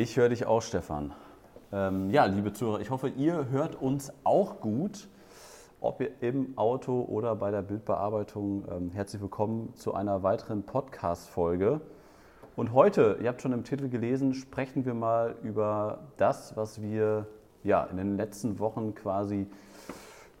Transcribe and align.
Ich 0.00 0.16
höre 0.16 0.30
dich 0.30 0.46
auch, 0.46 0.62
Stefan. 0.62 1.12
Ähm, 1.72 2.08
ja, 2.08 2.24
liebe 2.24 2.54
Zuhörer, 2.54 2.80
ich 2.80 2.88
hoffe, 2.88 3.08
ihr 3.08 3.50
hört 3.50 3.74
uns 3.74 4.10
auch 4.24 4.60
gut. 4.60 5.08
Ob 5.82 6.00
ihr 6.00 6.10
im 6.22 6.56
Auto 6.56 7.02
oder 7.02 7.36
bei 7.36 7.50
der 7.50 7.60
Bildbearbeitung. 7.60 8.64
Ähm, 8.70 8.90
herzlich 8.92 9.20
willkommen 9.20 9.74
zu 9.74 9.92
einer 9.92 10.22
weiteren 10.22 10.62
Podcast-Folge. 10.62 11.82
Und 12.56 12.72
heute, 12.72 13.18
ihr 13.20 13.28
habt 13.28 13.42
schon 13.42 13.52
im 13.52 13.62
Titel 13.62 13.90
gelesen, 13.90 14.32
sprechen 14.32 14.86
wir 14.86 14.94
mal 14.94 15.34
über 15.42 15.98
das, 16.16 16.56
was 16.56 16.80
wir 16.80 17.26
ja, 17.62 17.84
in 17.84 17.98
den 17.98 18.16
letzten 18.16 18.58
Wochen 18.58 18.94
quasi, 18.94 19.48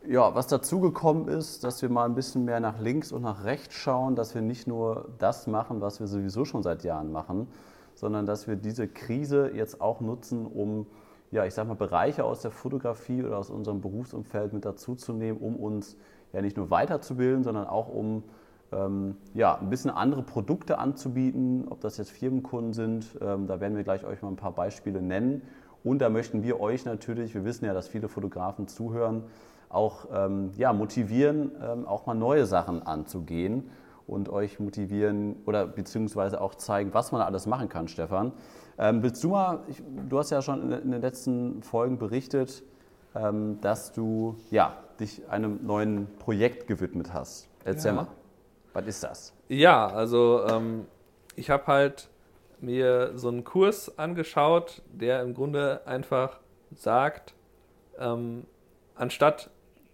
ja, 0.08 0.34
was 0.34 0.46
dazugekommen 0.46 1.28
ist, 1.28 1.64
dass 1.64 1.82
wir 1.82 1.90
mal 1.90 2.06
ein 2.06 2.14
bisschen 2.14 2.46
mehr 2.46 2.60
nach 2.60 2.80
links 2.80 3.12
und 3.12 3.20
nach 3.20 3.44
rechts 3.44 3.74
schauen, 3.74 4.16
dass 4.16 4.34
wir 4.34 4.40
nicht 4.40 4.66
nur 4.66 5.10
das 5.18 5.46
machen, 5.46 5.82
was 5.82 6.00
wir 6.00 6.06
sowieso 6.06 6.46
schon 6.46 6.62
seit 6.62 6.82
Jahren 6.82 7.12
machen, 7.12 7.46
sondern 7.94 8.26
dass 8.26 8.48
wir 8.48 8.56
diese 8.56 8.88
Krise 8.88 9.50
jetzt 9.54 9.80
auch 9.80 10.00
nutzen, 10.00 10.46
um 10.46 10.86
ja, 11.30 11.44
ich 11.44 11.54
sag 11.54 11.68
mal, 11.68 11.74
Bereiche 11.74 12.24
aus 12.24 12.42
der 12.42 12.50
Fotografie 12.50 13.22
oder 13.22 13.38
aus 13.38 13.50
unserem 13.50 13.80
Berufsumfeld 13.80 14.52
mit 14.52 14.64
dazuzunehmen, 14.64 15.40
um 15.40 15.56
uns 15.56 15.96
ja 16.32 16.42
nicht 16.42 16.56
nur 16.56 16.70
weiterzubilden, 16.70 17.44
sondern 17.44 17.66
auch 17.66 17.88
um 17.88 18.24
ähm, 18.72 19.16
ja, 19.34 19.56
ein 19.58 19.70
bisschen 19.70 19.90
andere 19.90 20.22
Produkte 20.22 20.78
anzubieten, 20.78 21.66
ob 21.68 21.80
das 21.80 21.98
jetzt 21.98 22.10
Firmenkunden 22.10 22.72
sind. 22.72 23.06
Ähm, 23.20 23.46
da 23.46 23.60
werden 23.60 23.76
wir 23.76 23.84
gleich 23.84 24.04
euch 24.04 24.22
mal 24.22 24.28
ein 24.28 24.36
paar 24.36 24.54
Beispiele 24.54 25.02
nennen. 25.02 25.42
Und 25.82 26.00
da 26.00 26.10
möchten 26.10 26.42
wir 26.42 26.60
euch 26.60 26.84
natürlich, 26.84 27.34
wir 27.34 27.44
wissen 27.44 27.64
ja, 27.64 27.74
dass 27.74 27.88
viele 27.88 28.08
Fotografen 28.08 28.68
zuhören, 28.68 29.24
auch 29.68 30.08
ähm, 30.12 30.50
ja, 30.56 30.72
motivieren, 30.72 31.52
ähm, 31.62 31.86
auch 31.86 32.06
mal 32.06 32.14
neue 32.14 32.44
Sachen 32.44 32.82
anzugehen 32.82 33.70
und 34.10 34.28
euch 34.28 34.60
motivieren 34.60 35.36
oder 35.46 35.66
beziehungsweise 35.66 36.40
auch 36.40 36.54
zeigen, 36.54 36.92
was 36.92 37.12
man 37.12 37.22
alles 37.22 37.46
machen 37.46 37.68
kann, 37.68 37.88
Stefan. 37.88 38.32
Ähm, 38.78 39.02
willst 39.02 39.22
du 39.22 39.30
mal, 39.30 39.60
ich, 39.68 39.82
du 40.08 40.18
hast 40.18 40.30
ja 40.30 40.42
schon 40.42 40.62
in, 40.62 40.72
in, 40.72 40.90
den 40.90 41.00
letzten 41.00 41.62
Folgen 41.62 41.98
berichtet, 41.98 42.62
ähm, 43.14 43.60
dass 43.60 43.92
du 43.92 44.36
ja, 44.50 44.76
dich 44.98 45.28
einem 45.28 45.64
neuen 45.64 46.06
Projekt 46.18 46.66
gewidmet 46.66 47.12
hast. 47.12 47.48
Erzähl 47.64 47.92
ja. 47.92 48.02
mal, 48.02 48.06
was 48.72 48.86
ist 48.86 49.02
das? 49.02 49.34
Ja, 49.48 49.86
also 49.86 50.44
ähm, 50.48 50.86
ich 51.36 51.50
habe 51.50 51.66
halt 51.66 52.08
mir 52.60 53.12
so 53.16 53.28
einen 53.28 53.44
Kurs 53.44 53.98
angeschaut, 53.98 54.82
der 54.92 55.22
im 55.22 55.34
Grunde 55.34 55.82
einfach 55.86 56.40
sagt, 56.74 57.34
ähm, 57.98 58.44
anstatt 58.94 59.50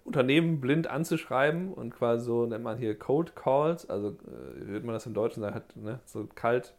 Unternehmen 0.07 0.61
blind 0.61 0.87
anzuschreiben 0.87 1.75
und 1.75 1.91
quasi 1.91 2.25
so 2.25 2.47
nennt 2.47 2.63
man 2.63 2.79
hier 2.79 2.97
Cold 2.97 3.35
Calls, 3.35 3.91
also 3.91 4.11
äh, 4.11 4.67
würde 4.67 4.87
man 4.87 4.95
das 4.95 5.05
im 5.05 5.15
Deutschen 5.15 5.43
sagen, 5.43 5.55
hat, 5.55 5.77
ne, 5.77 5.99
so 6.05 6.29
kalt 6.35 6.75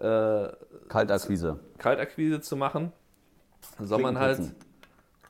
äh, 0.00 0.48
Kaltakquise. 0.88 1.58
Kaltakquise 1.78 2.40
zu 2.40 2.56
machen. 2.56 2.92
Soll 3.80 4.00
man 4.00 4.18
halt. 4.18 4.40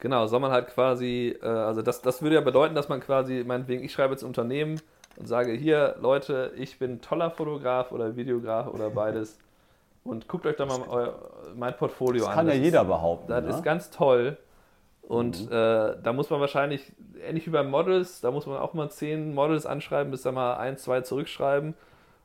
Genau, 0.00 0.26
soll 0.28 0.38
man 0.38 0.52
halt 0.52 0.68
quasi, 0.68 1.36
äh, 1.42 1.46
also 1.46 1.82
das, 1.82 2.02
das 2.02 2.22
würde 2.22 2.36
ja 2.36 2.40
bedeuten, 2.40 2.74
dass 2.74 2.88
man 2.88 3.00
quasi, 3.00 3.42
meinetwegen, 3.44 3.82
ich 3.82 3.92
schreibe 3.92 4.12
jetzt 4.12 4.22
Unternehmen 4.22 4.80
und 5.16 5.26
sage, 5.26 5.52
hier, 5.52 5.96
Leute, 6.00 6.52
ich 6.56 6.78
bin 6.78 7.00
toller 7.00 7.30
Fotograf 7.30 7.90
oder 7.90 8.14
Videograf 8.14 8.68
oder 8.68 8.90
beides. 8.90 9.38
Und 10.04 10.28
guckt 10.28 10.46
euch 10.46 10.54
da 10.54 10.66
mal 10.66 11.14
mein 11.56 11.76
Portfolio 11.76 12.20
das 12.20 12.28
an. 12.28 12.34
Kann 12.36 12.46
das 12.46 12.54
kann 12.54 12.62
ja 12.62 12.64
jeder 12.64 12.84
behaupten. 12.84 13.28
Das 13.28 13.44
ne? 13.44 13.50
ist 13.50 13.64
ganz 13.64 13.90
toll. 13.90 14.38
Und 15.08 15.46
mhm. 15.46 15.52
äh, 15.52 15.96
da 16.02 16.12
muss 16.12 16.28
man 16.28 16.38
wahrscheinlich, 16.38 16.92
ähnlich 17.26 17.46
wie 17.46 17.50
bei 17.50 17.62
Models, 17.62 18.20
da 18.20 18.30
muss 18.30 18.44
man 18.44 18.58
auch 18.58 18.74
mal 18.74 18.90
zehn 18.90 19.34
Models 19.34 19.64
anschreiben, 19.64 20.10
bis 20.10 20.20
da 20.20 20.32
mal 20.32 20.58
ein, 20.58 20.76
zwei 20.76 21.00
zurückschreiben. 21.00 21.72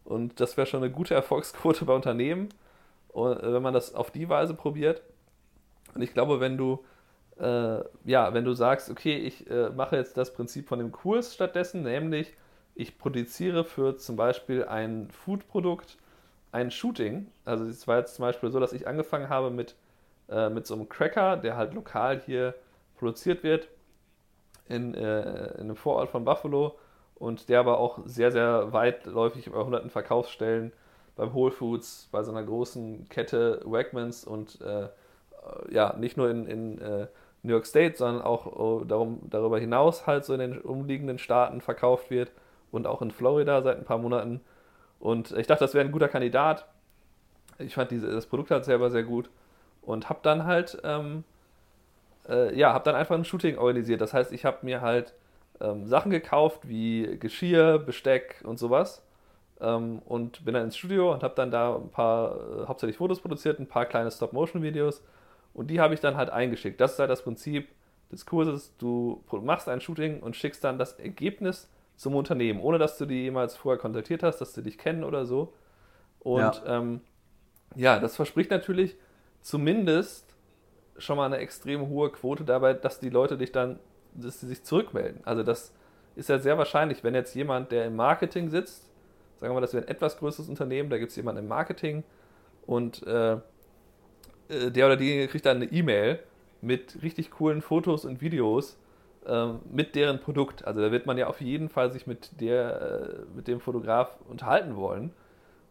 Und 0.03 0.41
das 0.41 0.57
wäre 0.57 0.67
schon 0.67 0.83
eine 0.83 0.91
gute 0.91 1.13
Erfolgsquote 1.15 1.85
bei 1.85 1.93
Unternehmen, 1.95 2.49
äh, 3.15 3.19
wenn 3.19 3.61
man 3.61 3.73
das 3.73 3.95
auf 3.95 4.11
die 4.11 4.27
Weise 4.27 4.53
probiert. 4.53 5.01
Und 5.95 6.01
ich 6.01 6.13
glaube, 6.13 6.41
wenn 6.41 6.57
du, 6.57 6.83
äh, 7.39 7.79
ja, 8.03 8.33
wenn 8.33 8.43
du 8.43 8.53
sagst, 8.53 8.89
okay, 8.89 9.15
ich 9.15 9.49
äh, 9.49 9.69
mache 9.69 9.95
jetzt 9.95 10.17
das 10.17 10.33
Prinzip 10.33 10.67
von 10.67 10.79
dem 10.79 10.91
Kurs 10.91 11.33
stattdessen, 11.33 11.83
nämlich 11.83 12.33
ich 12.75 12.97
produziere 12.97 13.63
für 13.63 13.95
zum 13.95 14.17
Beispiel 14.17 14.65
ein 14.65 15.09
Foodprodukt 15.09 15.97
ein 16.51 16.69
Shooting. 16.69 17.27
Also 17.45 17.63
es 17.63 17.87
war 17.87 17.99
jetzt 17.99 18.15
zum 18.15 18.23
Beispiel 18.23 18.51
so, 18.51 18.59
dass 18.59 18.73
ich 18.73 18.89
angefangen 18.89 19.29
habe 19.29 19.51
mit, 19.51 19.75
äh, 20.27 20.49
mit 20.49 20.67
so 20.67 20.73
einem 20.73 20.89
Cracker, 20.89 21.37
der 21.37 21.55
halt 21.55 21.73
lokal 21.73 22.19
hier 22.19 22.55
produziert 22.97 23.43
wird 23.43 23.67
in, 24.67 24.93
äh, 24.93 25.53
in 25.55 25.61
einem 25.61 25.75
Vorort 25.75 26.09
von 26.09 26.25
Buffalo 26.25 26.77
und 27.15 27.49
der 27.49 27.59
aber 27.59 27.79
auch 27.79 27.99
sehr, 28.05 28.31
sehr 28.31 28.73
weitläufig 28.73 29.51
bei 29.51 29.63
hunderten 29.63 29.89
Verkaufsstellen 29.89 30.71
beim 31.15 31.33
Whole 31.33 31.51
Foods, 31.51 32.09
bei 32.11 32.23
so 32.23 32.31
einer 32.31 32.43
großen 32.43 33.07
Kette 33.09 33.61
Wegmans 33.65 34.25
und 34.25 34.59
äh, 34.61 34.87
ja, 35.69 35.95
nicht 35.97 36.17
nur 36.17 36.29
in, 36.29 36.47
in 36.47 36.81
äh, 36.81 37.07
New 37.43 37.51
York 37.51 37.65
State, 37.65 37.97
sondern 37.97 38.23
auch 38.23 38.45
oh, 38.45 38.83
darum, 38.85 39.19
darüber 39.29 39.59
hinaus 39.59 40.07
halt 40.07 40.25
so 40.25 40.33
in 40.33 40.39
den 40.39 40.61
umliegenden 40.61 41.19
Staaten 41.19 41.61
verkauft 41.61 42.09
wird 42.09 42.31
und 42.71 42.87
auch 42.87 43.01
in 43.01 43.11
Florida 43.11 43.61
seit 43.61 43.77
ein 43.77 43.85
paar 43.85 43.97
Monaten. 43.97 44.41
Und 44.99 45.31
ich 45.33 45.47
dachte, 45.47 45.65
das 45.65 45.73
wäre 45.73 45.85
ein 45.85 45.91
guter 45.91 46.07
Kandidat. 46.07 46.65
Ich 47.59 47.75
fand 47.75 47.91
diese, 47.91 48.09
das 48.09 48.25
Produkt 48.25 48.51
halt 48.51 48.65
selber 48.65 48.89
sehr 48.89 49.03
gut 49.03 49.29
und 49.81 50.09
habe 50.09 50.19
dann 50.23 50.45
halt, 50.45 50.81
ähm, 50.83 51.25
äh, 52.27 52.57
ja, 52.57 52.73
habe 52.73 52.83
dann 52.85 52.95
einfach 52.95 53.15
ein 53.15 53.25
Shooting 53.25 53.57
organisiert. 53.57 54.01
Das 54.01 54.13
heißt, 54.13 54.31
ich 54.31 54.45
habe 54.45 54.59
mir 54.61 54.81
halt 54.81 55.13
ähm, 55.59 55.87
Sachen 55.87 56.11
gekauft 56.11 56.67
wie 56.67 57.17
Geschirr, 57.19 57.79
Besteck 57.79 58.41
und 58.43 58.59
sowas. 58.59 59.03
Ähm, 59.59 60.01
und 60.05 60.43
bin 60.45 60.53
dann 60.53 60.65
ins 60.65 60.77
Studio 60.77 61.13
und 61.13 61.23
habe 61.23 61.35
dann 61.35 61.51
da 61.51 61.75
ein 61.75 61.89
paar, 61.89 62.35
äh, 62.35 62.67
hauptsächlich 62.67 62.97
Fotos 62.97 63.21
produziert, 63.21 63.59
ein 63.59 63.67
paar 63.67 63.85
kleine 63.85 64.11
Stop-Motion-Videos. 64.11 65.03
Und 65.53 65.67
die 65.67 65.79
habe 65.79 65.93
ich 65.93 65.99
dann 65.99 66.17
halt 66.17 66.29
eingeschickt. 66.29 66.81
Das 66.81 66.93
ist 66.93 66.99
halt 66.99 67.09
das 67.09 67.23
Prinzip 67.23 67.69
des 68.11 68.25
Kurses. 68.25 68.75
Du 68.77 69.23
machst 69.31 69.69
ein 69.69 69.81
Shooting 69.81 70.21
und 70.21 70.35
schickst 70.35 70.63
dann 70.63 70.77
das 70.77 70.93
Ergebnis 70.99 71.69
zum 71.95 72.15
Unternehmen, 72.15 72.59
ohne 72.59 72.79
dass 72.79 72.97
du 72.97 73.05
die 73.05 73.21
jemals 73.23 73.55
vorher 73.55 73.79
kontaktiert 73.79 74.23
hast, 74.23 74.39
dass 74.39 74.53
sie 74.53 74.63
dich 74.63 74.77
kennen 74.77 75.03
oder 75.03 75.25
so. 75.25 75.53
Und 76.19 76.39
ja, 76.39 76.61
ähm, 76.65 77.01
ja 77.75 77.99
das 77.99 78.15
verspricht 78.15 78.49
natürlich 78.49 78.95
zumindest 79.41 80.32
schon 80.97 81.17
mal 81.17 81.25
eine 81.25 81.37
extrem 81.37 81.87
hohe 81.89 82.11
Quote 82.11 82.43
dabei, 82.43 82.73
dass 82.73 82.99
die 82.99 83.09
Leute 83.09 83.37
dich 83.37 83.51
dann 83.51 83.79
dass 84.15 84.39
sie 84.39 84.47
sich 84.47 84.63
zurückmelden. 84.63 85.21
Also 85.25 85.43
das 85.43 85.73
ist 86.15 86.29
ja 86.29 86.37
sehr 86.37 86.57
wahrscheinlich, 86.57 87.03
wenn 87.03 87.15
jetzt 87.15 87.33
jemand, 87.35 87.71
der 87.71 87.85
im 87.85 87.95
Marketing 87.95 88.49
sitzt, 88.49 88.89
sagen 89.37 89.51
wir 89.51 89.55
mal, 89.55 89.61
das 89.61 89.73
wäre 89.73 89.83
ein 89.83 89.89
etwas 89.89 90.17
größeres 90.17 90.49
Unternehmen, 90.49 90.89
da 90.89 90.97
gibt 90.97 91.09
es 91.09 91.15
jemanden 91.15 91.43
im 91.43 91.47
Marketing 91.47 92.03
und 92.65 93.05
äh, 93.07 93.33
äh, 93.33 93.39
der 94.71 94.85
oder 94.85 94.97
die 94.97 95.27
kriegt 95.27 95.45
dann 95.45 95.57
eine 95.57 95.65
E-Mail 95.65 96.19
mit 96.61 97.01
richtig 97.01 97.31
coolen 97.31 97.61
Fotos 97.61 98.05
und 98.05 98.21
Videos 98.21 98.77
äh, 99.25 99.47
mit 99.71 99.95
deren 99.95 100.19
Produkt. 100.19 100.65
Also 100.65 100.81
da 100.81 100.91
wird 100.91 101.05
man 101.05 101.17
ja 101.17 101.27
auf 101.27 101.41
jeden 101.41 101.69
Fall 101.69 101.91
sich 101.91 102.07
mit, 102.07 102.39
der, 102.39 102.81
äh, 102.81 103.35
mit 103.35 103.47
dem 103.47 103.59
Fotograf 103.59 104.17
unterhalten 104.29 104.75
wollen. 104.75 105.11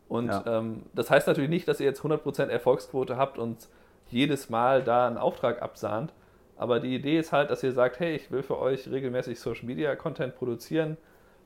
Und 0.09 0.29
ja. 0.29 0.59
ähm, 0.59 0.83
das 0.93 1.11
heißt 1.11 1.27
natürlich 1.27 1.49
nicht, 1.49 1.67
dass 1.67 1.81
ihr 1.81 1.87
jetzt 1.87 2.03
100% 2.03 2.49
Erfolgsquote 2.49 3.17
habt 3.17 3.39
und 3.39 3.69
jedes 4.13 4.51
Mal 4.51 4.83
da 4.83 5.07
einen 5.07 5.19
Auftrag 5.19 5.63
absahnt, 5.63 6.13
aber 6.57 6.81
die 6.81 6.95
Idee 6.95 7.19
ist 7.19 7.33
halt, 7.33 7.51
dass 7.51 7.63
ihr 7.63 7.73
sagt, 7.73 7.99
hey, 7.99 8.15
ich 8.15 8.31
will 8.31 8.43
für 8.43 8.59
euch 8.59 8.89
regelmäßig 8.91 9.41
Social 9.41 9.67
Media 9.67 9.97
Content 9.97 10.37
produzieren. 10.37 10.97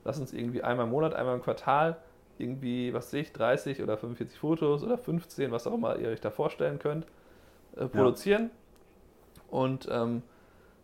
Lass 0.04 0.20
uns 0.20 0.32
irgendwie 0.32 0.62
einmal 0.62 0.86
im 0.86 0.92
Monat, 0.92 1.14
einmal 1.14 1.36
im 1.36 1.42
Quartal 1.42 1.96
irgendwie, 2.38 2.92
was 2.92 3.10
sehe 3.10 3.22
ich, 3.22 3.32
30 3.32 3.82
oder 3.82 3.96
45 3.96 4.38
Fotos 4.38 4.84
oder 4.84 4.98
15, 4.98 5.50
was 5.50 5.66
auch 5.66 5.74
immer 5.74 5.96
ihr 5.96 6.08
euch 6.08 6.20
da 6.20 6.30
vorstellen 6.30 6.78
könnt, 6.78 7.06
äh, 7.76 7.86
produzieren. 7.86 8.50
Ja. 8.50 9.58
Und, 9.58 9.88
ähm, 9.90 10.22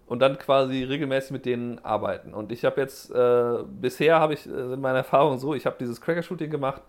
und 0.07 0.21
dann 0.21 0.39
quasi 0.39 0.83
regelmäßig 0.83 1.31
mit 1.31 1.47
denen 1.47 1.79
arbeiten. 1.85 2.35
Und 2.35 2.53
ich 2.53 2.65
habe 2.65 2.81
jetzt, 2.81 3.11
äh, 3.11 3.59
bisher 3.81 4.19
habe 4.21 4.35
ich, 4.35 4.47
äh, 4.47 4.69
sind 4.69 4.81
meine 4.81 4.99
Erfahrungen 4.99 5.39
so, 5.39 5.55
ich 5.55 5.67
habe 5.67 5.77
dieses 5.79 6.01
Cracker-Shooting 6.01 6.51
gemacht, 6.51 6.83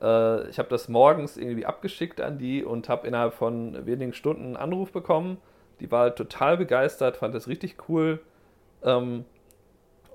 äh, 0.00 0.48
ich 0.48 0.58
habe 0.58 0.68
das 0.68 0.88
morgens 0.88 1.36
irgendwie 1.36 1.66
abgeschickt 1.66 2.20
an 2.20 2.38
die 2.38 2.64
und 2.64 2.88
habe 2.88 3.06
innerhalb 3.06 3.34
von 3.34 3.86
wenigen 3.86 4.12
Stunden 4.12 4.44
einen 4.44 4.56
Anruf 4.56 4.92
bekommen 4.92 5.38
die 5.80 5.90
war 5.90 6.00
halt 6.00 6.16
total 6.16 6.56
begeistert, 6.56 7.16
fand 7.16 7.34
das 7.34 7.48
richtig 7.48 7.76
cool. 7.88 8.20
Ähm, 8.82 9.24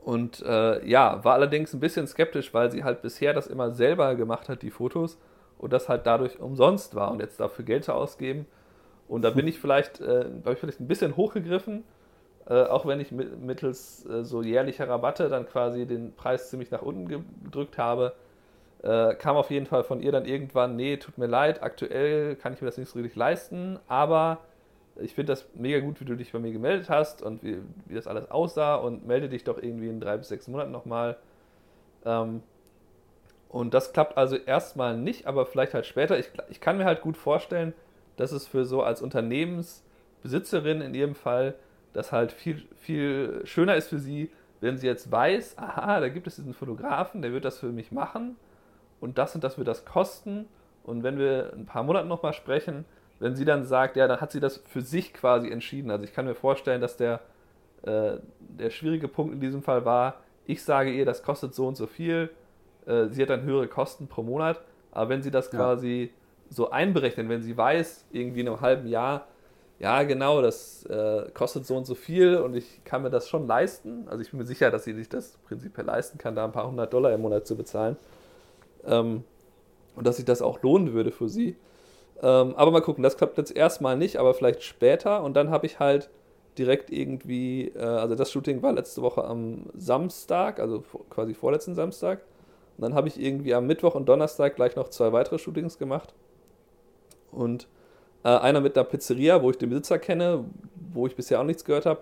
und 0.04 0.42
äh, 0.42 0.86
ja, 0.86 1.24
war 1.24 1.34
allerdings 1.34 1.74
ein 1.74 1.80
bisschen 1.80 2.08
skeptisch, 2.08 2.54
weil 2.54 2.72
sie 2.72 2.84
halt 2.84 3.02
bisher 3.02 3.34
das 3.34 3.48
immer 3.48 3.72
selber 3.72 4.16
gemacht 4.16 4.50
hat, 4.50 4.62
die 4.62 4.72
Fotos, 4.72 5.18
und 5.58 5.72
das 5.72 5.88
halt 5.88 6.06
dadurch 6.06 6.40
umsonst 6.40 6.94
war 6.94 7.12
und 7.12 7.22
jetzt 7.22 7.40
dafür 7.40 7.64
Geld 7.64 7.86
zu 7.86 7.94
ausgeben. 7.94 8.46
Und 9.08 9.22
da 9.22 9.30
bin 9.30 9.48
ich 9.48 9.60
vielleicht, 9.60 10.02
äh, 10.02 10.26
ich 10.28 10.60
vielleicht 10.60 10.82
ein 10.82 10.88
bisschen 10.88 11.16
hochgegriffen, 11.16 11.86
äh, 12.48 12.64
auch 12.64 12.86
wenn 12.86 13.00
ich 13.00 13.12
mittels 13.12 14.06
äh, 14.06 14.26
so 14.26 14.42
jährlicher 14.42 14.90
Rabatte 14.90 15.30
dann 15.30 15.46
quasi 15.48 15.86
den 15.86 16.14
Preis 16.16 16.50
ziemlich 16.50 16.72
nach 16.72 16.82
unten 16.82 17.08
gedrückt 17.44 17.78
habe. 17.78 18.14
Äh, 18.84 19.16
kam 19.16 19.38
auf 19.38 19.50
jeden 19.50 19.66
Fall 19.66 19.86
von 19.86 20.02
ihr 20.02 20.12
dann 20.12 20.26
irgendwann, 20.26 20.76
nee, 20.76 20.98
tut 20.98 21.18
mir 21.18 21.28
leid, 21.28 21.64
aktuell 21.64 22.36
kann 22.36 22.52
ich 22.52 22.62
mir 22.62 22.66
das 22.68 22.78
nicht 22.78 22.90
so 22.90 23.00
richtig 23.00 23.16
leisten, 23.16 23.80
aber 23.88 24.40
ich 24.98 25.16
finde 25.16 25.32
das 25.32 25.48
mega 25.56 25.80
gut, 25.80 26.02
wie 26.02 26.06
du 26.06 26.16
dich 26.18 26.34
bei 26.34 26.40
mir 26.40 26.52
gemeldet 26.52 26.90
hast 26.90 27.22
und 27.22 27.44
wie, 27.44 27.60
wie 27.86 27.96
das 27.96 28.08
alles 28.08 28.30
aussah 28.30 28.76
und 28.76 29.08
melde 29.08 29.30
dich 29.30 29.46
doch 29.46 29.58
irgendwie 29.58 29.88
in 29.88 30.02
drei 30.02 30.18
bis 30.18 30.28
sechs 30.28 30.50
Monaten 30.50 30.72
nochmal. 30.72 31.16
Ähm, 32.04 32.44
und 33.48 33.74
das 33.74 33.94
klappt 33.94 34.18
also 34.18 34.36
erstmal 34.36 34.98
nicht, 34.98 35.28
aber 35.28 35.46
vielleicht 35.46 35.74
halt 35.74 35.86
später. 35.86 36.20
Ich, 36.20 36.30
ich 36.50 36.60
kann 36.60 36.78
mir 36.78 36.86
halt 36.86 37.02
gut 37.02 37.16
vorstellen, 37.16 37.74
dass 38.18 38.34
es 38.34 38.48
für 38.48 38.66
so 38.66 38.84
als 38.84 39.02
Unternehmensbesitzerin 39.02 40.82
in 40.82 40.94
ihrem 40.94 41.16
Fall 41.16 41.56
das 41.94 42.12
halt 42.12 42.34
viel, 42.34 42.66
viel 42.76 43.44
schöner 43.46 43.76
ist 43.76 43.88
für 43.88 44.00
sie, 44.00 44.30
wenn 44.60 44.78
sie 44.78 44.88
jetzt 44.88 45.10
weiß, 45.10 45.58
aha, 45.58 46.02
da 46.02 46.10
gibt 46.10 46.28
es 46.28 46.36
diesen 46.36 46.54
Fotografen, 46.54 47.22
der 47.22 47.32
wird 47.32 47.46
das 47.46 47.60
für 47.60 47.72
mich 47.72 47.94
machen 47.94 48.36
und 49.04 49.18
das 49.18 49.36
und 49.36 49.44
das 49.44 49.58
wird 49.58 49.68
das 49.68 49.84
kosten. 49.84 50.46
Und 50.84 51.04
wenn 51.04 51.18
wir 51.18 51.52
ein 51.54 51.66
paar 51.66 51.84
Monate 51.84 52.08
nochmal 52.08 52.34
sprechen, 52.34 52.86
wenn 53.20 53.36
sie 53.36 53.44
dann 53.44 53.66
sagt, 53.66 53.98
ja, 53.98 54.08
dann 54.08 54.22
hat 54.22 54.32
sie 54.32 54.40
das 54.40 54.58
für 54.58 54.82
sich 54.82 55.14
quasi 55.14 55.50
entschieden. 55.50 55.92
Also 55.92 56.06
ich 56.06 56.14
kann 56.14 56.26
mir 56.26 56.36
vorstellen, 56.36 56.80
dass 56.80 56.96
der, 56.96 57.20
äh, 57.84 58.14
der 58.40 58.70
schwierige 58.70 59.10
Punkt 59.10 59.34
in 59.34 59.42
diesem 59.42 59.62
Fall 59.62 59.84
war, 59.84 60.16
ich 60.46 60.64
sage 60.64 60.92
ihr, 60.92 61.06
das 61.06 61.22
kostet 61.22 61.54
so 61.54 61.68
und 61.68 61.76
so 61.76 61.86
viel, 61.86 62.30
äh, 62.86 63.08
sie 63.10 63.22
hat 63.22 63.30
dann 63.30 63.44
höhere 63.44 63.68
Kosten 63.68 64.08
pro 64.08 64.24
Monat, 64.24 64.62
aber 64.92 65.10
wenn 65.10 65.22
sie 65.22 65.32
das 65.32 65.52
ja. 65.52 65.60
quasi 65.60 66.12
so 66.50 66.72
einberechnet, 66.72 67.28
wenn 67.28 67.42
sie 67.42 67.58
weiß, 67.58 68.06
irgendwie 68.12 68.42
in 68.42 68.48
einem 68.48 68.62
halben 68.62 68.88
Jahr, 68.88 69.28
ja, 69.80 70.04
genau, 70.04 70.42
das 70.42 70.86
äh, 70.86 71.30
kostet 71.34 71.66
so 71.66 71.76
und 71.76 71.86
so 71.86 71.96
viel 71.96 72.38
und 72.38 72.56
ich 72.56 72.86
kann 72.86 73.02
mir 73.02 73.10
das 73.10 73.28
schon 73.28 73.48
leisten. 73.48 74.08
Also 74.08 74.22
ich 74.22 74.32
bin 74.32 74.40
mir 74.40 74.46
sicher, 74.46 74.72
dass 74.72 74.86
sie 74.86 74.94
sich 74.94 75.10
das 75.10 75.38
prinzipiell 75.46 75.86
leisten 75.86 76.18
kann, 76.18 76.36
da 76.36 76.46
ein 76.46 76.54
paar 76.54 76.68
hundert 76.68 76.94
Dollar 76.94 77.12
im 77.12 77.22
Monat 77.22 77.46
zu 77.46 77.58
bezahlen. 77.58 77.98
Ähm, 78.86 79.24
und 79.96 80.08
dass 80.08 80.18
sich 80.18 80.26
das 80.26 80.42
auch 80.42 80.62
lohnen 80.62 80.94
würde 80.94 81.12
für 81.12 81.30
sie. 81.30 81.56
Ähm, 82.22 82.56
aber 82.56 82.72
mal 82.72 82.82
gucken, 82.82 83.04
das 83.04 83.18
klappt 83.18 83.38
jetzt 83.38 83.56
erstmal 83.56 83.98
nicht, 83.98 84.18
aber 84.18 84.34
vielleicht 84.34 84.64
später. 84.64 85.24
Und 85.24 85.36
dann 85.36 85.50
habe 85.50 85.66
ich 85.66 85.80
halt 85.80 86.10
direkt 86.58 86.92
irgendwie, 86.92 87.70
äh, 87.76 87.80
also 87.80 88.16
das 88.16 88.32
Shooting 88.32 88.62
war 88.62 88.74
letzte 88.74 89.02
Woche 89.02 89.24
am 89.24 89.66
Samstag, 89.76 90.60
also 90.60 90.84
quasi 91.10 91.34
vorletzten 91.34 91.76
Samstag. 91.76 92.22
Und 92.78 92.84
dann 92.84 92.96
habe 92.96 93.08
ich 93.08 93.22
irgendwie 93.22 93.54
am 93.54 93.68
Mittwoch 93.68 93.96
und 93.96 94.08
Donnerstag 94.08 94.56
gleich 94.56 94.76
noch 94.76 94.90
zwei 94.90 95.12
weitere 95.12 95.38
Shootings 95.38 95.78
gemacht. 95.78 96.14
Und 97.32 97.68
äh, 98.24 98.30
einer 98.30 98.62
mit 98.62 98.78
einer 98.78 98.86
Pizzeria, 98.86 99.42
wo 99.42 99.50
ich 99.52 99.58
den 99.58 99.70
Besitzer 99.70 100.00
kenne, 100.00 100.46
wo 100.94 101.08
ich 101.08 101.16
bisher 101.16 101.40
auch 101.40 101.46
nichts 101.46 101.66
gehört 101.66 101.86
habe. 101.86 102.02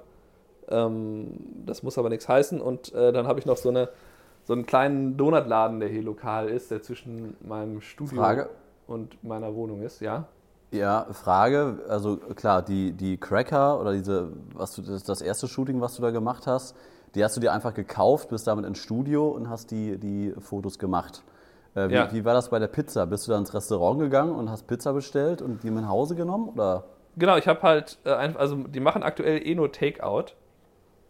Ähm, 0.70 1.40
das 1.66 1.84
muss 1.84 1.98
aber 1.98 2.10
nichts 2.10 2.28
heißen. 2.28 2.62
Und 2.62 2.94
äh, 2.94 3.12
dann 3.12 3.28
habe 3.28 3.40
ich 3.40 3.46
noch 3.46 3.58
so, 3.58 3.70
eine, 3.70 3.90
so 4.44 4.54
einen 4.54 4.66
kleinen 4.66 5.18
Donutladen, 5.18 5.80
der 5.80 5.90
hier 5.90 6.04
lokal 6.04 6.50
ist, 6.50 6.72
der 6.72 6.82
zwischen 6.82 7.36
meinem 7.42 7.82
Studio 7.82 8.22
Frage. 8.22 8.50
und 8.88 9.24
meiner 9.24 9.54
Wohnung 9.56 9.82
ist, 9.82 10.02
ja. 10.02 10.28
Ja, 10.72 11.08
Frage, 11.12 11.80
also 11.90 12.18
klar, 12.18 12.62
die, 12.62 12.94
die 12.94 13.18
Cracker 13.18 13.80
oder 13.80 13.92
diese, 13.92 14.32
was 14.54 14.74
du, 14.74 14.82
das, 14.82 15.04
das 15.04 15.22
erste 15.22 15.48
Shooting, 15.48 15.82
was 15.82 15.96
du 15.96 16.02
da 16.02 16.12
gemacht 16.12 16.48
hast, 16.48 16.76
die 17.14 17.24
hast 17.24 17.36
du 17.36 17.42
dir 17.42 17.52
einfach 17.52 17.74
gekauft, 17.74 18.30
bist 18.30 18.48
damit 18.48 18.66
ins 18.66 18.80
Studio 18.80 19.28
und 19.30 19.50
hast 19.50 19.72
die, 19.72 19.98
die 19.98 20.34
Fotos 20.40 20.80
gemacht. 20.80 21.24
Äh, 21.76 21.90
wie, 21.90 21.94
ja. 21.94 22.14
wie, 22.14 22.24
war 22.24 22.34
das 22.34 22.50
bei 22.50 22.60
der 22.60 22.68
Pizza? 22.68 23.06
Bist 23.06 23.28
du 23.28 23.32
da 23.32 23.38
ins 23.38 23.54
Restaurant 23.54 24.00
gegangen 24.00 24.34
und 24.34 24.50
hast 24.50 24.68
Pizza 24.68 24.94
bestellt 24.94 25.42
und 25.42 25.64
die 25.64 25.72
mit 25.72 25.84
nach 25.84 25.90
Hause 25.90 26.16
genommen? 26.16 26.50
Oder? 26.50 26.86
Genau, 27.18 27.36
ich 27.36 27.48
habe 27.48 27.62
halt, 27.62 27.98
äh, 28.06 28.10
also 28.10 28.56
die 28.56 28.80
machen 28.80 29.04
aktuell 29.04 29.46
eh 29.46 29.56
nur 29.56 29.72
Takeout. 29.74 30.34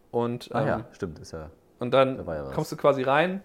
Und, 0.09 0.47
ähm, 0.47 0.57
ah 0.57 0.65
ja, 0.65 0.75
ähm, 0.77 0.85
stimmt, 0.91 1.19
ist 1.19 1.33
ja. 1.33 1.49
Und 1.81 1.95
dann 1.95 2.23
ja 2.27 2.43
kommst 2.53 2.71
du 2.71 2.77
quasi 2.77 3.01
rein, 3.01 3.41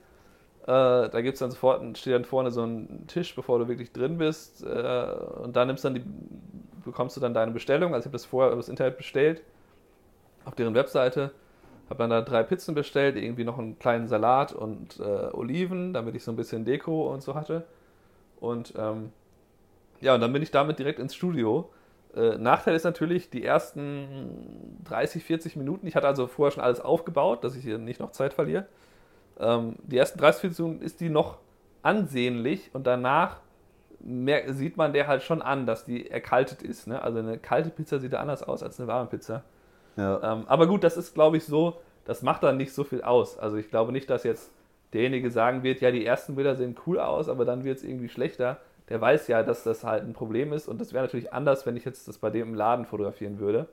äh, 0.64 0.66
da 0.66 1.20
gibt 1.22 1.34
es 1.34 1.38
dann 1.40 1.50
sofort, 1.50 1.96
steht 1.96 2.12
dann 2.12 2.26
vorne 2.26 2.50
so 2.50 2.62
ein 2.64 3.06
Tisch, 3.06 3.34
bevor 3.34 3.58
du 3.58 3.66
wirklich 3.66 3.92
drin 3.92 4.18
bist. 4.18 4.62
Äh, 4.62 5.14
und 5.42 5.56
da 5.56 5.64
nimmst 5.64 5.84
dann 5.86 5.94
die, 5.94 6.02
bekommst 6.84 7.16
du 7.16 7.20
dann 7.20 7.32
deine 7.32 7.52
Bestellung. 7.52 7.94
Also 7.94 8.02
ich 8.02 8.06
habe 8.06 8.12
das 8.12 8.26
vorher 8.26 8.52
über 8.52 8.60
das 8.60 8.68
Internet 8.68 8.98
bestellt, 8.98 9.42
auf 10.44 10.54
deren 10.54 10.74
Webseite 10.74 11.30
habe 11.88 11.98
dann 11.98 12.10
da 12.10 12.20
drei 12.20 12.42
Pizzen 12.42 12.74
bestellt, 12.74 13.16
irgendwie 13.16 13.44
noch 13.44 13.58
einen 13.58 13.78
kleinen 13.78 14.06
Salat 14.06 14.52
und 14.52 15.00
äh, 15.00 15.02
Oliven, 15.32 15.94
damit 15.94 16.14
ich 16.14 16.24
so 16.24 16.32
ein 16.32 16.36
bisschen 16.36 16.64
Deko 16.64 17.12
und 17.12 17.22
so 17.22 17.34
hatte. 17.34 17.64
Und 18.40 18.74
ähm, 18.76 19.12
ja, 20.00 20.14
und 20.14 20.20
dann 20.20 20.32
bin 20.32 20.42
ich 20.42 20.50
damit 20.50 20.78
direkt 20.78 20.98
ins 20.98 21.14
Studio. 21.14 21.70
Äh, 22.16 22.38
Nachteil 22.38 22.74
ist 22.74 22.84
natürlich, 22.84 23.30
die 23.30 23.44
ersten 23.44 24.80
30, 24.84 25.22
40 25.22 25.56
Minuten, 25.56 25.86
ich 25.86 25.94
hatte 25.94 26.06
also 26.06 26.26
vorher 26.26 26.52
schon 26.52 26.62
alles 26.62 26.80
aufgebaut, 26.80 27.44
dass 27.44 27.54
ich 27.54 27.62
hier 27.62 27.78
nicht 27.78 28.00
noch 28.00 28.10
Zeit 28.10 28.32
verliere. 28.32 28.66
Ähm, 29.38 29.76
die 29.82 29.98
ersten 29.98 30.18
30, 30.18 30.40
40 30.40 30.64
Minuten 30.64 30.82
ist 30.82 31.00
die 31.00 31.10
noch 31.10 31.38
ansehnlich 31.82 32.70
und 32.72 32.86
danach 32.86 33.40
mehr, 34.00 34.52
sieht 34.54 34.76
man 34.76 34.92
der 34.92 35.06
halt 35.06 35.22
schon 35.22 35.42
an, 35.42 35.66
dass 35.66 35.84
die 35.84 36.10
erkaltet 36.10 36.62
ist. 36.62 36.86
Ne? 36.86 37.02
Also 37.02 37.18
eine 37.18 37.38
kalte 37.38 37.70
Pizza 37.70 37.98
sieht 37.98 38.12
da 38.12 38.20
anders 38.20 38.42
aus 38.42 38.62
als 38.62 38.78
eine 38.80 38.88
warme 38.88 39.08
Pizza. 39.08 39.42
Ja. 39.96 40.32
Ähm, 40.32 40.44
aber 40.46 40.66
gut, 40.66 40.84
das 40.84 40.96
ist, 40.96 41.14
glaube 41.14 41.36
ich, 41.36 41.44
so, 41.44 41.80
das 42.04 42.22
macht 42.22 42.42
dann 42.42 42.56
nicht 42.56 42.72
so 42.72 42.84
viel 42.84 43.02
aus. 43.02 43.38
Also 43.38 43.56
ich 43.56 43.68
glaube 43.68 43.92
nicht, 43.92 44.08
dass 44.08 44.24
jetzt 44.24 44.50
derjenige 44.92 45.30
sagen 45.30 45.62
wird, 45.62 45.80
ja, 45.80 45.90
die 45.90 46.06
ersten 46.06 46.36
Bilder 46.36 46.56
sehen 46.56 46.76
cool 46.86 46.98
aus, 47.00 47.28
aber 47.28 47.44
dann 47.44 47.64
wird 47.64 47.78
es 47.78 47.84
irgendwie 47.84 48.08
schlechter. 48.08 48.58
Der 48.88 49.00
weiß 49.00 49.28
ja, 49.28 49.42
dass 49.42 49.64
das 49.64 49.84
halt 49.84 50.04
ein 50.04 50.12
Problem 50.12 50.52
ist 50.52 50.68
und 50.68 50.80
das 50.80 50.92
wäre 50.92 51.04
natürlich 51.04 51.32
anders, 51.32 51.66
wenn 51.66 51.76
ich 51.76 51.84
jetzt 51.84 52.06
das 52.06 52.18
bei 52.18 52.30
dem 52.30 52.48
im 52.48 52.54
Laden 52.54 52.84
fotografieren 52.84 53.38
würde. 53.38 53.68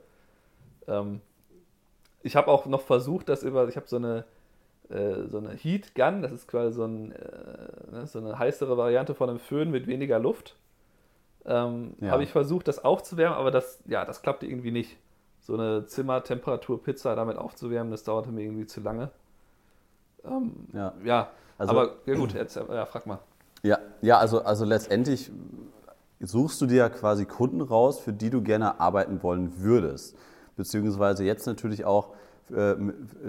Ähm, 0.88 1.20
ich 2.22 2.36
habe 2.36 2.48
auch 2.48 2.66
noch 2.66 2.80
versucht, 2.80 3.28
das 3.28 3.42
über, 3.42 3.68
ich 3.68 3.76
habe 3.76 3.86
so 3.86 3.96
eine, 3.96 4.24
äh, 4.88 5.26
so 5.26 5.38
eine 5.38 5.50
Heat 5.50 5.94
Gun, 5.94 6.22
das 6.22 6.32
ist 6.32 6.48
quasi 6.48 6.74
so, 6.74 6.84
ein, 6.84 7.12
äh, 7.12 7.92
ne, 7.92 8.06
so 8.06 8.18
eine 8.18 8.38
heißere 8.38 8.76
Variante 8.76 9.14
von 9.14 9.30
einem 9.30 9.38
Föhn 9.38 9.70
mit 9.70 9.86
weniger 9.86 10.18
Luft. 10.18 10.56
Ähm, 11.46 11.94
ja. 12.00 12.10
Habe 12.10 12.22
ich 12.22 12.32
versucht, 12.32 12.66
das 12.66 12.84
aufzuwärmen, 12.84 13.38
aber 13.38 13.50
das, 13.50 13.82
ja, 13.86 14.04
das 14.04 14.22
klappte 14.22 14.46
irgendwie 14.46 14.70
nicht 14.70 14.96
so 15.40 15.54
eine 15.54 15.84
Zimmertemperatur-Pizza 15.84 17.14
damit 17.14 17.36
aufzuwärmen, 17.36 17.90
das 17.90 18.02
dauerte 18.02 18.30
mir 18.30 18.42
irgendwie 18.42 18.66
zu 18.66 18.80
lange. 18.80 19.10
Ähm, 20.24 20.66
ja. 20.72 20.94
ja, 21.04 21.30
also, 21.58 21.72
aber 21.72 21.96
ja 22.06 22.14
gut, 22.14 22.32
jetzt 22.32 22.56
ja, 22.56 22.86
frag 22.86 23.06
mal. 23.06 23.18
Ja, 23.64 23.78
ja 24.02 24.18
also, 24.18 24.44
also 24.44 24.64
letztendlich 24.64 25.32
suchst 26.20 26.60
du 26.60 26.66
dir 26.66 26.76
ja 26.76 26.88
quasi 26.90 27.24
Kunden 27.24 27.62
raus, 27.62 27.98
für 27.98 28.12
die 28.12 28.30
du 28.30 28.42
gerne 28.42 28.78
arbeiten 28.78 29.22
wollen 29.22 29.60
würdest. 29.60 30.16
Beziehungsweise 30.56 31.24
jetzt 31.24 31.46
natürlich 31.46 31.84
auch, 31.84 32.10
äh, 32.50 32.76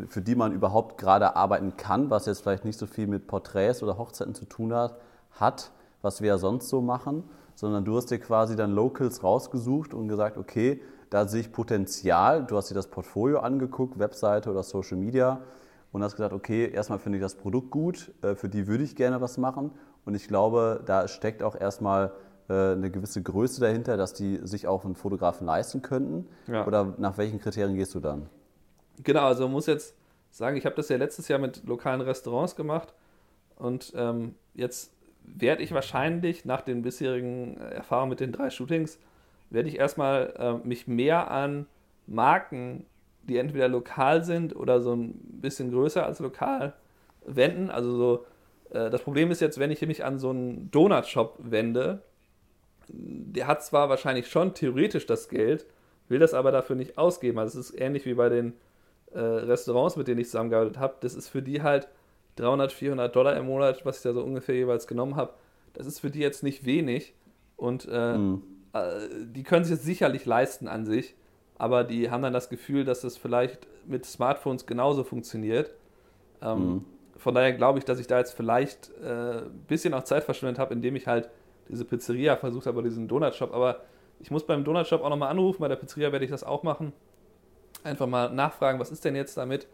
für 0.08 0.22
die 0.22 0.36
man 0.36 0.52
überhaupt 0.52 0.98
gerade 0.98 1.36
arbeiten 1.36 1.78
kann, 1.78 2.10
was 2.10 2.26
jetzt 2.26 2.42
vielleicht 2.42 2.66
nicht 2.66 2.78
so 2.78 2.86
viel 2.86 3.08
mit 3.08 3.28
Porträts 3.28 3.82
oder 3.82 3.98
Hochzeiten 3.98 4.36
zu 4.36 4.46
tun 4.46 4.74
hat, 4.74 4.98
hat 5.32 5.72
was 6.02 6.22
wir 6.22 6.28
ja 6.28 6.38
sonst 6.38 6.70
so 6.70 6.82
machen, 6.82 7.24
sondern 7.56 7.84
du 7.84 7.98
hast 7.98 8.12
dir 8.12 8.20
quasi 8.20 8.56
dann 8.56 8.72
Locals 8.72 9.24
rausgesucht 9.24 9.94
und 9.94 10.08
gesagt, 10.08 10.38
okay, 10.38 10.82
da 11.10 11.28
sehe 11.28 11.42
ich 11.42 11.52
Potenzial. 11.52 12.44
Du 12.44 12.58
hast 12.58 12.70
dir 12.70 12.76
das 12.76 12.88
Portfolio 12.88 13.40
angeguckt, 13.40 13.98
Webseite 13.98 14.52
oder 14.52 14.62
Social 14.62 14.98
Media 14.98 15.42
und 15.92 16.04
hast 16.04 16.16
gesagt, 16.16 16.34
okay, 16.34 16.70
erstmal 16.70 17.00
finde 17.00 17.18
ich 17.18 17.24
das 17.24 17.36
Produkt 17.36 17.72
gut, 17.72 18.12
äh, 18.22 18.36
für 18.36 18.50
die 18.50 18.68
würde 18.68 18.84
ich 18.84 18.96
gerne 18.96 19.20
was 19.20 19.38
machen. 19.38 19.72
Und 20.06 20.16
ich 20.16 20.28
glaube, 20.28 20.82
da 20.86 21.08
steckt 21.08 21.44
auch 21.44 21.56
erstmal 21.60 22.12
äh, 22.48 22.72
eine 22.72 22.92
gewisse 22.92 23.22
Größe 23.22 23.60
dahinter, 23.60 23.98
dass 23.98 24.14
die 24.14 24.40
sich 24.44 24.68
auch 24.68 24.86
einen 24.86 24.96
Fotografen 24.96 25.46
leisten 25.48 25.82
könnten. 25.82 26.28
Ja. 26.48 26.66
Oder 26.68 26.94
nach 26.98 27.18
welchen 27.18 27.40
Kriterien 27.40 27.76
gehst 27.76 27.96
du 27.96 28.00
dann? 28.00 28.30
Genau, 29.04 29.26
also 29.26 29.44
man 29.44 29.54
muss 29.54 29.66
jetzt 29.66 29.96
sagen, 30.32 30.58
ich 30.58 30.66
habe 30.66 30.76
das 30.76 30.90
ja 30.90 30.98
letztes 30.98 31.28
Jahr 31.28 31.40
mit 31.40 31.66
lokalen 31.66 32.02
Restaurants 32.02 32.56
gemacht 32.56 32.94
und 33.56 33.94
ähm, 33.96 34.36
jetzt 34.54 34.92
werde 35.24 35.64
ich 35.64 35.74
wahrscheinlich 35.74 36.46
nach 36.46 36.62
den 36.62 36.82
bisherigen 36.82 37.58
Erfahrungen 37.58 38.10
mit 38.10 38.20
den 38.20 38.32
drei 38.32 38.50
Shootings 38.50 39.00
werde 39.50 39.70
ich 39.70 39.78
erstmal 39.78 40.34
äh, 40.38 40.68
mich 40.68 40.88
mehr 40.88 41.32
an 41.32 41.68
Marken, 42.08 42.86
die 43.24 43.38
entweder 43.38 43.68
lokal 43.68 44.24
sind 44.24 44.56
oder 44.56 44.82
so 44.82 44.94
ein 44.94 45.14
bisschen 45.42 45.72
größer 45.72 46.06
als 46.06 46.20
lokal, 46.20 46.74
wenden. 47.26 47.70
Also 47.70 47.96
so, 47.96 48.26
das 48.76 49.02
Problem 49.02 49.32
ist 49.32 49.42
jetzt, 49.42 49.60
wenn 49.60 49.72
ich 49.72 49.82
mich 49.82 50.04
an 50.04 50.20
so 50.20 50.30
einen 50.30 50.70
Donut-Shop 50.72 51.38
wende, 51.40 52.02
der 52.88 53.48
hat 53.48 53.64
zwar 53.64 53.90
wahrscheinlich 53.90 54.28
schon 54.28 54.54
theoretisch 54.54 55.06
das 55.06 55.30
Geld, 55.30 55.66
will 56.08 56.20
das 56.20 56.34
aber 56.34 56.52
dafür 56.52 56.76
nicht 56.76 56.98
ausgeben. 56.98 57.40
Also 57.40 57.60
es 57.60 57.72
ist 57.72 57.80
ähnlich 57.80 58.06
wie 58.06 58.14
bei 58.14 58.30
den 58.30 58.54
äh, 59.14 59.20
Restaurants, 59.20 59.96
mit 59.96 60.08
denen 60.08 60.20
ich 60.20 60.28
zusammengearbeitet 60.28 60.78
habe. 60.78 60.96
Das 61.02 61.16
ist 61.16 61.30
für 61.30 61.42
die 61.42 61.64
halt 61.64 61.88
300, 62.36 62.72
400 62.72 63.16
Dollar 63.16 63.36
im 63.38 63.46
Monat, 63.46 63.86
was 63.86 63.98
ich 63.98 64.04
da 64.04 64.14
so 64.14 64.22
ungefähr 64.22 64.56
jeweils 64.56 64.88
genommen 64.88 65.16
habe. 65.16 65.34
Das 65.74 65.88
ist 65.88 66.00
für 66.00 66.12
die 66.12 66.20
jetzt 66.20 66.44
nicht 66.44 66.66
wenig. 66.66 67.14
Und 67.58 67.88
äh, 67.90 68.18
mhm. 68.18 68.44
Äh, 68.76 69.08
die 69.34 69.44
können 69.44 69.64
sich 69.64 69.78
das 69.78 69.86
sicherlich 69.86 70.26
leisten 70.26 70.68
an 70.68 70.86
sich, 70.86 71.16
aber 71.58 71.84
die 71.86 72.12
haben 72.12 72.22
dann 72.22 72.34
das 72.34 72.50
Gefühl, 72.50 72.84
dass 72.84 73.02
das 73.02 73.16
vielleicht 73.16 73.68
mit 73.88 74.06
Smartphones 74.06 74.66
genauso 74.66 75.04
funktioniert. 75.04 75.74
Ähm, 76.42 76.60
mhm. 76.60 76.86
Von 77.18 77.34
daher 77.34 77.54
glaube 77.54 77.80
ich, 77.80 77.86
dass 77.86 78.00
ich 78.00 78.08
da 78.08 78.18
jetzt 78.18 78.34
vielleicht 78.34 78.92
ein 79.02 79.38
äh, 79.38 79.42
bisschen 79.68 79.94
auch 79.94 80.04
Zeit 80.04 80.24
verschwendet 80.24 80.60
habe, 80.60 80.74
indem 80.74 80.96
ich 80.96 81.08
halt 81.08 81.30
diese 81.70 81.86
Pizzeria 81.86 82.36
versucht 82.36 82.68
habe, 82.68 82.84
diesen 82.84 83.08
Donutshop. 83.08 83.54
Aber 83.54 83.82
ich 84.20 84.32
muss 84.32 84.46
beim 84.46 84.64
Donutshop 84.64 85.02
auch 85.02 85.10
nochmal 85.10 85.30
anrufen, 85.30 85.62
bei 85.62 85.68
der 85.68 85.76
Pizzeria 85.76 86.12
werde 86.12 86.26
ich 86.26 86.32
das 86.32 86.44
auch 86.44 86.64
machen. 86.64 86.94
Einfach 87.84 88.08
mal 88.08 88.30
nachfragen, 88.30 88.80
was 88.80 88.92
ist 88.92 89.06
denn 89.06 89.16
jetzt 89.16 89.38
damit? 89.38 89.68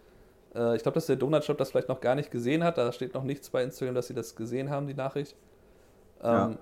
Äh, 0.55 0.75
ich 0.75 0.83
glaube, 0.83 0.95
dass 0.95 1.05
der 1.05 1.15
Donutshop 1.15 1.57
das 1.57 1.71
vielleicht 1.71 1.89
noch 1.89 2.01
gar 2.01 2.15
nicht 2.15 2.31
gesehen 2.31 2.63
hat. 2.63 2.77
Da 2.77 2.91
steht 2.91 3.13
noch 3.13 3.23
nichts 3.23 3.49
bei 3.49 3.63
Instagram, 3.63 3.95
dass 3.95 4.07
sie 4.07 4.13
das 4.13 4.35
gesehen 4.35 4.69
haben, 4.69 4.87
die 4.87 4.93
Nachricht. 4.93 5.35
Ähm, 6.21 6.29
ja. 6.29 6.57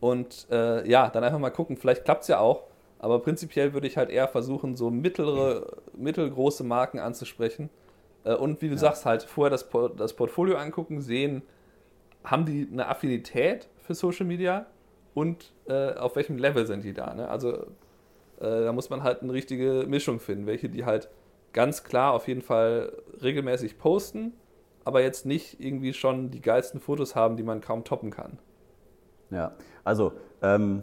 Und 0.00 0.46
äh, 0.50 0.88
ja, 0.88 1.08
dann 1.08 1.24
einfach 1.24 1.38
mal 1.38 1.50
gucken, 1.50 1.76
vielleicht 1.76 2.04
klappt 2.04 2.22
es 2.22 2.28
ja 2.28 2.38
auch. 2.38 2.64
Aber 2.98 3.20
prinzipiell 3.20 3.72
würde 3.72 3.86
ich 3.86 3.96
halt 3.96 4.10
eher 4.10 4.28
versuchen, 4.28 4.74
so 4.74 4.90
mittlere, 4.90 5.76
mittelgroße 5.96 6.64
Marken 6.64 6.98
anzusprechen. 6.98 7.68
Äh, 8.26 8.34
und 8.34 8.60
wie 8.60 8.68
du 8.68 8.74
ja. 8.74 8.80
sagst, 8.80 9.06
halt 9.06 9.22
vorher 9.22 9.50
das, 9.50 9.68
das 9.96 10.12
Portfolio 10.14 10.56
angucken, 10.56 11.00
sehen, 11.00 11.42
haben 12.24 12.44
die 12.44 12.68
eine 12.70 12.88
Affinität 12.88 13.68
für 13.80 13.94
Social 13.94 14.26
Media? 14.26 14.66
und 15.16 15.54
äh, 15.66 15.94
auf 15.94 16.14
welchem 16.14 16.36
Level 16.36 16.66
sind 16.66 16.84
die 16.84 16.92
da. 16.92 17.14
Ne? 17.14 17.26
Also 17.26 17.54
äh, 18.38 18.64
da 18.64 18.72
muss 18.74 18.90
man 18.90 19.02
halt 19.02 19.22
eine 19.22 19.32
richtige 19.32 19.86
Mischung 19.88 20.20
finden, 20.20 20.46
welche 20.46 20.68
die 20.68 20.84
halt 20.84 21.08
ganz 21.54 21.84
klar 21.84 22.12
auf 22.12 22.28
jeden 22.28 22.42
Fall 22.42 22.92
regelmäßig 23.22 23.78
posten, 23.78 24.34
aber 24.84 25.00
jetzt 25.00 25.24
nicht 25.24 25.58
irgendwie 25.58 25.94
schon 25.94 26.30
die 26.30 26.42
geilsten 26.42 26.80
Fotos 26.80 27.16
haben, 27.16 27.38
die 27.38 27.42
man 27.42 27.62
kaum 27.62 27.82
toppen 27.82 28.10
kann. 28.10 28.38
Ja, 29.30 29.56
also 29.84 30.12
ähm, 30.42 30.82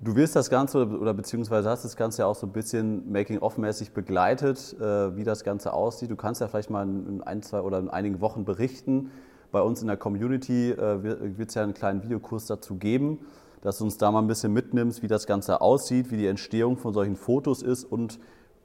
du 0.00 0.16
wirst 0.16 0.36
das 0.36 0.50
Ganze 0.50 0.86
oder 0.86 1.14
beziehungsweise 1.14 1.70
hast 1.70 1.84
das 1.84 1.96
Ganze 1.96 2.22
ja 2.22 2.26
auch 2.26 2.34
so 2.34 2.46
ein 2.46 2.52
bisschen 2.52 3.10
Making-of-mäßig 3.10 3.92
begleitet, 3.92 4.76
äh, 4.80 5.16
wie 5.16 5.24
das 5.24 5.44
Ganze 5.44 5.72
aussieht. 5.72 6.10
Du 6.10 6.16
kannst 6.16 6.40
ja 6.40 6.48
vielleicht 6.48 6.70
mal 6.70 6.82
in 6.82 7.22
ein, 7.22 7.42
zwei 7.42 7.60
oder 7.60 7.78
in 7.78 7.88
einigen 7.88 8.20
Wochen 8.20 8.44
berichten. 8.44 9.10
Bei 9.52 9.60
uns 9.60 9.80
in 9.80 9.88
der 9.88 9.96
Community 9.96 10.72
äh, 10.72 11.02
wird 11.02 11.48
es 11.48 11.54
ja 11.54 11.62
einen 11.62 11.74
kleinen 11.74 12.02
Videokurs 12.02 12.46
dazu 12.46 12.76
geben, 12.76 13.20
dass 13.62 13.78
du 13.78 13.84
uns 13.84 13.96
da 13.96 14.10
mal 14.10 14.20
ein 14.20 14.26
bisschen 14.26 14.52
mitnimmst, 14.52 15.02
wie 15.02 15.08
das 15.08 15.26
Ganze 15.26 15.60
aussieht, 15.60 16.10
wie 16.10 16.16
die 16.16 16.26
Entstehung 16.26 16.76
von 16.76 16.92
solchen 16.92 17.16
Fotos 17.16 17.62
ist 17.62 17.84
und 17.84 18.18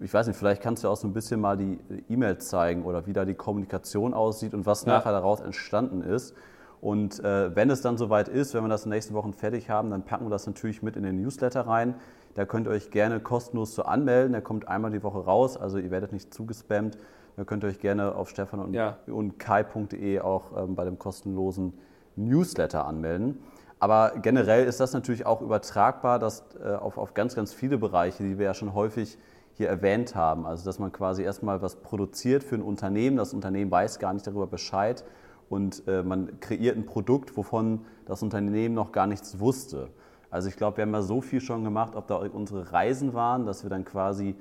ich 0.03 0.11
weiß 0.11 0.25
nicht, 0.25 0.35
vielleicht 0.35 0.63
kannst 0.63 0.83
du 0.83 0.88
auch 0.88 0.97
so 0.97 1.07
ein 1.07 1.13
bisschen 1.13 1.39
mal 1.39 1.55
die 1.55 1.77
E-Mails 2.09 2.47
zeigen 2.47 2.85
oder 2.85 3.05
wie 3.05 3.13
da 3.13 3.23
die 3.23 3.35
Kommunikation 3.35 4.15
aussieht 4.15 4.55
und 4.55 4.65
was 4.65 4.83
ja. 4.83 4.93
nachher 4.93 5.11
daraus 5.11 5.41
entstanden 5.41 6.01
ist. 6.01 6.33
Und 6.81 7.23
äh, 7.23 7.55
wenn 7.55 7.69
es 7.69 7.81
dann 7.81 7.97
soweit 7.97 8.27
ist, 8.27 8.55
wenn 8.55 8.63
wir 8.63 8.67
das 8.67 8.85
in 8.85 8.89
den 8.89 8.97
nächsten 8.97 9.13
Wochen 9.13 9.33
fertig 9.33 9.69
haben, 9.69 9.91
dann 9.91 10.03
packen 10.03 10.25
wir 10.25 10.31
das 10.31 10.47
natürlich 10.47 10.81
mit 10.81 10.95
in 10.95 11.03
den 11.03 11.21
Newsletter 11.21 11.67
rein. 11.67 11.93
Da 12.33 12.45
könnt 12.45 12.67
ihr 12.67 12.71
euch 12.71 12.89
gerne 12.89 13.19
kostenlos 13.19 13.75
zu 13.75 13.85
anmelden. 13.85 14.31
Der 14.31 14.41
kommt 14.41 14.67
einmal 14.67 14.89
die 14.89 15.03
Woche 15.03 15.19
raus, 15.19 15.57
also 15.57 15.77
ihr 15.77 15.91
werdet 15.91 16.11
nicht 16.11 16.33
zugespammt. 16.33 16.97
Da 17.38 17.43
könnt 17.43 17.63
ihr 17.63 17.67
euch 17.67 17.79
gerne 17.79 18.15
auf 18.15 18.29
stefan 18.29 18.59
und, 18.59 18.73
ja. 18.73 18.97
und 19.05 19.38
kai.de 19.38 20.19
auch 20.21 20.57
ähm, 20.57 20.75
bei 20.75 20.83
dem 20.83 20.97
kostenlosen 20.97 21.73
Newsletter 22.15 22.85
anmelden. 22.85 23.39
Aber 23.79 24.13
generell 24.21 24.65
ist 24.65 24.79
das 24.79 24.93
natürlich 24.93 25.25
auch 25.25 25.41
übertragbar 25.41 26.17
dass, 26.17 26.43
äh, 26.63 26.73
auf, 26.73 26.97
auf 26.97 27.13
ganz, 27.13 27.35
ganz 27.35 27.53
viele 27.53 27.77
Bereiche, 27.77 28.23
die 28.23 28.39
wir 28.39 28.45
ja 28.45 28.53
schon 28.55 28.73
häufig 28.73 29.19
hier 29.53 29.69
erwähnt 29.69 30.15
haben. 30.15 30.47
Also 30.47 30.65
dass 30.65 30.79
man 30.79 30.91
quasi 30.91 31.21
erstmal 31.21 31.61
was 31.61 31.75
produziert 31.75 32.43
für 32.43 32.55
ein 32.55 32.63
Unternehmen, 32.63 33.17
das 33.17 33.33
Unternehmen 33.33 33.69
weiß 33.69 34.00
gar 34.00 34.13
nicht 34.13 34.25
darüber 34.25 34.47
Bescheid 34.47 35.03
und 35.51 35.88
äh, 35.88 36.01
man 36.01 36.39
kreiert 36.39 36.77
ein 36.77 36.86
Produkt, 36.86 37.38
wovon 37.38 37.81
das 38.05 38.24
Unternehmen 38.24 38.74
noch 38.74 38.91
gar 38.91 39.05
nichts 39.05 39.39
wusste. 39.39 39.89
Also 40.31 40.48
ich 40.48 40.55
glaube, 40.55 40.77
wir 40.77 40.84
haben 40.84 40.93
ja 40.93 41.03
so 41.03 41.22
viel 41.22 41.41
schon 41.41 41.63
gemacht, 41.63 41.96
ob 41.96 42.08
da 42.08 42.15
unsere 42.15 42.72
Reisen 42.72 43.13
waren, 43.13 43.46
dass 43.46 43.63
wir 43.63 43.70
dann 43.70 43.86
quasi, 43.86 44.36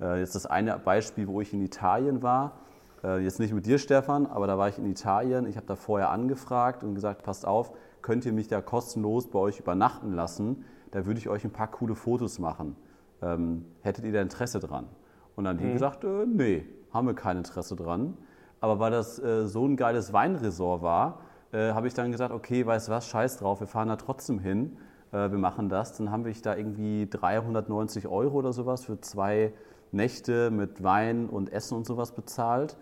äh, 0.00 0.20
jetzt 0.20 0.34
das 0.34 0.44
eine 0.44 0.78
Beispiel, 0.78 1.28
wo 1.28 1.40
ich 1.40 1.54
in 1.54 1.62
Italien 1.62 2.22
war, 2.22 2.58
äh, 3.02 3.22
jetzt 3.22 3.38
nicht 3.40 3.54
mit 3.54 3.64
dir, 3.64 3.78
Stefan, 3.78 4.26
aber 4.26 4.46
da 4.46 4.58
war 4.58 4.68
ich 4.68 4.76
in 4.76 4.86
Italien, 4.86 5.46
ich 5.46 5.56
habe 5.56 5.66
da 5.66 5.76
vorher 5.76 6.10
angefragt 6.10 6.84
und 6.84 6.94
gesagt, 6.94 7.22
passt 7.22 7.46
auf, 7.46 7.72
könnt 8.02 8.26
ihr 8.26 8.32
mich 8.32 8.48
da 8.48 8.60
kostenlos 8.60 9.28
bei 9.30 9.38
euch 9.38 9.60
übernachten 9.60 10.12
lassen, 10.12 10.64
da 10.90 11.06
würde 11.06 11.18
ich 11.18 11.28
euch 11.28 11.44
ein 11.44 11.52
paar 11.52 11.70
coole 11.70 11.94
Fotos 11.94 12.38
machen 12.38 12.76
ähm, 13.22 13.64
hättet 13.82 14.04
ihr 14.04 14.12
da 14.12 14.22
Interesse 14.22 14.60
dran? 14.60 14.86
Und 15.34 15.44
dann 15.44 15.56
haben 15.56 15.62
die 15.62 15.68
mhm. 15.68 15.72
gesagt, 15.72 16.04
äh, 16.04 16.26
nee, 16.26 16.64
haben 16.92 17.06
wir 17.06 17.14
kein 17.14 17.36
Interesse 17.36 17.76
dran. 17.76 18.16
Aber 18.60 18.78
weil 18.78 18.90
das 18.90 19.18
äh, 19.18 19.46
so 19.46 19.66
ein 19.66 19.76
geiles 19.76 20.12
Weinresort 20.12 20.82
war, 20.82 21.20
äh, 21.52 21.72
habe 21.72 21.86
ich 21.86 21.94
dann 21.94 22.12
gesagt, 22.12 22.32
okay, 22.32 22.66
weißt 22.66 22.88
du 22.88 22.92
was, 22.92 23.06
scheiß 23.08 23.38
drauf, 23.38 23.60
wir 23.60 23.66
fahren 23.66 23.88
da 23.88 23.96
trotzdem 23.96 24.38
hin, 24.38 24.76
äh, 25.12 25.30
wir 25.30 25.38
machen 25.38 25.68
das. 25.68 25.96
Dann 25.96 26.10
haben 26.10 26.24
wir 26.24 26.32
da 26.42 26.56
irgendwie 26.56 27.08
390 27.08 28.08
Euro 28.08 28.38
oder 28.38 28.52
sowas 28.52 28.84
für 28.84 29.00
zwei 29.00 29.52
Nächte 29.92 30.50
mit 30.50 30.82
Wein 30.82 31.28
und 31.28 31.52
Essen 31.52 31.76
und 31.76 31.86
sowas 31.86 32.12
bezahlt. 32.12 32.76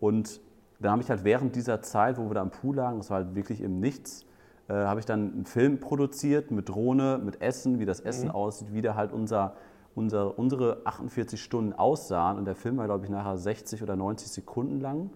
Und 0.00 0.40
dann 0.80 0.92
habe 0.92 1.02
ich 1.02 1.10
halt 1.10 1.24
während 1.24 1.56
dieser 1.56 1.82
Zeit, 1.82 2.18
wo 2.18 2.28
wir 2.28 2.34
da 2.34 2.42
am 2.42 2.50
Pool 2.50 2.76
lagen, 2.76 2.98
das 2.98 3.10
war 3.10 3.18
halt 3.18 3.34
wirklich 3.34 3.60
im 3.60 3.80
Nichts, 3.80 4.24
äh, 4.68 4.74
habe 4.74 5.00
ich 5.00 5.06
dann 5.06 5.32
einen 5.32 5.46
Film 5.46 5.80
produziert 5.80 6.50
mit 6.50 6.68
Drohne, 6.68 7.20
mit 7.22 7.42
Essen, 7.42 7.78
wie 7.78 7.84
das 7.84 8.00
Essen 8.00 8.28
mhm. 8.28 8.34
aussieht, 8.34 8.72
wie 8.72 8.82
da 8.82 8.94
halt 8.94 9.12
unser 9.12 9.54
unser, 9.94 10.38
unsere 10.38 10.82
48 10.84 11.42
Stunden 11.42 11.72
aussahen, 11.72 12.38
und 12.38 12.44
der 12.44 12.54
Film 12.54 12.76
war, 12.76 12.86
glaube 12.86 13.04
ich, 13.04 13.10
nachher 13.10 13.36
60 13.36 13.82
oder 13.82 13.96
90 13.96 14.28
Sekunden 14.28 14.80
lang, 14.80 15.10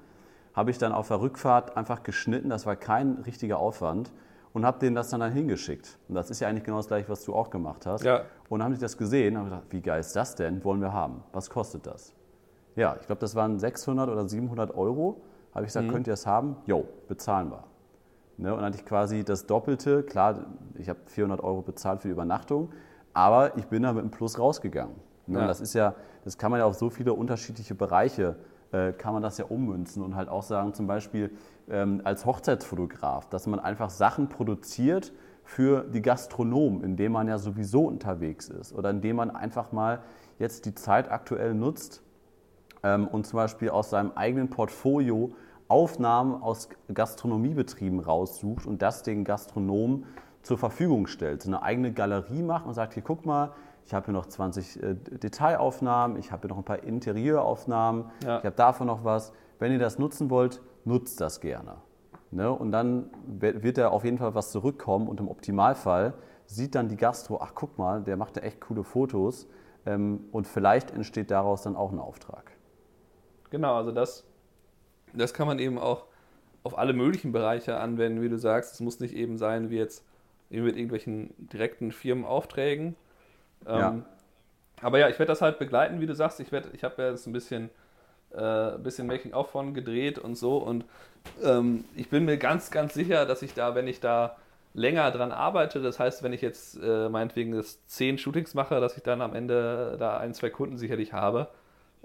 habe 0.54 0.70
ich 0.70 0.78
dann 0.78 0.92
auf 0.92 1.08
der 1.08 1.20
Rückfahrt 1.20 1.76
einfach 1.76 2.02
geschnitten. 2.02 2.50
Das 2.50 2.66
war 2.66 2.76
kein 2.76 3.18
richtiger 3.24 3.58
Aufwand 3.58 4.12
und 4.52 4.66
habe 4.66 4.78
denen 4.78 4.94
das 4.94 5.10
dann, 5.10 5.20
dann 5.20 5.32
hingeschickt. 5.32 5.98
Und 6.08 6.14
das 6.14 6.30
ist 6.30 6.40
ja 6.40 6.48
eigentlich 6.48 6.64
genau 6.64 6.76
das 6.76 6.88
gleiche, 6.88 7.08
was 7.08 7.24
du 7.24 7.34
auch 7.34 7.50
gemacht 7.50 7.86
hast. 7.86 8.04
Ja. 8.04 8.22
Und 8.48 8.58
dann 8.58 8.64
haben 8.64 8.74
sie 8.74 8.80
das 8.80 8.98
gesehen 8.98 9.34
und 9.34 9.40
haben 9.40 9.50
gesagt, 9.50 9.72
wie 9.72 9.80
geil 9.80 10.00
ist 10.00 10.14
das 10.14 10.34
denn? 10.34 10.62
Wollen 10.64 10.80
wir 10.80 10.92
haben. 10.92 11.22
Was 11.32 11.48
kostet 11.48 11.86
das? 11.86 12.14
Ja, 12.76 12.96
ich 13.00 13.06
glaube, 13.06 13.20
das 13.20 13.34
waren 13.34 13.58
600 13.58 14.08
oder 14.08 14.28
700 14.28 14.74
Euro. 14.74 15.22
Habe 15.54 15.64
ich 15.64 15.68
gesagt, 15.68 15.86
mhm. 15.86 15.92
könnt 15.92 16.06
ihr 16.06 16.12
das 16.12 16.26
haben? 16.26 16.56
Jo, 16.66 16.86
bezahlen 17.08 17.50
wir. 17.50 17.64
Ne, 18.38 18.50
und 18.50 18.58
dann 18.58 18.66
hatte 18.66 18.78
ich 18.78 18.86
quasi 18.86 19.24
das 19.24 19.46
Doppelte. 19.46 20.02
Klar, 20.02 20.46
ich 20.78 20.88
habe 20.88 21.00
400 21.06 21.42
Euro 21.42 21.62
bezahlt 21.62 22.00
für 22.00 22.08
die 22.08 22.12
Übernachtung. 22.12 22.72
Aber 23.14 23.57
ich 23.57 23.66
bin 23.66 23.83
da 23.83 23.92
mit 23.92 24.02
einem 24.02 24.11
Plus 24.11 24.38
rausgegangen. 24.38 24.97
Ne? 25.26 25.40
Ja. 25.40 25.47
Das 25.47 25.61
ist 25.61 25.75
ja, 25.75 25.95
das 26.25 26.38
kann 26.38 26.50
man 26.50 26.61
ja 26.61 26.66
auf 26.66 26.75
so 26.75 26.90
viele 26.90 27.12
unterschiedliche 27.12 27.75
Bereiche 27.75 28.37
äh, 28.73 28.92
kann 28.92 29.12
man 29.12 29.23
das 29.23 29.38
ja 29.38 29.45
ummünzen 29.45 30.02
und 30.02 30.16
halt 30.16 30.28
auch 30.28 30.42
sagen, 30.42 30.75
zum 30.75 30.87
Beispiel 30.87 31.31
ähm, 31.69 32.00
als 32.04 32.25
Hochzeitsfotograf, 32.25 33.28
dass 33.28 33.47
man 33.47 33.61
einfach 33.61 33.90
Sachen 33.90 34.28
produziert 34.28 35.12
für 35.45 35.85
die 35.85 36.00
Gastronomen, 36.00 36.83
indem 36.83 37.12
man 37.12 37.28
ja 37.28 37.38
sowieso 37.38 37.83
unterwegs 37.83 38.49
ist 38.49 38.73
oder 38.73 38.90
indem 38.90 39.16
man 39.16 39.31
einfach 39.31 39.73
mal 39.73 40.00
jetzt 40.38 40.64
die 40.64 40.75
Zeit 40.75 41.11
aktuell 41.11 41.54
nutzt 41.54 42.02
ähm, 42.83 43.07
und 43.09 43.26
zum 43.26 43.37
Beispiel 43.37 43.69
aus 43.69 43.90
seinem 43.90 44.12
eigenen 44.14 44.49
Portfolio 44.49 45.35
Aufnahmen 45.69 46.42
aus 46.42 46.69
Gastronomiebetrieben 46.92 48.00
raussucht 48.00 48.66
und 48.66 48.83
das 48.83 49.02
den 49.02 49.25
Gastronomen 49.25 50.04
zur 50.42 50.58
Verfügung 50.58 51.06
stellt, 51.06 51.42
so 51.42 51.49
eine 51.49 51.62
eigene 51.62 51.92
Galerie 51.92 52.42
macht 52.42 52.66
und 52.66 52.75
sagt, 52.75 52.94
hier 52.94 53.02
guck 53.02 53.25
mal, 53.25 53.52
ich 53.87 53.94
habe 53.94 54.06
hier 54.06 54.14
noch 54.14 54.26
20 54.26 54.82
äh, 54.82 54.94
Detailaufnahmen, 54.94 56.16
ich 56.18 56.30
habe 56.32 56.42
hier 56.42 56.50
noch 56.50 56.58
ein 56.58 56.64
paar 56.64 56.82
Interieuraufnahmen, 56.82 58.06
ja. 58.25 58.38
ich 58.38 58.44
habe 58.44 58.56
davon 58.56 58.87
noch 58.87 59.04
was. 59.04 59.32
Wenn 59.58 59.72
ihr 59.72 59.78
das 59.78 59.99
nutzen 59.99 60.30
wollt, 60.30 60.61
nutzt 60.84 61.20
das 61.20 61.40
gerne. 61.40 61.76
Ne? 62.30 62.50
Und 62.50 62.72
dann 62.72 63.11
wird 63.26 63.78
da 63.78 63.88
auf 63.88 64.04
jeden 64.04 64.18
Fall 64.18 64.34
was 64.34 64.50
zurückkommen 64.50 65.08
und 65.08 65.20
im 65.20 65.28
Optimalfall 65.28 66.14
sieht 66.46 66.75
dann 66.75 66.88
die 66.88 66.96
Gastro, 66.96 67.40
ach 67.40 67.52
guck 67.54 67.78
mal, 67.78 68.02
der 68.02 68.16
macht 68.16 68.37
da 68.37 68.40
echt 68.40 68.61
coole 68.61 68.84
Fotos 68.84 69.49
ähm, 69.87 70.25
und 70.32 70.46
vielleicht 70.46 70.90
entsteht 70.90 71.30
daraus 71.30 71.62
dann 71.62 71.76
auch 71.76 71.92
ein 71.92 71.99
Auftrag. 71.99 72.52
Genau, 73.50 73.75
also 73.75 73.92
das, 73.92 74.25
das 75.12 75.34
kann 75.34 75.46
man 75.46 75.58
eben 75.58 75.78
auch 75.78 76.06
auf 76.62 76.78
alle 76.78 76.92
möglichen 76.92 77.32
Bereiche 77.32 77.76
anwenden, 77.78 78.22
wie 78.22 78.28
du 78.28 78.38
sagst. 78.38 78.75
Es 78.75 78.80
muss 78.80 79.00
nicht 79.00 79.14
eben 79.14 79.37
sein, 79.37 79.70
wie 79.70 79.76
jetzt 79.76 80.04
mit 80.61 80.76
irgendwelchen 80.76 81.35
direkten 81.38 81.92
Firmenaufträgen. 81.92 82.94
Ähm, 83.66 83.78
ja. 83.78 84.02
Aber 84.82 84.99
ja, 84.99 85.09
ich 85.09 85.18
werde 85.18 85.30
das 85.30 85.40
halt 85.40 85.59
begleiten, 85.59 86.00
wie 86.00 86.06
du 86.06 86.14
sagst. 86.14 86.40
Ich, 86.40 86.52
ich 86.52 86.85
habe 86.85 87.02
ja 87.02 87.11
jetzt 87.11 87.26
ein 87.26 87.32
bisschen, 87.32 87.71
äh, 88.32 88.73
bisschen 88.78 89.06
Making-of 89.06 89.50
von 89.50 89.75
gedreht 89.75 90.18
und 90.18 90.37
so. 90.37 90.59
Und 90.59 90.85
ähm, 91.42 91.85
ich 91.94 92.11
bin 92.11 92.25
mir 92.25 92.37
ganz, 92.37 92.71
ganz 92.71 92.94
sicher, 92.94 93.25
dass 93.25 93.42
ich 93.42 93.54
da, 93.54 93.75
wenn 93.75 93.87
ich 93.87 94.00
da 94.00 94.37
länger 94.75 95.11
dran 95.11 95.32
arbeite, 95.32 95.82
das 95.82 95.99
heißt, 95.99 96.23
wenn 96.23 96.32
ich 96.32 96.40
jetzt 96.40 96.78
äh, 96.82 97.09
meinetwegen 97.09 97.52
das 97.52 97.87
zehn 97.87 98.18
Shootings 98.18 98.54
mache, 98.54 98.80
dass 98.80 98.97
ich 98.97 99.02
dann 99.02 99.21
am 99.21 99.35
Ende 99.35 99.97
da 99.99 100.18
ein, 100.18 100.35
zwei 100.35 100.50
Kunden 100.50 100.78
sicherlich 100.78 101.12
habe. 101.12 101.49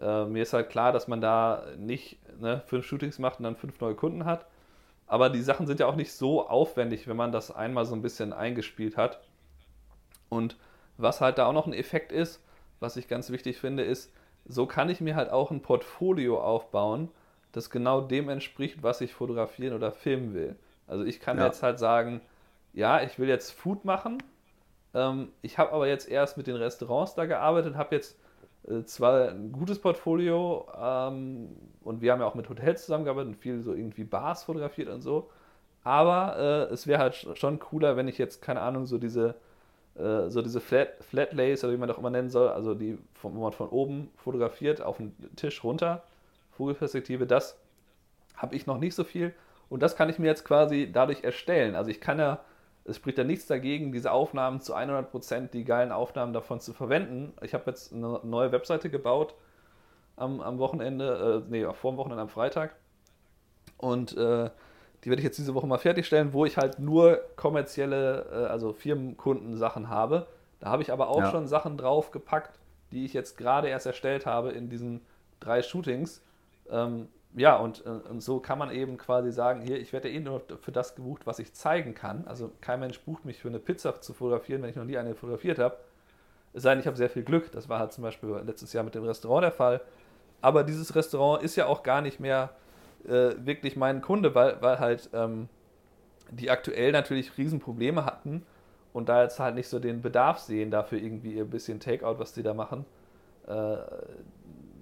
Äh, 0.01 0.25
mir 0.25 0.43
ist 0.43 0.53
halt 0.53 0.69
klar, 0.69 0.91
dass 0.91 1.07
man 1.07 1.21
da 1.21 1.63
nicht 1.77 2.19
ne, 2.39 2.61
fünf 2.67 2.85
Shootings 2.85 3.19
macht 3.19 3.39
und 3.39 3.43
dann 3.45 3.55
fünf 3.55 3.79
neue 3.79 3.95
Kunden 3.95 4.25
hat. 4.25 4.45
Aber 5.07 5.29
die 5.29 5.41
Sachen 5.41 5.67
sind 5.67 5.79
ja 5.79 5.87
auch 5.87 5.95
nicht 5.95 6.11
so 6.11 6.47
aufwendig, 6.47 7.07
wenn 7.07 7.17
man 7.17 7.31
das 7.31 7.49
einmal 7.49 7.85
so 7.85 7.95
ein 7.95 8.01
bisschen 8.01 8.33
eingespielt 8.33 8.97
hat. 8.97 9.21
Und 10.29 10.57
was 10.97 11.21
halt 11.21 11.37
da 11.37 11.45
auch 11.47 11.53
noch 11.53 11.67
ein 11.67 11.73
Effekt 11.73 12.11
ist, 12.11 12.43
was 12.79 12.97
ich 12.97 13.07
ganz 13.07 13.29
wichtig 13.29 13.57
finde, 13.57 13.83
ist, 13.83 14.11
so 14.45 14.65
kann 14.65 14.89
ich 14.89 15.01
mir 15.01 15.15
halt 15.15 15.29
auch 15.29 15.51
ein 15.51 15.61
Portfolio 15.61 16.41
aufbauen, 16.41 17.09
das 17.51 17.69
genau 17.69 18.01
dem 18.01 18.29
entspricht, 18.29 18.83
was 18.83 19.01
ich 19.01 19.13
fotografieren 19.13 19.73
oder 19.73 19.91
filmen 19.91 20.33
will. 20.33 20.55
Also 20.87 21.03
ich 21.03 21.19
kann 21.19 21.37
ja. 21.37 21.45
jetzt 21.45 21.63
halt 21.63 21.79
sagen, 21.79 22.21
ja, 22.73 23.01
ich 23.01 23.17
will 23.17 23.27
jetzt 23.27 23.51
Food 23.51 23.85
machen. 23.85 24.21
Ähm, 24.93 25.29
ich 25.41 25.57
habe 25.57 25.71
aber 25.71 25.87
jetzt 25.87 26.07
erst 26.07 26.37
mit 26.37 26.47
den 26.47 26.55
Restaurants 26.55 27.15
da 27.15 27.25
gearbeitet, 27.25 27.75
habe 27.75 27.95
jetzt 27.95 28.17
zwar 28.85 29.29
ein 29.29 29.51
gutes 29.51 29.79
Portfolio 29.79 30.67
ähm, 30.77 31.49
und 31.81 32.01
wir 32.01 32.11
haben 32.11 32.19
ja 32.19 32.27
auch 32.27 32.35
mit 32.35 32.49
Hotels 32.49 32.85
zusammengearbeitet 32.85 33.29
und 33.29 33.35
viel 33.35 33.61
so 33.61 33.73
irgendwie 33.73 34.03
Bars 34.03 34.43
fotografiert 34.43 34.89
und 34.89 35.01
so. 35.01 35.29
Aber 35.83 36.37
äh, 36.69 36.73
es 36.73 36.85
wäre 36.85 36.99
halt 36.99 37.15
schon 37.15 37.59
cooler, 37.59 37.95
wenn 37.95 38.09
ich 38.09 38.17
jetzt, 38.17 38.41
keine 38.41 38.61
Ahnung, 38.61 38.85
so 38.85 38.97
diese, 38.97 39.35
äh, 39.95 40.29
so 40.29 40.41
diese 40.41 40.59
Flat, 40.59 40.89
Flat 41.01 41.31
Lays 41.33 41.63
oder 41.63 41.73
wie 41.73 41.77
man 41.77 41.87
das 41.87 41.95
auch 41.95 42.01
immer 42.01 42.09
nennen 42.09 42.29
soll, 42.29 42.49
also 42.49 42.73
die, 42.73 42.97
von, 43.13 43.35
wo 43.35 43.41
man 43.41 43.53
von 43.53 43.69
oben 43.69 44.11
fotografiert, 44.17 44.81
auf 44.81 44.97
den 44.97 45.15
Tisch 45.37 45.63
runter, 45.63 46.03
Vogelperspektive, 46.51 47.25
das 47.25 47.57
habe 48.35 48.55
ich 48.55 48.67
noch 48.67 48.79
nicht 48.79 48.95
so 48.95 49.03
viel. 49.03 49.33
Und 49.69 49.81
das 49.81 49.95
kann 49.95 50.09
ich 50.09 50.19
mir 50.19 50.27
jetzt 50.27 50.43
quasi 50.45 50.89
dadurch 50.91 51.23
erstellen. 51.23 51.75
Also 51.75 51.89
ich 51.89 52.01
kann 52.01 52.19
ja 52.19 52.39
es 52.87 52.95
spricht 52.95 53.17
ja 53.17 53.23
nichts 53.23 53.47
dagegen, 53.47 53.91
diese 53.91 54.11
Aufnahmen 54.11 54.61
zu 54.61 54.75
100%, 54.75 55.49
die 55.49 55.65
geilen 55.65 55.91
Aufnahmen 55.91 56.33
davon 56.33 56.59
zu 56.59 56.73
verwenden. 56.73 57.33
Ich 57.41 57.53
habe 57.53 57.65
jetzt 57.67 57.93
eine 57.93 58.21
neue 58.23 58.51
Webseite 58.51 58.89
gebaut 58.89 59.35
am, 60.15 60.41
am 60.41 60.57
Wochenende, 60.57 61.43
äh, 61.45 61.51
nee, 61.51 61.65
vor 61.73 61.91
dem 61.91 61.97
Wochenende 61.97 62.21
am 62.21 62.29
Freitag. 62.29 62.75
Und 63.77 64.15
äh, 64.17 64.49
Die 65.03 65.09
werde 65.09 65.19
ich 65.19 65.25
jetzt 65.25 65.37
diese 65.37 65.53
Woche 65.53 65.67
mal 65.67 65.77
fertigstellen, 65.77 66.33
wo 66.33 66.45
ich 66.45 66.57
halt 66.57 66.79
nur 66.79 67.21
kommerzielle, 67.35 68.25
äh, 68.31 68.35
also 68.51 68.73
Firmenkunden-Sachen 68.73 69.89
habe. 69.89 70.27
Da 70.59 70.69
habe 70.69 70.81
ich 70.81 70.91
aber 70.91 71.09
auch 71.09 71.19
ja. 71.19 71.31
schon 71.31 71.47
Sachen 71.47 71.77
draufgepackt, 71.77 72.59
die 72.91 73.05
ich 73.05 73.13
jetzt 73.13 73.37
gerade 73.37 73.67
erst 73.67 73.85
erstellt 73.85 74.25
habe 74.25 74.51
in 74.51 74.69
diesen 74.69 75.01
drei 75.39 75.61
Shootings. 75.61 76.23
Ähm, 76.69 77.09
ja, 77.37 77.55
und, 77.55 77.85
äh, 77.85 77.89
und 77.89 78.21
so 78.21 78.39
kann 78.39 78.57
man 78.57 78.71
eben 78.71 78.97
quasi 78.97 79.31
sagen, 79.31 79.61
hier, 79.61 79.79
ich 79.79 79.93
werde 79.93 80.09
eh 80.09 80.19
nur 80.19 80.41
für 80.59 80.71
das 80.71 80.95
gebucht, 80.95 81.27
was 81.27 81.37
ich 81.37 81.53
zeigen 81.53 81.93
kann. 81.93 82.25
Also 82.25 82.51
kein 82.61 82.79
Mensch 82.79 82.99
bucht 83.01 83.25
mich 83.25 83.39
für 83.39 83.47
eine 83.47 83.59
Pizza 83.59 84.01
zu 84.01 84.13
fotografieren, 84.13 84.63
wenn 84.63 84.71
ich 84.71 84.75
noch 84.75 84.85
nie 84.85 84.97
eine 84.97 85.13
fotografiert 85.13 85.59
habe. 85.59 85.77
Es 86.53 86.63
sei 86.63 86.71
denn, 86.71 86.79
ich 86.79 86.87
habe 86.87 86.97
sehr 86.97 87.11
viel 87.11 87.23
Glück. 87.23 87.51
Das 87.51 87.69
war 87.69 87.77
halt 87.77 87.93
zum 87.93 88.03
Beispiel 88.03 88.29
letztes 88.43 88.73
Jahr 88.73 88.83
mit 88.83 88.95
dem 88.95 89.03
Restaurant 89.03 89.43
der 89.43 89.51
Fall. 89.51 89.81
Aber 90.41 90.63
dieses 90.63 90.95
Restaurant 90.95 91.43
ist 91.43 91.55
ja 91.55 91.67
auch 91.67 91.83
gar 91.83 92.01
nicht 92.01 92.19
mehr 92.19 92.49
äh, 93.07 93.33
wirklich 93.37 93.75
mein 93.75 94.01
Kunde, 94.01 94.33
weil, 94.33 94.59
weil 94.61 94.79
halt 94.79 95.09
ähm, 95.13 95.47
die 96.31 96.49
aktuell 96.49 96.91
natürlich 96.91 97.37
Riesenprobleme 97.37 98.03
hatten 98.03 98.43
und 98.93 99.09
da 99.09 99.21
jetzt 99.21 99.39
halt 99.39 99.53
nicht 99.53 99.69
so 99.69 99.77
den 99.77 100.01
Bedarf 100.01 100.39
sehen, 100.39 100.71
dafür 100.71 100.97
irgendwie 100.97 101.39
ein 101.39 101.49
bisschen 101.49 101.79
Takeout, 101.79 102.17
was 102.17 102.33
die 102.33 102.41
da 102.41 102.55
machen, 102.55 102.85
äh, 103.47 103.77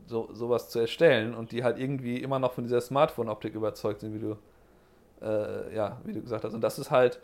so, 0.08 0.30
sowas 0.34 0.70
zu 0.70 0.80
erstellen 0.80 1.34
und 1.34 1.52
die 1.52 1.64
halt 1.64 1.80
irgendwie 1.80 2.18
immer 2.18 2.40
noch 2.40 2.54
von 2.54 2.64
dieser 2.64 2.82
Smartphone-Optik 2.82 3.56
überzeugt 3.56 4.02
sind, 4.02 4.14
wie 4.14 4.20
du, 4.20 4.38
äh, 5.22 5.76
ja, 5.76 5.98
wie 6.04 6.14
du 6.14 6.22
gesagt 6.22 6.44
hast. 6.44 6.54
Und 6.54 6.62
das 6.62 6.78
ist 6.80 6.92
halt, 6.92 7.20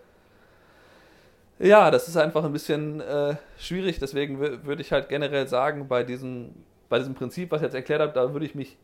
ja, 1.59 1.91
das 1.91 2.07
ist 2.07 2.17
einfach 2.17 2.43
ein 2.43 2.53
bisschen 2.53 3.01
äh, 3.01 3.35
schwierig. 3.57 4.00
Deswegen 4.00 4.39
würde 4.39 4.81
ich 4.81 4.91
halt 4.91 5.09
generell 5.09 5.47
sagen, 5.47 5.88
bei 5.88 6.03
diesem, 6.03 6.55
bei 6.89 6.97
diesem 6.97 7.13
Prinzip, 7.13 7.51
was 7.51 7.61
ich 7.61 7.65
jetzt 7.65 7.75
erklärt 7.75 8.01
habe, 8.01 8.13
da 8.13 8.33
würde 8.33 8.45
ich 8.45 8.55
mich, 8.55 8.77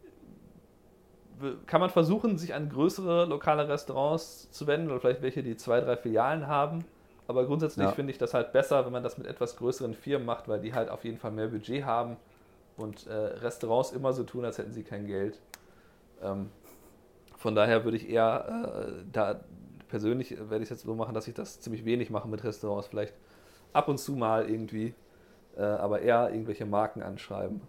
kann 1.65 1.81
man 1.81 1.89
versuchen, 1.89 2.37
sich 2.37 2.53
an 2.53 2.69
größere 2.69 3.25
lokale 3.25 3.67
Restaurants 3.67 4.51
zu 4.51 4.67
wenden 4.67 4.89
oder 4.89 4.99
vielleicht 4.99 5.21
welche, 5.21 5.43
die 5.43 5.57
zwei, 5.57 5.81
drei 5.81 5.97
Filialen 5.97 6.47
haben. 6.47 6.85
Aber 7.27 7.45
grundsätzlich 7.45 7.85
ja. 7.85 7.91
finde 7.91 8.11
ich 8.11 8.17
das 8.17 8.33
halt 8.33 8.53
besser, 8.53 8.85
wenn 8.85 8.93
man 8.93 9.03
das 9.03 9.17
mit 9.17 9.27
etwas 9.27 9.57
größeren 9.57 9.93
Firmen 9.93 10.25
macht, 10.25 10.47
weil 10.47 10.61
die 10.61 10.73
halt 10.73 10.89
auf 10.89 11.03
jeden 11.03 11.17
Fall 11.17 11.31
mehr 11.31 11.47
Budget 11.47 11.83
haben 11.83 12.17
und 12.77 13.07
äh, 13.07 13.13
Restaurants 13.13 13.91
immer 13.91 14.13
so 14.13 14.23
tun, 14.23 14.45
als 14.45 14.57
hätten 14.57 14.71
sie 14.71 14.83
kein 14.83 15.07
Geld. 15.07 15.39
Ähm, 16.21 16.49
von 17.37 17.55
daher 17.55 17.83
würde 17.83 17.97
ich 17.97 18.09
eher 18.09 18.87
äh, 18.87 19.03
da 19.11 19.41
persönlich 19.87 20.31
werde 20.31 20.57
ich 20.57 20.63
es 20.63 20.69
jetzt 20.69 20.83
so 20.83 20.95
machen, 20.95 21.13
dass 21.13 21.27
ich 21.27 21.33
das 21.33 21.59
ziemlich 21.59 21.85
wenig 21.85 22.09
mache 22.09 22.27
mit 22.27 22.43
Restaurants. 22.43 22.87
Vielleicht 22.87 23.13
ab 23.73 23.87
und 23.87 23.97
zu 23.97 24.13
mal 24.13 24.49
irgendwie, 24.49 24.93
äh, 25.55 25.61
aber 25.61 26.01
eher 26.01 26.29
irgendwelche 26.31 26.65
Marken 26.65 27.01
anschreiben. 27.01 27.61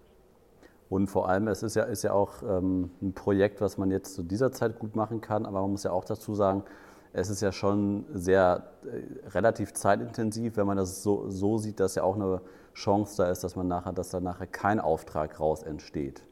Und 0.90 1.08
vor 1.08 1.28
allem, 1.28 1.48
es 1.48 1.62
ist 1.62 1.76
ja, 1.76 1.84
ist 1.84 2.02
ja 2.02 2.12
auch 2.12 2.42
ähm, 2.42 2.90
ein 3.02 3.12
Projekt, 3.12 3.60
was 3.60 3.76
man 3.76 3.90
jetzt 3.90 4.14
zu 4.14 4.22
dieser 4.22 4.52
Zeit 4.52 4.78
gut 4.78 4.96
machen 4.96 5.20
kann, 5.20 5.44
aber 5.44 5.60
man 5.60 5.72
muss 5.72 5.82
ja 5.82 5.90
auch 5.90 6.04
dazu 6.04 6.34
sagen, 6.34 6.64
es 7.12 7.30
ist 7.30 7.42
ja 7.42 7.52
schon 7.52 8.06
sehr 8.12 8.70
äh, 8.84 9.28
relativ 9.28 9.74
zeitintensiv, 9.74 10.56
wenn 10.56 10.66
man 10.66 10.76
das 10.76 11.02
so, 11.02 11.28
so 11.28 11.58
sieht, 11.58 11.80
dass 11.80 11.94
ja 11.94 12.02
auch 12.02 12.16
eine 12.16 12.40
Chance 12.78 13.16
da 13.16 13.30
ist, 13.30 13.42
dass 13.44 13.56
man 13.56 13.68
nachher, 13.68 13.92
dass 13.92 14.10
da 14.10 14.20
nachher 14.20 14.46
kein 14.46 14.80
Auftrag 14.80 15.40
raus 15.40 15.62
entsteht. 15.62 16.22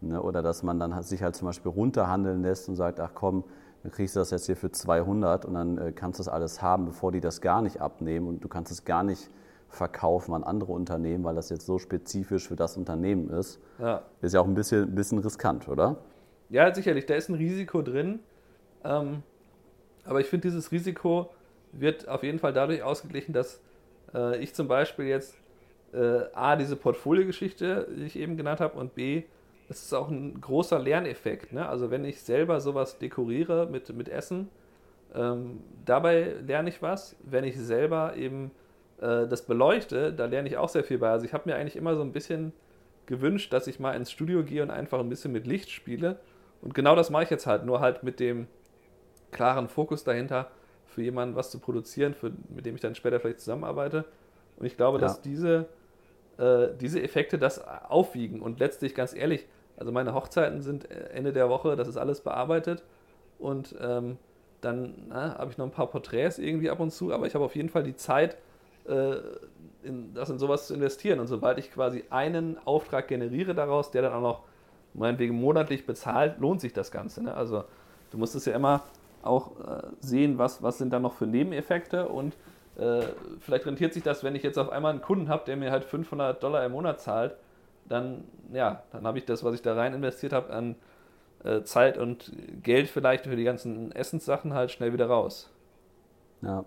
Ne? 0.00 0.20
Oder 0.20 0.42
dass 0.42 0.62
man 0.62 0.78
dann 0.78 1.00
sich 1.02 1.22
halt 1.22 1.36
zum 1.36 1.46
Beispiel 1.46 1.70
runterhandeln 1.70 2.42
lässt 2.42 2.68
und 2.68 2.76
sagt, 2.76 3.00
ach 3.00 3.12
komm, 3.14 3.44
dann 3.82 3.92
kriegst 3.92 4.16
du 4.16 4.20
das 4.20 4.30
jetzt 4.30 4.46
hier 4.46 4.56
für 4.56 4.72
200 4.72 5.44
und 5.44 5.54
dann 5.54 5.78
äh, 5.78 5.92
kannst 5.92 6.18
du 6.18 6.24
das 6.24 6.32
alles 6.32 6.62
haben, 6.62 6.86
bevor 6.86 7.12
die 7.12 7.20
das 7.20 7.40
gar 7.40 7.62
nicht 7.62 7.80
abnehmen 7.80 8.26
und 8.26 8.42
du 8.42 8.48
kannst 8.48 8.72
es 8.72 8.84
gar 8.84 9.04
nicht 9.04 9.30
verkaufen 9.68 10.34
an 10.34 10.42
andere 10.42 10.72
Unternehmen, 10.72 11.24
weil 11.24 11.34
das 11.34 11.50
jetzt 11.50 11.66
so 11.66 11.78
spezifisch 11.78 12.48
für 12.48 12.56
das 12.56 12.76
Unternehmen 12.76 13.30
ist. 13.30 13.60
Ja. 13.78 14.02
Ist 14.20 14.34
ja 14.34 14.40
auch 14.40 14.46
ein 14.46 14.54
bisschen, 14.54 14.84
ein 14.84 14.94
bisschen 14.94 15.18
riskant, 15.18 15.68
oder? 15.68 15.96
Ja, 16.48 16.74
sicherlich. 16.74 17.06
Da 17.06 17.14
ist 17.14 17.28
ein 17.28 17.34
Risiko 17.34 17.82
drin. 17.82 18.20
Ähm, 18.82 19.22
aber 20.04 20.20
ich 20.20 20.26
finde, 20.26 20.48
dieses 20.48 20.72
Risiko 20.72 21.30
wird 21.72 22.08
auf 22.08 22.22
jeden 22.22 22.38
Fall 22.38 22.52
dadurch 22.52 22.82
ausgeglichen, 22.82 23.32
dass 23.32 23.60
äh, 24.14 24.42
ich 24.42 24.54
zum 24.54 24.66
Beispiel 24.66 25.04
jetzt 25.04 25.36
äh, 25.92 26.24
A, 26.32 26.56
diese 26.56 26.76
Portfoliogeschichte, 26.76 27.88
die 27.96 28.04
ich 28.04 28.18
eben 28.18 28.36
genannt 28.36 28.60
habe, 28.60 28.78
und 28.78 28.94
B, 28.94 29.24
es 29.68 29.82
ist 29.82 29.92
auch 29.92 30.08
ein 30.08 30.40
großer 30.40 30.78
Lerneffekt. 30.78 31.52
Ne? 31.52 31.68
Also 31.68 31.90
wenn 31.90 32.04
ich 32.04 32.22
selber 32.22 32.60
sowas 32.60 32.98
dekoriere 32.98 33.66
mit, 33.66 33.94
mit 33.94 34.08
Essen, 34.08 34.48
ähm, 35.14 35.60
dabei 35.84 36.34
lerne 36.46 36.70
ich 36.70 36.82
was. 36.82 37.16
Wenn 37.22 37.44
ich 37.44 37.58
selber 37.58 38.16
eben 38.16 38.50
äh, 39.00 39.26
das 39.26 39.42
beleuchte, 39.42 40.12
da 40.12 40.26
lerne 40.26 40.48
ich 40.48 40.56
auch 40.56 40.68
sehr 40.68 40.84
viel 40.84 40.98
bei. 40.98 41.10
Also 41.10 41.26
ich 41.26 41.32
habe 41.32 41.48
mir 41.48 41.56
eigentlich 41.56 41.76
immer 41.76 41.96
so 41.96 42.02
ein 42.02 42.12
bisschen 42.12 42.52
gewünscht, 43.06 43.52
dass 43.52 43.66
ich 43.66 43.80
mal 43.80 43.92
ins 43.92 44.10
Studio 44.10 44.42
gehe 44.42 44.62
und 44.62 44.70
einfach 44.70 44.98
ein 44.98 45.08
bisschen 45.08 45.32
mit 45.32 45.46
Licht 45.46 45.70
spiele. 45.70 46.18
Und 46.60 46.74
genau 46.74 46.94
das 46.94 47.10
mache 47.10 47.24
ich 47.24 47.30
jetzt 47.30 47.46
halt, 47.46 47.64
nur 47.64 47.80
halt 47.80 48.02
mit 48.02 48.20
dem 48.20 48.46
klaren 49.30 49.68
Fokus 49.68 50.04
dahinter, 50.04 50.50
für 50.86 51.02
jemanden 51.02 51.36
was 51.36 51.50
zu 51.50 51.58
produzieren, 51.58 52.14
für, 52.14 52.32
mit 52.48 52.66
dem 52.66 52.74
ich 52.74 52.80
dann 52.80 52.94
später 52.94 53.20
vielleicht 53.20 53.40
zusammenarbeite. 53.40 54.04
Und 54.56 54.66
ich 54.66 54.76
glaube, 54.76 54.98
ja. 54.98 55.02
dass 55.02 55.20
diese, 55.20 55.68
äh, 56.38 56.68
diese 56.80 57.02
Effekte 57.02 57.38
das 57.38 57.66
aufwiegen. 57.66 58.40
Und 58.40 58.60
letztlich, 58.60 58.94
ganz 58.94 59.14
ehrlich, 59.14 59.46
also 59.76 59.92
meine 59.92 60.14
Hochzeiten 60.14 60.62
sind 60.62 60.90
Ende 60.90 61.32
der 61.32 61.48
Woche, 61.48 61.76
das 61.76 61.88
ist 61.88 61.96
alles 61.96 62.20
bearbeitet. 62.20 62.82
Und 63.38 63.76
ähm, 63.80 64.18
dann 64.60 64.94
habe 65.12 65.52
ich 65.52 65.58
noch 65.58 65.66
ein 65.66 65.70
paar 65.70 65.86
Porträts 65.86 66.38
irgendwie 66.38 66.70
ab 66.70 66.80
und 66.80 66.90
zu, 66.90 67.12
aber 67.12 67.26
ich 67.26 67.34
habe 67.34 67.44
auf 67.44 67.54
jeden 67.54 67.68
Fall 67.68 67.84
die 67.84 67.94
Zeit, 67.94 68.36
äh, 68.88 69.16
in, 69.82 70.12
das 70.14 70.30
in 70.30 70.38
sowas 70.38 70.66
zu 70.66 70.74
investieren. 70.74 71.20
Und 71.20 71.28
sobald 71.28 71.58
ich 71.58 71.70
quasi 71.70 72.04
einen 72.10 72.58
Auftrag 72.64 73.06
generiere 73.08 73.54
daraus, 73.54 73.90
der 73.90 74.02
dann 74.02 74.12
auch 74.12 74.20
noch 74.20 74.42
meinetwegen 74.94 75.34
monatlich 75.34 75.86
bezahlt, 75.86 76.38
lohnt 76.40 76.60
sich 76.60 76.72
das 76.72 76.90
Ganze. 76.90 77.22
Ne? 77.22 77.34
Also 77.34 77.64
du 78.10 78.18
musst 78.18 78.34
es 78.34 78.44
ja 78.44 78.54
immer 78.54 78.82
auch 79.22 79.52
äh, 79.60 79.82
sehen, 80.00 80.38
was, 80.38 80.62
was 80.62 80.78
sind 80.78 80.92
da 80.92 80.98
noch 80.98 81.14
für 81.14 81.26
Nebeneffekte 81.26 82.08
und 82.08 82.36
äh, 82.78 83.02
vielleicht 83.40 83.66
rentiert 83.66 83.92
sich 83.92 84.02
das, 84.02 84.22
wenn 84.22 84.34
ich 84.34 84.42
jetzt 84.42 84.58
auf 84.58 84.70
einmal 84.70 84.92
einen 84.92 85.02
Kunden 85.02 85.28
habe, 85.28 85.44
der 85.44 85.56
mir 85.56 85.70
halt 85.70 85.84
500 85.84 86.42
Dollar 86.42 86.64
im 86.64 86.72
Monat 86.72 87.00
zahlt, 87.00 87.36
dann, 87.88 88.24
ja, 88.52 88.82
dann 88.92 89.06
habe 89.06 89.18
ich 89.18 89.24
das, 89.24 89.42
was 89.44 89.54
ich 89.54 89.62
da 89.62 89.74
rein 89.74 89.94
investiert 89.94 90.32
habe 90.32 90.52
an 90.52 90.76
äh, 91.44 91.62
Zeit 91.62 91.98
und 91.98 92.32
Geld 92.62 92.88
vielleicht 92.88 93.24
für 93.24 93.36
die 93.36 93.44
ganzen 93.44 93.92
Essenssachen 93.92 94.54
halt 94.54 94.70
schnell 94.70 94.92
wieder 94.92 95.06
raus. 95.06 95.50
Ja, 96.42 96.64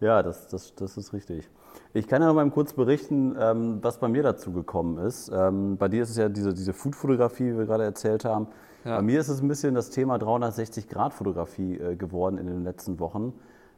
ja 0.00 0.22
das, 0.22 0.48
das, 0.48 0.74
das 0.74 0.96
ist 0.96 1.12
richtig. 1.12 1.48
Ich 1.94 2.08
kann 2.08 2.20
ja 2.20 2.28
noch 2.28 2.34
mal 2.34 2.50
kurz 2.50 2.72
berichten, 2.72 3.36
ähm, 3.38 3.78
was 3.82 3.98
bei 3.98 4.08
mir 4.08 4.22
dazu 4.22 4.52
gekommen 4.52 4.98
ist. 4.98 5.30
Ähm, 5.32 5.76
bei 5.78 5.88
dir 5.88 6.02
ist 6.02 6.10
es 6.10 6.16
ja 6.16 6.28
diese, 6.28 6.52
diese 6.52 6.72
Food-Fotografie, 6.72 7.52
wie 7.52 7.58
wir 7.58 7.66
gerade 7.66 7.84
erzählt 7.84 8.24
haben. 8.24 8.48
Ja. 8.84 8.96
Bei 8.96 9.02
mir 9.02 9.20
ist 9.20 9.28
es 9.28 9.40
ein 9.40 9.48
bisschen 9.48 9.74
das 9.74 9.90
Thema 9.90 10.16
360-Grad-Fotografie 10.16 11.78
äh, 11.78 11.96
geworden 11.96 12.38
in 12.38 12.46
den 12.46 12.64
letzten 12.64 12.98
Wochen. 13.00 13.32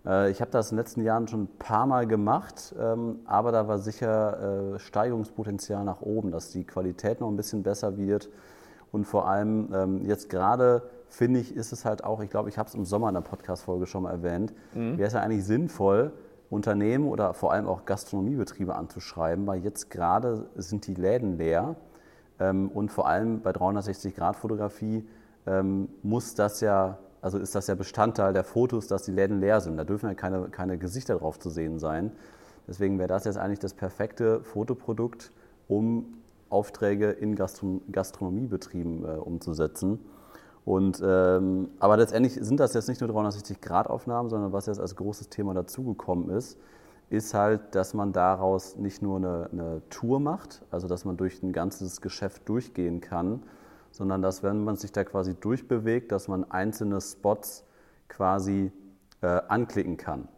Äh, 0.09 0.31
ich 0.31 0.40
habe 0.40 0.51
das 0.51 0.71
in 0.71 0.77
den 0.77 0.85
letzten 0.85 1.03
Jahren 1.03 1.29
schon 1.29 1.42
ein 1.42 1.59
paar 1.59 1.87
Mal 1.87 2.07
gemacht, 2.07 2.75
ähm, 2.81 3.21
aber 3.27 3.53
da 3.53 3.68
war 3.68 3.79
sicher 3.79 4.75
äh, 4.75 4.79
Steigerungspotenzial 4.79 5.85
nach 5.85 6.01
oben, 6.01 6.31
dass 6.31 6.51
die 6.51 6.64
Qualität 6.64 7.21
noch 7.21 7.29
ein 7.29 7.37
bisschen 7.37 7.62
besser 7.62 7.97
wird. 7.97 8.31
Und 8.90 9.05
vor 9.05 9.29
allem 9.29 9.68
ähm, 9.75 10.07
jetzt 10.07 10.31
gerade 10.31 10.83
finde 11.09 11.40
ich, 11.40 11.55
ist 11.55 11.73
es 11.73 11.85
halt 11.85 12.05
auch, 12.05 12.21
ich 12.21 12.31
glaube, 12.31 12.49
ich 12.49 12.59
habe 12.59 12.68
es 12.68 12.75
im 12.75 12.85
Sommer 12.85 13.09
in 13.09 13.14
der 13.14 13.21
Podcast-Folge 13.21 13.87
schon 13.87 14.05
mal 14.05 14.12
erwähnt, 14.12 14.55
mhm. 14.75 14.97
wäre 14.97 15.09
es 15.09 15.12
ja 15.12 15.21
eigentlich 15.21 15.44
sinnvoll, 15.44 16.12
Unternehmen 16.51 17.07
oder 17.09 17.35
vor 17.35 17.53
allem 17.53 17.66
auch 17.66 17.85
Gastronomiebetriebe 17.85 18.75
anzuschreiben, 18.75 19.47
weil 19.47 19.62
jetzt 19.62 19.90
gerade 19.90 20.47
sind 20.57 20.87
die 20.87 20.94
Läden 20.94 21.37
leer 21.37 21.77
ähm, 22.40 22.71
und 22.71 22.90
vor 22.90 23.07
allem 23.07 23.42
bei 23.42 23.51
360-Grad-Fotografie 23.51 25.07
muss 26.03 26.35
das 26.35 26.61
ja 26.61 26.99
also 27.20 27.38
ist 27.38 27.54
das 27.54 27.66
ja 27.66 27.74
Bestandteil 27.74 28.33
der 28.33 28.44
Fotos, 28.44 28.87
dass 28.87 29.02
die 29.02 29.12
Läden 29.12 29.40
leer 29.40 29.61
sind. 29.61 29.76
Da 29.76 29.85
dürfen 29.85 30.07
ja 30.07 30.14
keine, 30.14 30.48
keine 30.48 30.78
Gesichter 30.78 31.16
drauf 31.16 31.38
zu 31.38 31.50
sehen 31.50 31.78
sein. 31.78 32.12
Deswegen 32.66 32.98
wäre 32.98 33.09
das 33.09 33.24
jetzt 33.24 33.38
eigentlich 33.38 33.59
das 33.59 33.74
perfekte 33.74 34.42
Fotoprodukt, 34.42 35.33
um 35.68 36.18
Aufträge 36.50 37.11
in 37.11 37.35
Gastron 37.35 37.81
Gastronomiebetrieben 37.90 39.04
äh, 39.04 39.09
umzusetzen. 39.18 39.98
Und, 40.64 41.02
ähm, 41.02 41.70
aber 41.78 41.96
letztendlich 41.96 42.35
sind 42.35 42.61
das 42.61 42.74
jetzt 42.74 42.88
nicht 42.88 43.00
nur 43.00 43.09
360-Grad-Aufnahmen, 43.11 44.28
sondern 44.28 44.52
was 44.52 44.66
jetzt 44.66 44.81
als 44.81 44.96
großes 44.96 45.31
Thema 45.31 45.54
dazugekommen 45.54 46.28
ist, 46.28 46.59
ist 47.09 47.33
halt, 47.33 47.74
dass 47.74 47.94
man 47.94 48.12
daraus 48.12 48.76
nicht 48.76 49.00
nur 49.00 49.16
eine, 49.16 49.48
eine 49.50 49.83
Tour 49.88 50.20
macht, 50.20 50.62
also 50.70 50.87
dass 50.87 51.07
man 51.07 51.16
durch 51.16 51.42
ein 51.42 51.52
ganzes 51.52 52.02
Geschäft 52.02 52.46
durchgehen 52.50 53.00
kann, 53.00 53.42
sondern 53.98 54.22
dass, 54.22 54.44
wenn 54.44 54.62
man 54.62 54.76
sich 54.76 54.92
da 54.92 55.02
quasi 55.02 55.34
durchbewegt, 55.34 56.12
dass 56.12 56.28
man 56.28 56.48
einzelne 56.52 57.00
Spots 57.00 57.64
quasi 58.06 58.70
äh, 59.22 59.26
anklicken 59.48 59.96
kann. 59.96 60.28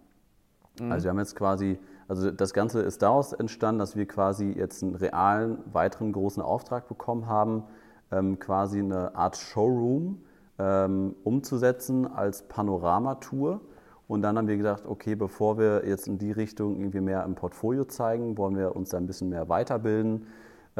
Mhm. 0.80 0.90
Also 0.90 1.04
wir 1.04 1.10
haben 1.10 1.18
jetzt 1.18 1.36
quasi, 1.36 1.78
also 2.08 2.30
das 2.30 2.54
Ganze 2.54 2.80
ist 2.80 3.02
daraus 3.02 3.34
entstanden, 3.34 3.78
dass 3.78 3.96
wir 3.96 4.06
quasi 4.06 4.50
jetzt 4.50 4.82
einen 4.82 4.94
realen, 4.94 5.58
weiteren 5.74 6.12
großen 6.12 6.42
Auftrag 6.42 6.88
bekommen 6.88 7.26
haben, 7.26 7.64
ähm, 8.10 8.38
quasi 8.38 8.78
eine 8.78 9.14
Art 9.14 9.36
Showroom 9.36 10.22
ähm, 10.58 11.14
umzusetzen 11.22 12.06
als 12.06 12.48
Panoramatour. 12.48 13.60
Und 14.08 14.22
dann 14.22 14.38
haben 14.38 14.48
wir 14.48 14.56
gedacht, 14.56 14.86
okay, 14.86 15.14
bevor 15.16 15.58
wir 15.58 15.86
jetzt 15.86 16.08
in 16.08 16.16
die 16.16 16.32
Richtung 16.32 16.78
irgendwie 16.78 17.02
mehr 17.02 17.24
im 17.24 17.34
Portfolio 17.34 17.84
zeigen, 17.84 18.38
wollen 18.38 18.56
wir 18.56 18.74
uns 18.74 18.88
da 18.88 18.96
ein 18.96 19.06
bisschen 19.06 19.28
mehr 19.28 19.50
weiterbilden 19.50 20.26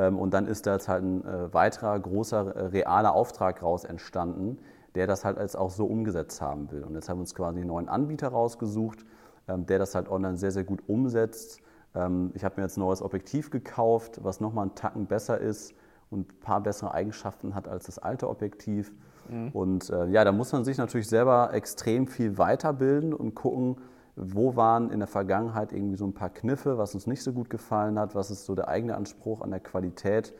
und 0.08 0.32
dann 0.32 0.46
ist 0.46 0.66
da 0.66 0.74
jetzt 0.74 0.88
halt 0.88 1.02
ein 1.02 1.24
äh, 1.24 1.52
weiterer 1.52 1.98
großer 1.98 2.56
äh, 2.56 2.66
realer 2.66 3.14
Auftrag 3.14 3.62
raus 3.62 3.84
entstanden, 3.84 4.58
der 4.94 5.06
das 5.06 5.24
halt 5.24 5.38
als 5.38 5.56
auch 5.56 5.70
so 5.70 5.86
umgesetzt 5.86 6.40
haben 6.40 6.70
will. 6.70 6.82
Und 6.84 6.94
jetzt 6.94 7.08
haben 7.08 7.18
wir 7.18 7.22
uns 7.22 7.34
quasi 7.34 7.60
einen 7.60 7.68
neuen 7.68 7.88
Anbieter 7.88 8.28
rausgesucht, 8.28 9.04
ähm, 9.48 9.66
der 9.66 9.78
das 9.78 9.94
halt 9.94 10.08
online 10.08 10.36
sehr, 10.36 10.50
sehr 10.50 10.64
gut 10.64 10.82
umsetzt. 10.88 11.60
Ähm, 11.94 12.30
ich 12.34 12.44
habe 12.44 12.56
mir 12.56 12.62
jetzt 12.62 12.76
ein 12.76 12.80
neues 12.80 13.02
Objektiv 13.02 13.50
gekauft, 13.50 14.20
was 14.22 14.40
nochmal 14.40 14.66
einen 14.66 14.74
Tacken 14.74 15.06
besser 15.06 15.38
ist 15.38 15.74
und 16.10 16.32
ein 16.32 16.40
paar 16.40 16.60
bessere 16.60 16.92
Eigenschaften 16.92 17.54
hat 17.54 17.68
als 17.68 17.86
das 17.86 17.98
alte 17.98 18.28
Objektiv. 18.28 18.92
Mhm. 19.28 19.48
Und 19.52 19.90
äh, 19.90 20.06
ja, 20.06 20.24
da 20.24 20.32
muss 20.32 20.52
man 20.52 20.64
sich 20.64 20.78
natürlich 20.78 21.08
selber 21.08 21.52
extrem 21.52 22.06
viel 22.06 22.38
weiterbilden 22.38 23.12
und 23.12 23.34
gucken, 23.34 23.76
wo 24.16 24.56
waren 24.56 24.90
in 24.90 24.98
der 24.98 25.08
Vergangenheit 25.08 25.72
irgendwie 25.72 25.96
so 25.96 26.06
ein 26.06 26.14
paar 26.14 26.30
Kniffe, 26.30 26.78
was 26.78 26.94
uns 26.94 27.06
nicht 27.06 27.22
so 27.22 27.32
gut 27.32 27.50
gefallen 27.50 27.98
hat, 27.98 28.14
was 28.14 28.30
ist 28.30 28.44
so 28.44 28.54
der 28.54 28.68
eigene 28.68 28.96
Anspruch 28.96 29.40
an 29.40 29.50
der 29.50 29.60
Qualität 29.60 30.34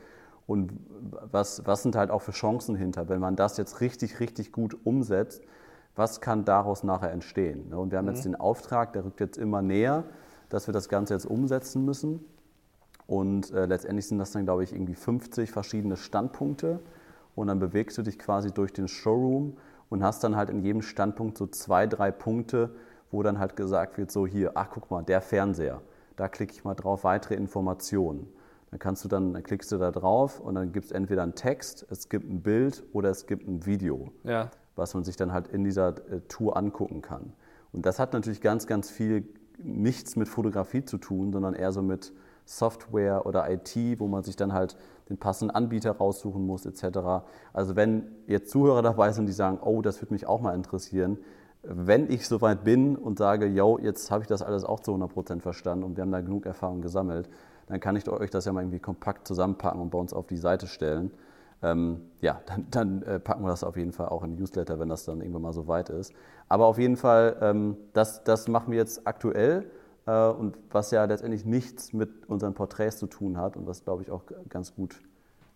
und 0.46 0.72
was, 1.30 1.64
was 1.66 1.82
sind 1.82 1.94
halt 1.94 2.10
auch 2.10 2.22
für 2.22 2.32
Chancen 2.32 2.74
hinter, 2.74 3.08
wenn 3.08 3.20
man 3.20 3.36
das 3.36 3.56
jetzt 3.56 3.80
richtig, 3.80 4.20
richtig 4.20 4.52
gut 4.52 4.76
umsetzt, 4.84 5.42
was 5.94 6.20
kann 6.20 6.44
daraus 6.44 6.82
nachher 6.82 7.12
entstehen? 7.12 7.68
Ne? 7.68 7.78
Und 7.78 7.90
wir 7.90 7.98
haben 7.98 8.06
mhm. 8.06 8.14
jetzt 8.14 8.24
den 8.24 8.36
Auftrag, 8.36 8.92
der 8.92 9.04
rückt 9.04 9.20
jetzt 9.20 9.38
immer 9.38 9.62
näher, 9.62 10.04
dass 10.48 10.66
wir 10.66 10.72
das 10.72 10.88
Ganze 10.88 11.14
jetzt 11.14 11.26
umsetzen 11.26 11.84
müssen. 11.84 12.24
Und 13.06 13.52
äh, 13.52 13.66
letztendlich 13.66 14.06
sind 14.06 14.18
das 14.18 14.32
dann, 14.32 14.44
glaube 14.44 14.64
ich, 14.64 14.72
irgendwie 14.72 14.94
50 14.94 15.50
verschiedene 15.50 15.96
Standpunkte. 15.96 16.80
Und 17.34 17.48
dann 17.48 17.58
bewegst 17.58 17.98
du 17.98 18.02
dich 18.02 18.18
quasi 18.18 18.52
durch 18.52 18.72
den 18.72 18.88
Showroom 18.88 19.56
und 19.88 20.02
hast 20.02 20.22
dann 20.24 20.36
halt 20.36 20.50
in 20.50 20.62
jedem 20.62 20.82
Standpunkt 20.82 21.38
so 21.38 21.46
zwei, 21.46 21.86
drei 21.86 22.10
Punkte, 22.10 22.70
wo 23.10 23.22
dann 23.22 23.38
halt 23.38 23.56
gesagt 23.56 23.98
wird, 23.98 24.10
so 24.10 24.26
hier, 24.26 24.52
ach 24.54 24.68
guck 24.70 24.90
mal, 24.90 25.02
der 25.02 25.20
Fernseher, 25.20 25.80
da 26.16 26.28
klicke 26.28 26.52
ich 26.52 26.64
mal 26.64 26.74
drauf, 26.74 27.04
weitere 27.04 27.34
Informationen. 27.34 28.28
Dann 28.70 28.78
kannst 28.78 29.04
du 29.04 29.08
dann, 29.08 29.32
dann 29.32 29.42
klickst 29.42 29.72
du 29.72 29.78
da 29.78 29.90
drauf 29.90 30.38
und 30.38 30.54
dann 30.54 30.72
gibt 30.72 30.86
es 30.86 30.92
entweder 30.92 31.22
einen 31.22 31.34
Text, 31.34 31.86
es 31.90 32.08
gibt 32.08 32.30
ein 32.30 32.40
Bild 32.42 32.84
oder 32.92 33.10
es 33.10 33.26
gibt 33.26 33.48
ein 33.48 33.66
Video, 33.66 34.12
ja. 34.22 34.50
was 34.76 34.94
man 34.94 35.02
sich 35.02 35.16
dann 35.16 35.32
halt 35.32 35.48
in 35.48 35.64
dieser 35.64 35.88
äh, 35.88 36.20
Tour 36.28 36.56
angucken 36.56 37.02
kann. 37.02 37.32
Und 37.72 37.86
das 37.86 37.98
hat 37.98 38.12
natürlich 38.12 38.40
ganz, 38.40 38.66
ganz 38.66 38.90
viel 38.90 39.24
nichts 39.58 40.16
mit 40.16 40.28
Fotografie 40.28 40.84
zu 40.84 40.98
tun, 40.98 41.32
sondern 41.32 41.54
eher 41.54 41.72
so 41.72 41.82
mit 41.82 42.12
Software 42.44 43.26
oder 43.26 43.50
IT, 43.50 43.76
wo 43.98 44.08
man 44.08 44.22
sich 44.22 44.36
dann 44.36 44.52
halt 44.52 44.76
den 45.08 45.18
passenden 45.18 45.54
Anbieter 45.54 45.92
raussuchen 45.92 46.44
muss, 46.44 46.66
etc. 46.66 47.24
Also 47.52 47.76
wenn 47.76 48.08
jetzt 48.26 48.50
Zuhörer 48.50 48.82
dabei 48.82 49.12
sind, 49.12 49.26
die 49.26 49.32
sagen, 49.32 49.58
oh, 49.62 49.82
das 49.82 50.00
würde 50.00 50.14
mich 50.14 50.26
auch 50.26 50.40
mal 50.40 50.54
interessieren, 50.54 51.18
wenn 51.62 52.10
ich 52.10 52.26
soweit 52.26 52.64
bin 52.64 52.96
und 52.96 53.18
sage, 53.18 53.46
yo, 53.46 53.78
jetzt 53.78 54.10
habe 54.10 54.22
ich 54.22 54.28
das 54.28 54.42
alles 54.42 54.64
auch 54.64 54.80
zu 54.80 54.92
100% 54.92 55.40
verstanden 55.40 55.84
und 55.84 55.96
wir 55.96 56.02
haben 56.02 56.12
da 56.12 56.20
genug 56.20 56.46
Erfahrung 56.46 56.80
gesammelt, 56.80 57.28
dann 57.66 57.80
kann 57.80 57.96
ich 57.96 58.08
euch 58.08 58.30
das 58.30 58.46
ja 58.46 58.52
mal 58.52 58.62
irgendwie 58.62 58.78
kompakt 58.78 59.26
zusammenpacken 59.26 59.80
und 59.80 59.90
bei 59.90 59.98
uns 59.98 60.12
auf 60.12 60.26
die 60.26 60.38
Seite 60.38 60.66
stellen. 60.66 61.12
Ähm, 61.62 62.10
ja, 62.20 62.40
dann, 62.46 62.66
dann 62.70 63.02
äh, 63.02 63.20
packen 63.20 63.42
wir 63.42 63.50
das 63.50 63.64
auf 63.64 63.76
jeden 63.76 63.92
Fall 63.92 64.08
auch 64.08 64.24
in 64.24 64.36
Newsletter, 64.36 64.78
wenn 64.78 64.88
das 64.88 65.04
dann 65.04 65.20
irgendwann 65.20 65.42
mal 65.42 65.52
so 65.52 65.68
weit 65.68 65.90
ist. 65.90 66.14
Aber 66.48 66.66
auf 66.66 66.78
jeden 66.78 66.96
Fall, 66.96 67.36
ähm, 67.40 67.76
das, 67.92 68.24
das 68.24 68.48
machen 68.48 68.72
wir 68.72 68.78
jetzt 68.78 69.06
aktuell 69.06 69.70
äh, 70.06 70.28
und 70.28 70.56
was 70.70 70.90
ja 70.90 71.04
letztendlich 71.04 71.44
nichts 71.44 71.92
mit 71.92 72.26
unseren 72.28 72.54
Porträts 72.54 72.98
zu 72.98 73.06
tun 73.06 73.36
hat 73.36 73.56
und 73.56 73.66
was, 73.66 73.84
glaube 73.84 74.02
ich, 74.02 74.10
auch 74.10 74.22
ganz 74.48 74.74
gut 74.74 75.00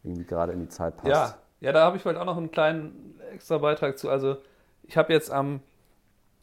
irgendwie 0.03 0.25
gerade 0.25 0.53
in 0.53 0.61
die 0.61 0.69
Zeit 0.69 0.99
passt. 0.99 1.09
Ja, 1.09 1.35
ja 1.61 1.73
da 1.73 1.85
habe 1.85 1.97
ich 1.97 2.05
heute 2.05 2.21
auch 2.21 2.27
noch 2.27 2.37
einen 2.37 2.51
kleinen 2.51 3.19
extra 3.33 3.57
Beitrag 3.57 3.99
zu. 3.99 4.11
Also 4.11 4.37
ich 4.83 4.99
habe 4.99 5.13
jetzt 5.13 5.33
am 5.33 5.61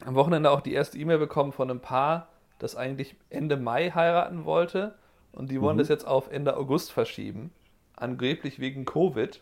am 0.04 0.14
Wochenende 0.14 0.50
auch 0.50 0.60
die 0.60 0.72
erste 0.72 0.98
E-Mail 0.98 1.18
bekommen 1.18 1.52
von 1.52 1.70
einem 1.70 1.80
Paar, 1.80 2.28
das 2.58 2.76
eigentlich 2.76 3.16
Ende 3.30 3.56
Mai 3.56 3.90
heiraten 3.90 4.44
wollte. 4.44 4.94
Und 5.32 5.50
die 5.50 5.60
wollen 5.60 5.76
mhm. 5.76 5.80
das 5.80 5.88
jetzt 5.88 6.06
auf 6.06 6.30
Ende 6.30 6.56
August 6.56 6.92
verschieben. 6.92 7.52
Angeblich 7.96 8.58
wegen 8.58 8.84
Covid. 8.84 9.40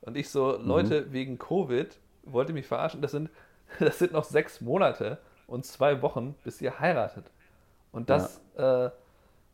Und 0.00 0.16
ich 0.16 0.30
so, 0.30 0.58
mhm. 0.58 0.66
Leute, 0.66 1.12
wegen 1.12 1.38
Covid, 1.38 1.98
wollt 2.24 2.48
ihr 2.48 2.54
mich 2.54 2.66
verarschen? 2.66 3.02
Das 3.02 3.10
sind, 3.10 3.30
das 3.78 3.98
sind 3.98 4.12
noch 4.12 4.24
sechs 4.24 4.60
Monate 4.60 5.18
und 5.46 5.64
zwei 5.64 6.02
Wochen, 6.02 6.34
bis 6.44 6.60
ihr 6.60 6.78
heiratet. 6.78 7.30
Und 7.90 8.08
das, 8.08 8.40
ja. 8.56 8.86
äh, 8.86 8.90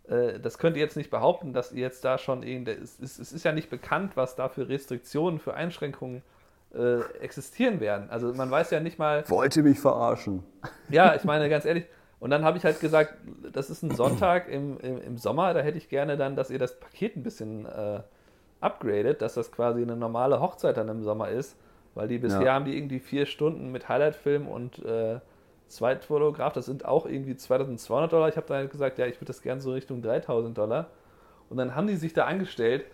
äh, 0.09 0.41
das 0.41 0.59
könnt 0.59 0.77
ihr 0.77 0.83
jetzt 0.83 0.97
nicht 0.97 1.11
behaupten, 1.11 1.53
dass 1.53 1.73
ihr 1.73 1.81
jetzt 1.81 2.05
da 2.05 2.19
schon 2.19 2.43
irgendwie. 2.43 2.73
Es, 2.73 2.99
es, 3.01 3.19
es 3.19 3.33
ist 3.33 3.45
ja 3.45 3.53
nicht 3.53 3.71
bekannt, 3.71 4.17
was 4.17 4.37
da 4.37 4.49
für 4.49 4.69
Restriktionen, 4.69 5.41
für 5.41 5.55
Einschränkungen 5.55 6.19
äh, 6.19 6.38
existieren 7.21 7.81
werden. 7.81 8.11
Also 8.11 8.33
man 8.35 8.51
weiß 8.51 8.71
ja 8.71 8.81
nicht 8.81 8.99
mal. 8.99 9.29
Wollte 9.29 9.63
mich 9.63 9.81
verarschen. 9.81 10.43
Ja, 10.91 11.15
ich 11.15 11.25
meine 11.25 11.49
ganz 11.49 11.65
ehrlich. 11.65 11.87
Und 12.21 12.31
dann 12.31 12.45
habe 12.45 12.59
ich 12.59 12.65
halt 12.65 12.81
gesagt, 12.81 13.15
das 13.53 13.71
ist 13.71 13.83
ein 13.83 13.95
Sonntag 13.95 14.49
im, 14.49 14.79
im, 14.81 15.01
im, 15.01 15.19
Sommer, 15.19 15.55
da 15.55 15.61
hätte 15.61 15.79
ich 15.79 15.89
gerne 15.89 16.17
dann, 16.17 16.35
dass 16.35 16.51
ihr 16.51 16.59
das 16.59 16.79
Paket 16.81 17.17
ein 17.17 17.23
bisschen 17.23 17.65
äh, 17.65 18.01
upgradet, 18.61 19.23
dass 19.23 19.35
das 19.35 19.53
quasi 19.53 19.83
eine 19.83 19.97
normale 19.97 20.41
Hochzeit 20.41 20.77
dann 20.77 20.89
im 20.89 21.03
Sommer 21.05 21.29
ist. 21.29 21.57
Weil 21.95 22.09
die 22.09 22.19
bisher 22.19 22.43
ja. 22.43 22.55
haben 22.55 22.65
die 22.65 22.77
irgendwie 22.77 22.99
vier 22.99 23.27
Stunden 23.27 23.73
mit 23.73 23.89
Highlight-Film 23.89 24.47
und 24.47 24.85
äh, 24.85 25.21
Zweitfotograf, 25.69 26.53
das 26.53 26.67
sind 26.67 26.85
auch 26.85 27.07
irgendwie 27.07 27.37
2200 27.37 28.13
Dollar. 28.13 28.29
Ich 28.29 28.37
habe 28.37 28.47
dann 28.47 28.59
halt 28.59 28.71
gesagt, 28.71 28.99
ja, 28.99 29.07
ich 29.07 29.17
würde 29.17 29.27
das 29.27 29.43
gerne 29.43 29.61
so 29.61 29.73
Richtung 29.73 30.03
3000 30.03 30.57
Dollar. 30.57 30.87
Und 31.51 31.57
dann 31.57 31.75
haben 31.75 31.87
die 31.87 31.97
sich 31.97 32.13
da 32.13 32.25
angestellt 32.25 32.85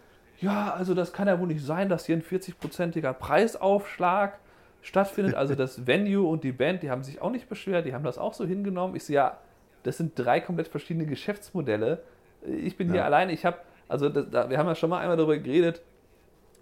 ja, 0.40 0.72
also 0.74 0.94
das 0.94 1.12
kann 1.12 1.28
ja 1.28 1.38
wohl 1.38 1.46
nicht 1.46 1.64
sein, 1.64 1.88
dass 1.88 2.06
hier 2.06 2.16
ein 2.16 2.22
40-prozentiger 2.22 3.12
Preisaufschlag 3.12 4.38
stattfindet. 4.82 5.34
Also 5.34 5.54
das 5.54 5.86
Venue 5.86 6.28
und 6.28 6.44
die 6.44 6.52
Band, 6.52 6.82
die 6.82 6.90
haben 6.90 7.02
sich 7.02 7.20
auch 7.20 7.30
nicht 7.30 7.48
beschwert, 7.48 7.86
die 7.86 7.94
haben 7.94 8.04
das 8.04 8.18
auch 8.18 8.34
so 8.34 8.44
hingenommen. 8.44 8.96
Ich 8.96 9.04
sehe, 9.04 9.16
ja, 9.16 9.38
das 9.82 9.96
sind 9.96 10.18
drei 10.18 10.40
komplett 10.40 10.68
verschiedene 10.68 11.06
Geschäftsmodelle. 11.06 12.02
Ich 12.46 12.76
bin 12.76 12.88
ja. 12.88 12.94
hier 12.94 13.04
alleine, 13.04 13.32
ich 13.32 13.44
habe, 13.44 13.58
also 13.88 14.08
das, 14.08 14.50
wir 14.50 14.58
haben 14.58 14.66
ja 14.66 14.74
schon 14.74 14.90
mal 14.90 14.98
einmal 14.98 15.16
darüber 15.16 15.36
geredet, 15.38 15.82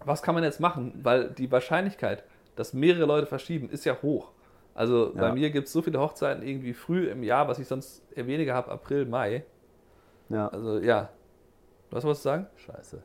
was 0.05 0.21
kann 0.21 0.35
man 0.35 0.43
jetzt 0.43 0.59
machen? 0.59 0.99
Weil 1.01 1.29
die 1.29 1.51
Wahrscheinlichkeit, 1.51 2.23
dass 2.55 2.73
mehrere 2.73 3.05
Leute 3.05 3.25
verschieben, 3.25 3.69
ist 3.69 3.85
ja 3.85 3.97
hoch. 4.01 4.31
Also 4.75 5.13
ja. 5.13 5.21
bei 5.21 5.31
mir 5.33 5.49
gibt 5.49 5.67
es 5.67 5.73
so 5.73 5.81
viele 5.81 5.99
Hochzeiten 5.99 6.43
irgendwie 6.43 6.73
früh 6.73 7.09
im 7.09 7.23
Jahr, 7.23 7.47
was 7.47 7.59
ich 7.59 7.67
sonst 7.67 8.03
eher 8.15 8.27
weniger 8.27 8.53
habe, 8.53 8.71
April, 8.71 9.05
Mai. 9.05 9.43
Ja. 10.29 10.47
Also 10.47 10.79
ja. 10.79 11.09
Was 11.91 12.03
wolltest 12.03 12.25
du 12.25 12.29
sagen? 12.29 12.47
Scheiße. 12.55 13.03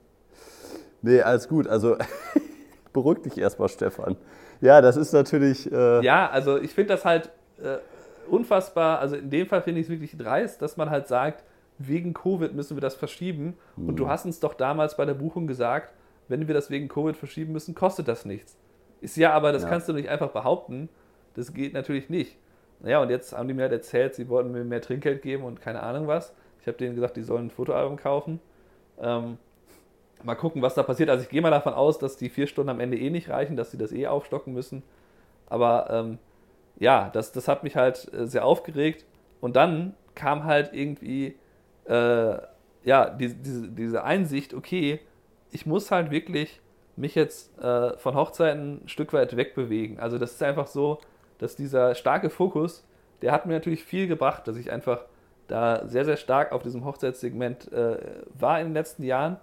Nee, 1.03 1.21
alles 1.23 1.49
gut. 1.49 1.67
Also 1.67 1.97
beruhig 2.93 3.21
dich 3.23 3.39
erstmal, 3.39 3.69
Stefan. 3.69 4.17
Ja, 4.61 4.81
das 4.81 4.97
ist 4.97 5.13
natürlich. 5.13 5.71
Äh 5.71 6.05
ja, 6.05 6.29
also 6.29 6.59
ich 6.59 6.73
finde 6.73 6.95
das 6.95 7.05
halt 7.05 7.31
äh, 7.63 7.79
unfassbar. 8.29 8.99
Also 8.99 9.17
in 9.17 9.31
dem 9.31 9.47
Fall 9.47 9.63
finde 9.63 9.81
ich 9.81 9.87
es 9.87 9.91
wirklich 9.91 10.17
dreist, 10.17 10.63
dass 10.63 10.77
man 10.77 10.91
halt 10.91 11.09
sagt, 11.09 11.45
wegen 11.79 12.13
Covid 12.13 12.55
müssen 12.55 12.77
wir 12.77 12.81
das 12.81 12.95
verschieben. 12.95 13.57
Mhm. 13.77 13.89
Und 13.89 13.97
du 13.97 14.05
hm. 14.05 14.11
hast 14.11 14.25
uns 14.25 14.41
doch 14.41 14.55
damals 14.55 14.97
bei 14.97 15.05
der 15.05 15.15
Buchung 15.15 15.47
gesagt, 15.47 15.95
wenn 16.27 16.47
wir 16.47 16.55
das 16.55 16.71
wegen 16.71 16.89
Covid 16.89 17.17
verschieben 17.17 17.53
müssen, 17.53 17.75
kostet 17.75 18.09
das 18.09 18.25
nichts. 18.25 18.59
Ist 19.01 19.17
ja, 19.17 19.33
aber 19.33 19.53
das 19.53 19.63
ja. 19.63 19.69
kannst 19.69 19.89
du 19.89 19.93
nicht 19.93 20.09
einfach 20.09 20.31
behaupten. 20.31 20.89
Das 21.35 21.55
geht 21.55 21.73
natürlich 21.73 22.11
nicht. 22.11 22.37
Naja, 22.81 23.01
und 23.01 23.11
jetzt 23.11 23.33
haben 23.33 23.49
die 23.49 23.55
mir 23.55 23.63
halt 23.63 23.73
erzählt, 23.73 24.15
sie 24.15 24.29
wollten 24.29 24.53
mir 24.53 24.65
mehr 24.65 24.81
Trinkgeld 24.81 25.23
geben 25.23 25.45
und 25.45 25.61
keine 25.61 25.83
Ahnung 25.83 26.07
was. 26.07 26.35
Ich 26.61 26.67
habe 26.67 26.77
denen 26.77 26.95
gesagt, 26.95 27.17
die 27.17 27.23
sollen 27.23 27.47
ein 27.47 27.51
Fotoalbum 27.51 27.97
kaufen. 27.97 28.41
Ähm, 29.01 29.39
Mal 30.25 30.35
gucken, 30.35 30.63
was 30.63 30.75
da 30.75 30.83
passiert. 30.83 31.11
Also 31.11 31.23
ich 31.23 31.29
gehe 31.29 31.41
mal 31.41 31.51
davon 31.51 31.75
aus, 31.75 31.99
dass 31.99 32.17
die 32.17 32.29
vier 32.29 32.47
Stunden 32.47 32.71
am 32.71 32.81
Ende 32.81 32.99
eh 32.99 33.11
nicht 33.11 33.29
reichen, 33.29 33.57
dass 33.57 33.71
sie 33.71 33.79
das 33.79 33.93
eh 33.93 34.07
aufstocken 34.07 34.53
müssen. 34.53 34.83
Aber 35.47 35.89
ähm, 35.91 36.19
ja, 36.79 37.11
das, 37.13 37.33
das 37.33 37.49
hat 37.49 37.63
mich 37.63 37.77
halt 37.77 38.13
äh, 38.13 38.27
sehr 38.27 38.45
aufgeregt. 38.45 39.05
Und 39.41 39.57
dann 39.57 39.95
kam 40.15 40.45
halt 40.45 40.73
irgendwie 40.73 41.37
äh, 41.85 42.39
ja, 42.85 43.11
die, 43.11 43.35
diese, 43.35 43.69
diese 43.69 44.05
Einsicht, 44.05 44.55
okay, 44.55 45.01
ich 45.51 45.67
muss 45.67 45.91
halt 45.91 46.11
wirklich 46.11 46.61
mich 46.97 47.15
jetzt 47.15 47.57
äh, 47.59 47.97
von 47.99 48.15
Hochzeiten 48.17 48.83
ein 48.85 48.89
Stück 48.89 49.13
weit 49.13 49.37
wegbewegen. 49.37 49.99
Also 50.01 50.19
das 50.19 50.33
ist 50.33 50.43
einfach 50.43 50.67
so, 50.67 50.99
dass 51.39 51.55
dieser 51.55 51.95
starke 51.95 52.31
Fokus, 52.31 52.85
der 53.23 53.33
hat 53.33 53.47
mir 53.47 53.55
natürlich 53.55 53.85
viel 53.85 54.09
gebracht, 54.09 54.49
dass 54.49 54.57
ich 54.57 54.71
einfach 54.71 55.05
da 55.47 55.87
sehr, 55.87 56.05
sehr 56.05 56.17
stark 56.17 56.53
auf 56.53 56.63
diesem 56.63 56.85
Hochzeitssegment 56.85 57.73
äh, 57.73 57.99
war 58.39 58.61
in 58.61 58.69
den 58.69 58.75
letzten 58.75 59.05
Jahren 59.05 59.39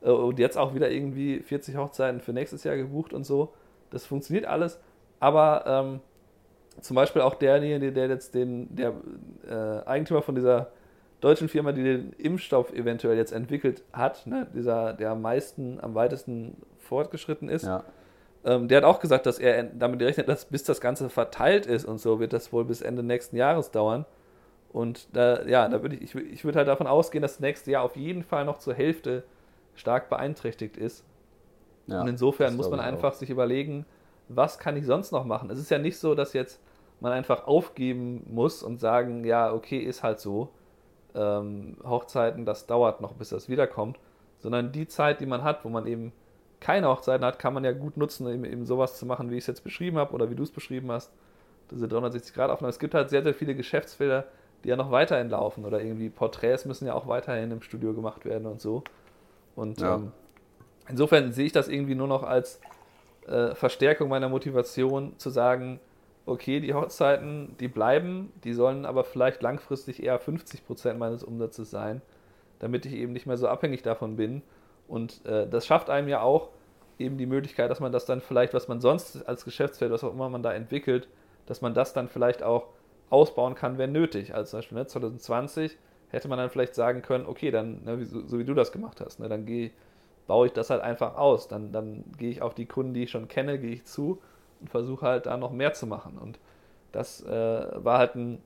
und 0.00 0.38
jetzt 0.38 0.56
auch 0.56 0.74
wieder 0.74 0.90
irgendwie 0.90 1.40
40 1.40 1.76
Hochzeiten 1.76 2.20
für 2.20 2.32
nächstes 2.32 2.64
Jahr 2.64 2.76
gebucht 2.76 3.12
und 3.12 3.24
so. 3.24 3.52
Das 3.90 4.06
funktioniert 4.06 4.46
alles. 4.46 4.78
Aber 5.20 5.64
ähm, 5.66 6.00
zum 6.80 6.94
Beispiel 6.94 7.22
auch 7.22 7.34
derjenige, 7.34 7.92
der 7.92 8.08
jetzt 8.08 8.34
den, 8.34 8.74
der 8.74 8.92
äh, 9.48 9.86
Eigentümer 9.86 10.22
von 10.22 10.34
dieser 10.34 10.68
deutschen 11.20 11.48
Firma, 11.48 11.72
die 11.72 11.82
den 11.82 12.12
Impfstoff 12.12 12.72
eventuell 12.72 13.16
jetzt 13.16 13.32
entwickelt 13.32 13.82
hat, 13.92 14.26
ne, 14.26 14.46
dieser, 14.54 14.92
der 14.92 15.10
am 15.10 15.22
meisten, 15.22 15.80
am 15.80 15.94
weitesten 15.94 16.56
fortgeschritten 16.78 17.48
ist, 17.48 17.64
ja. 17.64 17.82
ähm, 18.44 18.68
der 18.68 18.78
hat 18.78 18.84
auch 18.84 19.00
gesagt, 19.00 19.26
dass 19.26 19.38
er 19.38 19.64
damit 19.64 20.00
rechnet, 20.00 20.28
dass 20.28 20.44
bis 20.44 20.62
das 20.62 20.80
Ganze 20.80 21.10
verteilt 21.10 21.66
ist 21.66 21.84
und 21.84 21.98
so, 21.98 22.20
wird 22.20 22.32
das 22.32 22.52
wohl 22.52 22.64
bis 22.64 22.82
Ende 22.82 23.02
nächsten 23.02 23.36
Jahres 23.36 23.72
dauern. 23.72 24.04
Und 24.72 25.08
da, 25.16 25.42
ja, 25.44 25.66
da 25.68 25.82
würde 25.82 25.96
ich, 25.96 26.14
ich, 26.14 26.32
ich 26.32 26.44
würde 26.44 26.58
halt 26.58 26.68
davon 26.68 26.86
ausgehen, 26.86 27.22
dass 27.22 27.40
nächstes 27.40 27.72
Jahr 27.72 27.82
auf 27.82 27.96
jeden 27.96 28.22
Fall 28.22 28.44
noch 28.44 28.58
zur 28.58 28.74
Hälfte 28.74 29.24
stark 29.78 30.08
beeinträchtigt 30.08 30.76
ist. 30.76 31.04
Ja, 31.86 32.02
und 32.02 32.08
insofern 32.08 32.56
muss 32.56 32.70
man 32.70 32.80
einfach 32.80 33.12
auch. 33.12 33.16
sich 33.16 33.30
überlegen, 33.30 33.86
was 34.28 34.58
kann 34.58 34.76
ich 34.76 34.84
sonst 34.84 35.10
noch 35.10 35.24
machen? 35.24 35.50
Es 35.50 35.58
ist 35.58 35.70
ja 35.70 35.78
nicht 35.78 35.98
so, 35.98 36.14
dass 36.14 36.34
jetzt 36.34 36.60
man 37.00 37.12
einfach 37.12 37.46
aufgeben 37.46 38.24
muss 38.28 38.62
und 38.62 38.78
sagen, 38.78 39.24
ja, 39.24 39.52
okay, 39.52 39.78
ist 39.78 40.02
halt 40.02 40.20
so. 40.20 40.50
Ähm, 41.14 41.76
Hochzeiten, 41.84 42.44
das 42.44 42.66
dauert 42.66 43.00
noch, 43.00 43.14
bis 43.14 43.30
das 43.30 43.48
wiederkommt, 43.48 43.98
sondern 44.38 44.72
die 44.72 44.86
Zeit, 44.86 45.20
die 45.20 45.26
man 45.26 45.42
hat, 45.42 45.64
wo 45.64 45.68
man 45.68 45.86
eben 45.86 46.12
keine 46.60 46.88
Hochzeiten 46.88 47.24
hat, 47.24 47.38
kann 47.38 47.54
man 47.54 47.64
ja 47.64 47.72
gut 47.72 47.96
nutzen, 47.96 48.28
eben, 48.28 48.44
eben 48.44 48.66
sowas 48.66 48.98
zu 48.98 49.06
machen, 49.06 49.30
wie 49.30 49.36
ich 49.36 49.44
es 49.44 49.46
jetzt 49.46 49.64
beschrieben 49.64 49.96
habe 49.96 50.12
oder 50.12 50.28
wie 50.30 50.34
du 50.34 50.42
es 50.42 50.50
beschrieben 50.50 50.90
hast. 50.90 51.12
Diese 51.70 51.86
360-Grad-Aufnahme. 51.86 52.70
Es 52.70 52.78
gibt 52.78 52.94
halt 52.94 53.10
sehr, 53.10 53.22
sehr 53.22 53.34
viele 53.34 53.54
Geschäftsfelder, 53.54 54.24
die 54.64 54.68
ja 54.68 54.76
noch 54.76 54.90
weiterhin 54.90 55.30
laufen 55.30 55.64
oder 55.64 55.80
irgendwie 55.80 56.10
Porträts 56.10 56.64
müssen 56.64 56.86
ja 56.86 56.94
auch 56.94 57.06
weiterhin 57.06 57.50
im 57.50 57.62
Studio 57.62 57.94
gemacht 57.94 58.24
werden 58.24 58.46
und 58.46 58.60
so. 58.60 58.82
Und 59.58 59.80
ja. 59.80 59.96
ähm, 59.96 60.12
insofern 60.88 61.32
sehe 61.32 61.46
ich 61.46 61.52
das 61.52 61.68
irgendwie 61.68 61.96
nur 61.96 62.06
noch 62.06 62.22
als 62.22 62.60
äh, 63.26 63.56
Verstärkung 63.56 64.08
meiner 64.08 64.28
Motivation 64.28 65.18
zu 65.18 65.30
sagen, 65.30 65.80
okay, 66.26 66.60
die 66.60 66.74
Hochzeiten, 66.74 67.56
die 67.58 67.66
bleiben, 67.66 68.32
die 68.44 68.52
sollen 68.52 68.86
aber 68.86 69.02
vielleicht 69.02 69.42
langfristig 69.42 70.00
eher 70.00 70.20
50 70.20 70.64
Prozent 70.64 70.98
meines 71.00 71.24
Umsatzes 71.24 71.72
sein, 71.72 72.02
damit 72.60 72.86
ich 72.86 72.92
eben 72.92 73.12
nicht 73.12 73.26
mehr 73.26 73.36
so 73.36 73.48
abhängig 73.48 73.82
davon 73.82 74.14
bin. 74.14 74.42
Und 74.86 75.26
äh, 75.26 75.48
das 75.48 75.66
schafft 75.66 75.90
einem 75.90 76.06
ja 76.06 76.20
auch 76.20 76.50
eben 77.00 77.18
die 77.18 77.26
Möglichkeit, 77.26 77.68
dass 77.68 77.80
man 77.80 77.90
das 77.90 78.06
dann 78.06 78.20
vielleicht, 78.20 78.54
was 78.54 78.68
man 78.68 78.80
sonst 78.80 79.26
als 79.28 79.44
Geschäftsfeld, 79.44 79.90
was 79.90 80.04
auch 80.04 80.12
immer 80.12 80.28
man 80.28 80.44
da 80.44 80.52
entwickelt, 80.52 81.08
dass 81.46 81.62
man 81.62 81.74
das 81.74 81.94
dann 81.94 82.08
vielleicht 82.08 82.44
auch 82.44 82.68
ausbauen 83.10 83.56
kann, 83.56 83.76
wenn 83.76 83.90
nötig. 83.90 84.36
Also 84.36 84.50
zum 84.50 84.58
Beispiel 84.58 84.78
ne, 84.78 84.86
2020 84.86 85.76
hätte 86.10 86.28
man 86.28 86.38
dann 86.38 86.50
vielleicht 86.50 86.74
sagen 86.74 87.02
können, 87.02 87.26
okay, 87.26 87.50
dann, 87.50 87.82
ne, 87.84 88.04
so, 88.04 88.26
so, 88.26 88.38
wie 88.38 88.44
du 88.44 88.54
das 88.54 88.72
gemacht 88.72 89.00
hast, 89.00 89.20
ne, 89.20 89.28
dann 89.28 89.46
gehe, 89.46 89.70
baue 90.26 90.46
ich 90.46 90.52
das 90.52 90.70
halt 90.70 90.82
einfach 90.82 91.16
aus. 91.16 91.48
Dann, 91.48 91.72
dann 91.72 92.04
gehe 92.16 92.30
ich 92.30 92.42
auf 92.42 92.54
die 92.54 92.66
Kunden, 92.66 92.94
die 92.94 93.04
ich 93.04 93.10
schon 93.10 93.28
kenne, 93.28 93.58
gehe 93.58 93.72
ich 93.72 93.84
zu 93.84 94.20
und 94.60 94.70
versuche 94.70 95.06
halt 95.06 95.26
da 95.26 95.36
noch 95.36 95.52
mehr 95.52 95.72
zu 95.74 95.86
machen. 95.86 96.18
Und 96.18 96.38
das 96.92 97.24
äh, 97.24 97.84
war 97.84 97.98
halt 97.98 98.14
ein 98.14 98.42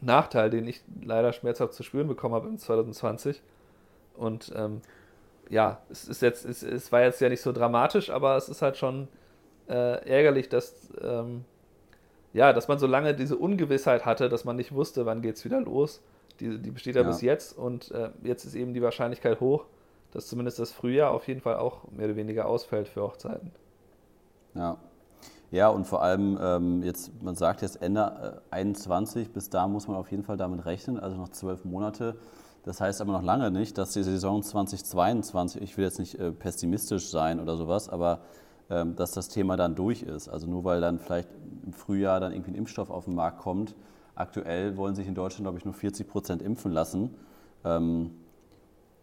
Nachteil, 0.00 0.50
den 0.50 0.66
ich 0.66 0.82
leider 1.02 1.32
schmerzhaft 1.32 1.74
zu 1.74 1.82
spüren 1.82 2.08
bekommen 2.08 2.34
habe 2.34 2.48
in 2.48 2.58
2020. 2.58 3.42
Und 4.16 4.52
ähm, 4.56 4.82
ja, 5.48 5.80
es 5.90 6.08
ist 6.08 6.22
jetzt, 6.22 6.44
es, 6.44 6.62
es, 6.62 6.92
war 6.92 7.02
jetzt 7.02 7.20
ja 7.20 7.28
nicht 7.28 7.42
so 7.42 7.52
dramatisch, 7.52 8.10
aber 8.10 8.36
es 8.36 8.48
ist 8.48 8.62
halt 8.62 8.76
schon 8.76 9.08
äh, 9.68 10.08
ärgerlich, 10.08 10.48
dass 10.48 10.92
ähm, 11.00 11.44
ja, 12.32 12.52
dass 12.52 12.68
man 12.68 12.78
so 12.78 12.86
lange 12.86 13.14
diese 13.14 13.36
Ungewissheit 13.36 14.04
hatte, 14.06 14.28
dass 14.28 14.44
man 14.44 14.56
nicht 14.56 14.72
wusste, 14.72 15.04
wann 15.06 15.22
geht 15.22 15.36
es 15.36 15.44
wieder 15.44 15.60
los. 15.60 16.02
Die, 16.40 16.58
die 16.58 16.70
besteht 16.70 16.96
ja, 16.96 17.02
ja, 17.02 17.08
bis 17.08 17.20
jetzt 17.20 17.56
und 17.56 17.90
äh, 17.90 18.10
jetzt 18.22 18.44
ist 18.44 18.54
eben 18.54 18.74
die 18.74 18.82
Wahrscheinlichkeit 18.82 19.40
hoch, 19.40 19.66
dass 20.12 20.26
zumindest 20.26 20.58
das 20.58 20.72
Frühjahr 20.72 21.12
auf 21.12 21.28
jeden 21.28 21.40
Fall 21.40 21.56
auch 21.56 21.90
mehr 21.90 22.06
oder 22.06 22.16
weniger 22.16 22.46
ausfällt 22.46 22.88
für 22.88 23.02
Hochzeiten. 23.02 23.52
Ja, 24.54 24.78
ja, 25.52 25.68
und 25.68 25.86
vor 25.86 26.02
allem 26.02 26.38
ähm, 26.40 26.82
jetzt, 26.82 27.22
man 27.22 27.34
sagt 27.34 27.60
jetzt 27.60 27.82
Ende 27.82 28.40
äh, 28.50 28.54
21, 28.54 29.32
bis 29.32 29.50
da 29.50 29.68
muss 29.68 29.86
man 29.86 29.98
auf 29.98 30.10
jeden 30.10 30.22
Fall 30.22 30.38
damit 30.38 30.64
rechnen, 30.64 30.98
also 30.98 31.16
noch 31.18 31.28
zwölf 31.28 31.66
Monate. 31.66 32.16
Das 32.64 32.80
heißt 32.80 33.02
aber 33.02 33.12
noch 33.12 33.22
lange 33.22 33.50
nicht, 33.50 33.76
dass 33.76 33.92
die 33.92 34.02
Saison 34.02 34.42
2022, 34.42 35.60
ich 35.60 35.76
will 35.76 35.84
jetzt 35.84 35.98
nicht 35.98 36.14
äh, 36.14 36.32
pessimistisch 36.32 37.10
sein 37.10 37.38
oder 37.38 37.56
sowas, 37.58 37.90
aber 37.90 38.20
ähm, 38.70 38.96
dass 38.96 39.12
das 39.12 39.28
Thema 39.28 39.58
dann 39.58 39.74
durch 39.74 40.02
ist. 40.02 40.30
Also 40.30 40.46
nur 40.46 40.64
weil 40.64 40.80
dann 40.80 40.98
vielleicht 40.98 41.28
im 41.66 41.74
Frühjahr 41.74 42.18
dann 42.18 42.32
irgendwie 42.32 42.52
ein 42.52 42.56
Impfstoff 42.56 42.88
auf 42.88 43.04
den 43.04 43.14
Markt 43.14 43.40
kommt. 43.40 43.74
Aktuell 44.14 44.76
wollen 44.76 44.94
sich 44.94 45.06
in 45.06 45.14
Deutschland, 45.14 45.44
glaube 45.44 45.58
ich, 45.58 45.64
nur 45.64 45.74
40 45.74 46.06
Prozent 46.06 46.42
impfen 46.42 46.72
lassen. 46.72 47.14
Ähm, 47.64 48.10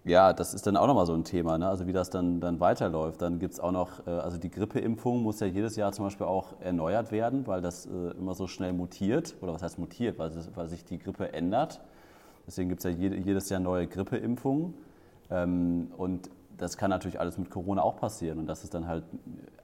ja, 0.06 0.34
das 0.34 0.54
ist 0.54 0.66
dann 0.66 0.78
auch 0.78 0.88
nochmal 0.88 1.06
so 1.06 1.14
ein 1.14 1.24
Thema, 1.24 1.58
ne? 1.58 1.68
also 1.68 1.86
wie 1.86 1.92
das 1.92 2.10
dann, 2.10 2.40
dann 2.40 2.60
weiterläuft. 2.60 3.22
Dann 3.22 3.40
gibt 3.40 3.54
es 3.54 3.60
auch 3.60 3.72
noch, 3.72 4.08
äh, 4.08 4.12
also 4.12 4.38
die 4.38 4.50
Grippeimpfung 4.50 5.22
muss 5.22 5.40
ja 5.40 5.48
jedes 5.48 5.76
Jahr 5.76 5.92
zum 5.92 6.06
Beispiel 6.06 6.26
auch 6.26 6.54
erneuert 6.62 7.12
werden, 7.12 7.46
weil 7.48 7.62
das 7.62 7.86
äh, 7.86 8.12
immer 8.18 8.34
so 8.34 8.48
schnell 8.48 8.74
mutiert. 8.74 9.36
Oder 9.42 9.54
was 9.54 9.62
heißt 9.62 9.78
mutiert? 9.78 10.18
Weil, 10.18 10.30
das, 10.30 10.56
weil 10.56 10.68
sich 10.68 10.86
die 10.86 11.00
Grippe 11.00 11.34
ändert. 11.34 11.82
Deswegen 12.48 12.70
gibt 12.70 12.84
es 12.84 12.86
ja 12.86 12.92
jedes 12.92 13.50
Jahr 13.50 13.60
neue 13.60 13.88
Grippeimpfungen. 13.88 14.74
Ähm, 15.30 15.92
und 15.98 16.30
das 16.58 16.78
kann 16.78 16.90
natürlich 16.90 17.20
alles 17.20 17.38
mit 17.38 17.50
Corona 17.50 17.82
auch 17.82 17.98
passieren. 17.98 18.40
Und 18.40 18.48
dass 18.48 18.64
es 18.64 18.70
dann 18.70 18.88
halt 18.88 19.04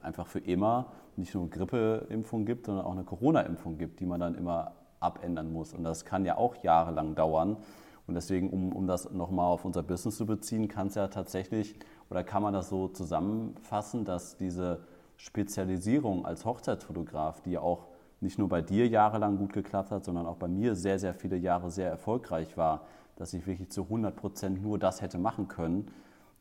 einfach 0.02 0.26
für 0.26 0.38
immer 0.40 0.92
nicht 1.16 1.34
nur 1.34 1.48
Grippeimpfung 1.48 2.44
gibt, 2.44 2.66
sondern 2.66 2.84
auch 2.84 2.92
eine 2.92 3.04
Corona-Impfung 3.04 3.78
gibt, 3.78 4.00
die 4.00 4.06
man 4.06 4.20
dann 4.20 4.34
immer 4.34 4.72
abändern 5.00 5.52
muss. 5.52 5.72
Und 5.72 5.84
das 5.84 6.04
kann 6.04 6.24
ja 6.24 6.36
auch 6.36 6.56
jahrelang 6.62 7.14
dauern. 7.14 7.56
Und 8.06 8.14
deswegen, 8.14 8.50
um, 8.50 8.72
um 8.72 8.86
das 8.86 9.10
nochmal 9.10 9.46
auf 9.46 9.64
unser 9.64 9.82
Business 9.82 10.16
zu 10.16 10.26
beziehen, 10.26 10.68
kann 10.68 10.88
es 10.88 10.94
ja 10.94 11.08
tatsächlich 11.08 11.76
oder 12.08 12.22
kann 12.22 12.42
man 12.42 12.52
das 12.52 12.68
so 12.68 12.88
zusammenfassen, 12.88 14.04
dass 14.04 14.36
diese 14.36 14.80
Spezialisierung 15.16 16.24
als 16.24 16.44
Hochzeitsfotograf, 16.44 17.40
die 17.42 17.52
ja 17.52 17.60
auch 17.60 17.86
nicht 18.20 18.38
nur 18.38 18.48
bei 18.48 18.62
dir 18.62 18.86
jahrelang 18.86 19.38
gut 19.38 19.52
geklappt 19.52 19.90
hat, 19.90 20.04
sondern 20.04 20.26
auch 20.26 20.36
bei 20.36 20.48
mir 20.48 20.74
sehr, 20.74 20.98
sehr 20.98 21.14
viele 21.14 21.36
Jahre 21.36 21.70
sehr 21.70 21.90
erfolgreich 21.90 22.56
war, 22.56 22.82
dass 23.16 23.32
ich 23.32 23.46
wirklich 23.46 23.70
zu 23.70 23.82
100 23.82 24.14
Prozent 24.14 24.62
nur 24.62 24.78
das 24.78 25.02
hätte 25.02 25.18
machen 25.18 25.48
können. 25.48 25.90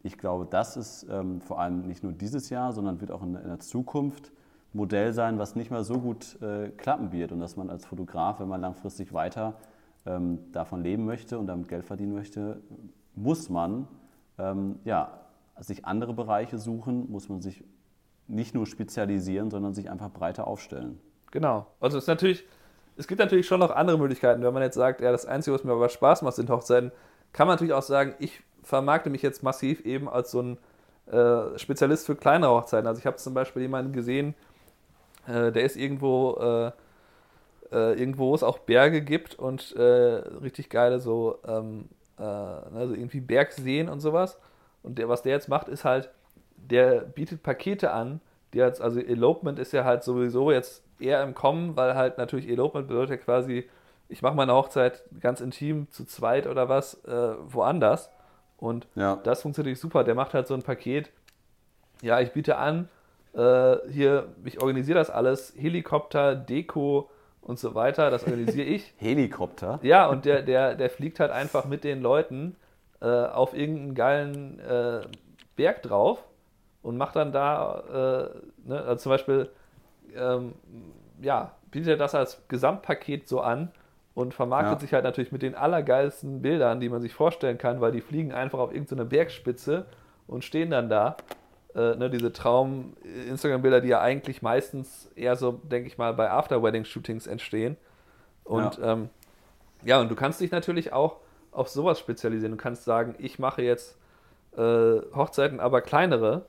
Ich 0.04 0.18
glaube, 0.18 0.46
das 0.46 0.78
ist 0.78 1.08
ähm, 1.10 1.42
vor 1.42 1.60
allem 1.60 1.88
nicht 1.88 2.04
nur 2.04 2.14
dieses 2.14 2.50
Jahr, 2.50 2.74
sondern 2.74 3.02
wird 3.02 3.12
auch 3.12 3.24
in, 3.24 3.36
in 3.36 3.48
der 3.48 3.60
Zukunft 3.60 4.32
Modell 4.76 5.14
sein, 5.14 5.40
was 5.40 5.56
nicht 5.56 5.72
mehr 5.72 5.84
so 5.84 6.00
gut 6.00 6.40
äh, 6.42 6.70
klappen 6.70 7.12
wird 7.12 7.32
und 7.32 7.40
dass 7.40 7.56
man 7.56 7.70
als 7.70 7.86
Fotograf, 7.86 8.40
wenn 8.42 8.50
man 8.50 8.60
langfristig 8.60 9.14
weiter 9.14 9.56
ähm, 10.06 10.52
davon 10.52 10.84
leben 10.84 11.06
möchte 11.06 11.40
und 11.40 11.48
damit 11.48 11.70
Geld 11.70 11.86
verdienen 11.86 12.14
möchte, 12.14 12.62
muss 13.16 13.50
man 13.50 13.88
ähm, 14.38 14.80
ja, 14.84 15.22
sich 15.60 15.86
andere 15.86 16.14
Bereiche 16.14 16.58
suchen, 16.58 17.10
muss 17.10 17.30
man 17.30 17.42
sich 17.42 17.64
nicht 18.28 18.54
nur 18.54 18.66
spezialisieren, 18.66 19.50
sondern 19.50 19.74
sich 19.74 19.90
einfach 19.90 20.10
breiter 20.10 20.46
aufstellen. 20.46 21.00
Genau. 21.32 21.68
Also 21.80 21.98
es 21.98 22.08
natürlich, 22.08 22.46
es 22.98 23.08
gibt 23.08 23.20
natürlich 23.20 23.48
schon 23.48 23.62
noch 23.62 23.72
andere 23.72 23.98
Möglichkeiten. 23.98 24.44
Wenn 24.44 24.54
man 24.54 24.64
jetzt 24.64 24.76
sagt, 24.76 25.00
ja, 25.00 25.12
das 25.12 25.26
Einzige, 25.26 25.56
was 25.56 25.64
mir 25.64 25.72
aber 25.72 25.88
Spaß 25.88 26.22
macht, 26.22 26.36
sind 26.36 26.50
Hochzeiten, 26.50 26.92
kann 27.32 27.48
man 27.48 27.56
natürlich 27.56 27.74
auch 27.74 27.82
sagen, 27.82 28.14
ich 28.20 28.42
vermarkte 28.64 29.10
mich 29.10 29.22
jetzt 29.22 29.42
massiv 29.42 29.86
eben 29.86 30.10
als 30.10 30.32
so 30.32 30.42
ein 30.42 30.58
äh, 31.06 31.58
Spezialist 31.58 32.06
für 32.08 32.16
kleinere 32.16 32.52
Hochzeiten. 32.52 32.88
Also 32.88 33.00
ich 33.00 33.06
habe 33.06 33.18
zum 33.18 33.34
Beispiel 33.34 33.62
jemanden 33.62 33.94
gesehen, 33.94 34.34
äh, 35.28 35.52
der 35.52 35.64
ist 35.64 35.76
irgendwo 35.76 36.36
äh, 36.40 36.72
äh, 37.72 38.00
irgendwo, 38.00 38.30
wo 38.30 38.36
es 38.36 38.44
auch 38.44 38.60
Berge 38.60 39.02
gibt 39.02 39.36
und 39.36 39.76
äh, 39.76 39.82
richtig 39.82 40.70
geile 40.70 41.00
so, 41.00 41.40
ähm, 41.48 41.90
äh, 42.18 42.22
ne, 42.22 42.88
so 42.88 42.94
irgendwie 42.94 43.20
Bergseen 43.20 43.90
und 43.90 44.00
sowas. 44.00 44.40
Und 44.84 44.98
der, 44.98 45.10
was 45.10 45.24
der 45.24 45.34
jetzt 45.34 45.50
macht, 45.50 45.68
ist 45.68 45.84
halt, 45.84 46.10
der 46.56 47.02
bietet 47.02 47.44
Pakete 47.44 47.92
an, 47.92 48.22
die 48.54 48.60
jetzt, 48.60 48.82
also 48.82 49.00
Elopement 49.00 49.60
ist 49.60 49.74
ja 49.74 49.84
halt 49.84 50.04
sowieso 50.04 50.52
jetzt 50.52 50.84
eher 51.00 51.24
im 51.24 51.34
Kommen, 51.34 51.76
weil 51.76 51.96
halt 51.96 52.18
natürlich 52.18 52.48
Elopement 52.48 52.88
bedeutet 52.88 53.12
ja 53.12 53.18
quasi, 53.18 53.70
ich 54.08 54.22
mache 54.22 54.36
meine 54.36 54.54
Hochzeit 54.54 55.04
ganz 55.20 55.42
intim 55.42 55.90
zu 55.92 56.06
zweit 56.06 56.48
oder 56.48 56.70
was 56.70 57.04
äh, 57.06 57.34
woanders. 57.48 58.10
Und 58.58 58.88
ja. 58.96 59.18
das 59.24 59.42
funktioniert 59.42 59.78
super. 59.78 60.04
Der 60.04 60.16
macht 60.16 60.34
halt 60.34 60.48
so 60.48 60.54
ein 60.54 60.62
Paket. 60.62 61.10
Ja, 62.02 62.20
ich 62.20 62.32
biete 62.32 62.58
an, 62.58 62.88
äh, 63.36 63.78
hier, 63.92 64.30
ich 64.44 64.62
organisiere 64.62 64.98
das 64.98 65.10
alles, 65.10 65.54
Helikopter, 65.58 66.36
Deko, 66.36 67.10
und 67.46 67.60
so 67.60 67.76
weiter. 67.76 68.10
Das 68.10 68.24
organisiere 68.26 68.68
ich. 68.68 68.94
Helikopter? 68.98 69.80
Ja, 69.84 70.08
und 70.08 70.26
der, 70.26 70.42
der, 70.42 70.76
der 70.76 70.90
fliegt 70.90 71.20
halt 71.20 71.32
einfach 71.32 71.66
mit 71.66 71.84
den 71.84 72.02
Leuten 72.02 72.56
äh, 73.02 73.06
auf 73.06 73.56
irgendeinen 73.56 73.96
geilen 73.96 74.60
äh, 74.60 75.02
Berg 75.56 75.84
drauf 75.84 76.24
und 76.82 76.98
macht 76.98 77.16
dann 77.16 77.32
da, 77.32 78.32
äh, 78.66 78.68
ne, 78.68 78.82
also 78.82 78.96
zum 78.96 79.12
Beispiel, 79.12 79.50
ähm, 80.16 80.54
ja, 81.22 81.52
bietet 81.72 81.90
er 81.90 81.98
das 81.98 82.16
als 82.16 82.42
Gesamtpaket 82.48 83.28
so 83.28 83.42
an 83.42 83.72
und 84.16 84.34
vermarktet 84.34 84.74
ja. 84.74 84.80
sich 84.80 84.94
halt 84.94 85.04
natürlich 85.04 85.32
mit 85.32 85.42
den 85.42 85.56
allergeilsten 85.56 86.42
Bildern, 86.42 86.80
die 86.80 86.90
man 86.90 87.02
sich 87.02 87.14
vorstellen 87.14 87.58
kann, 87.58 87.80
weil 87.80 87.92
die 87.92 88.02
fliegen 88.02 88.34
einfach 88.34 88.60
auf 88.60 88.72
irgendeine 88.72 89.06
Bergspitze 89.06 89.86
und 90.26 90.44
stehen 90.44 90.72
dann 90.72 90.90
da 90.90 91.16
äh, 91.76 91.96
ne, 91.96 92.10
diese 92.10 92.32
Traum-Instagram-Bilder, 92.32 93.82
die 93.82 93.90
ja 93.90 94.02
eigentlich 94.02 94.42
meistens 94.42 95.12
eher 95.16 95.36
so, 95.36 95.60
denke 95.64 95.88
ich 95.88 95.98
mal, 95.98 96.14
bei 96.14 96.30
After-Wedding-Shootings 96.30 97.28
entstehen. 97.28 97.78
Und 98.44 98.78
ja. 98.78 98.94
Ähm, 98.94 99.10
ja, 99.84 100.00
und 100.02 100.10
du 100.10 100.16
kannst 100.16 100.42
dich 100.42 100.52
natürlich 100.52 100.94
auch 100.94 101.18
auf 101.52 101.70
sowas 101.70 102.00
spezialisieren. 102.00 102.52
Du 102.52 102.58
kannst 102.58 102.86
sagen, 102.86 103.16
ich 103.18 103.40
mache 103.40 103.62
jetzt 103.62 103.98
äh, 104.58 104.62
Hochzeiten, 105.16 105.60
aber 105.60 105.82
kleinere 105.82 106.46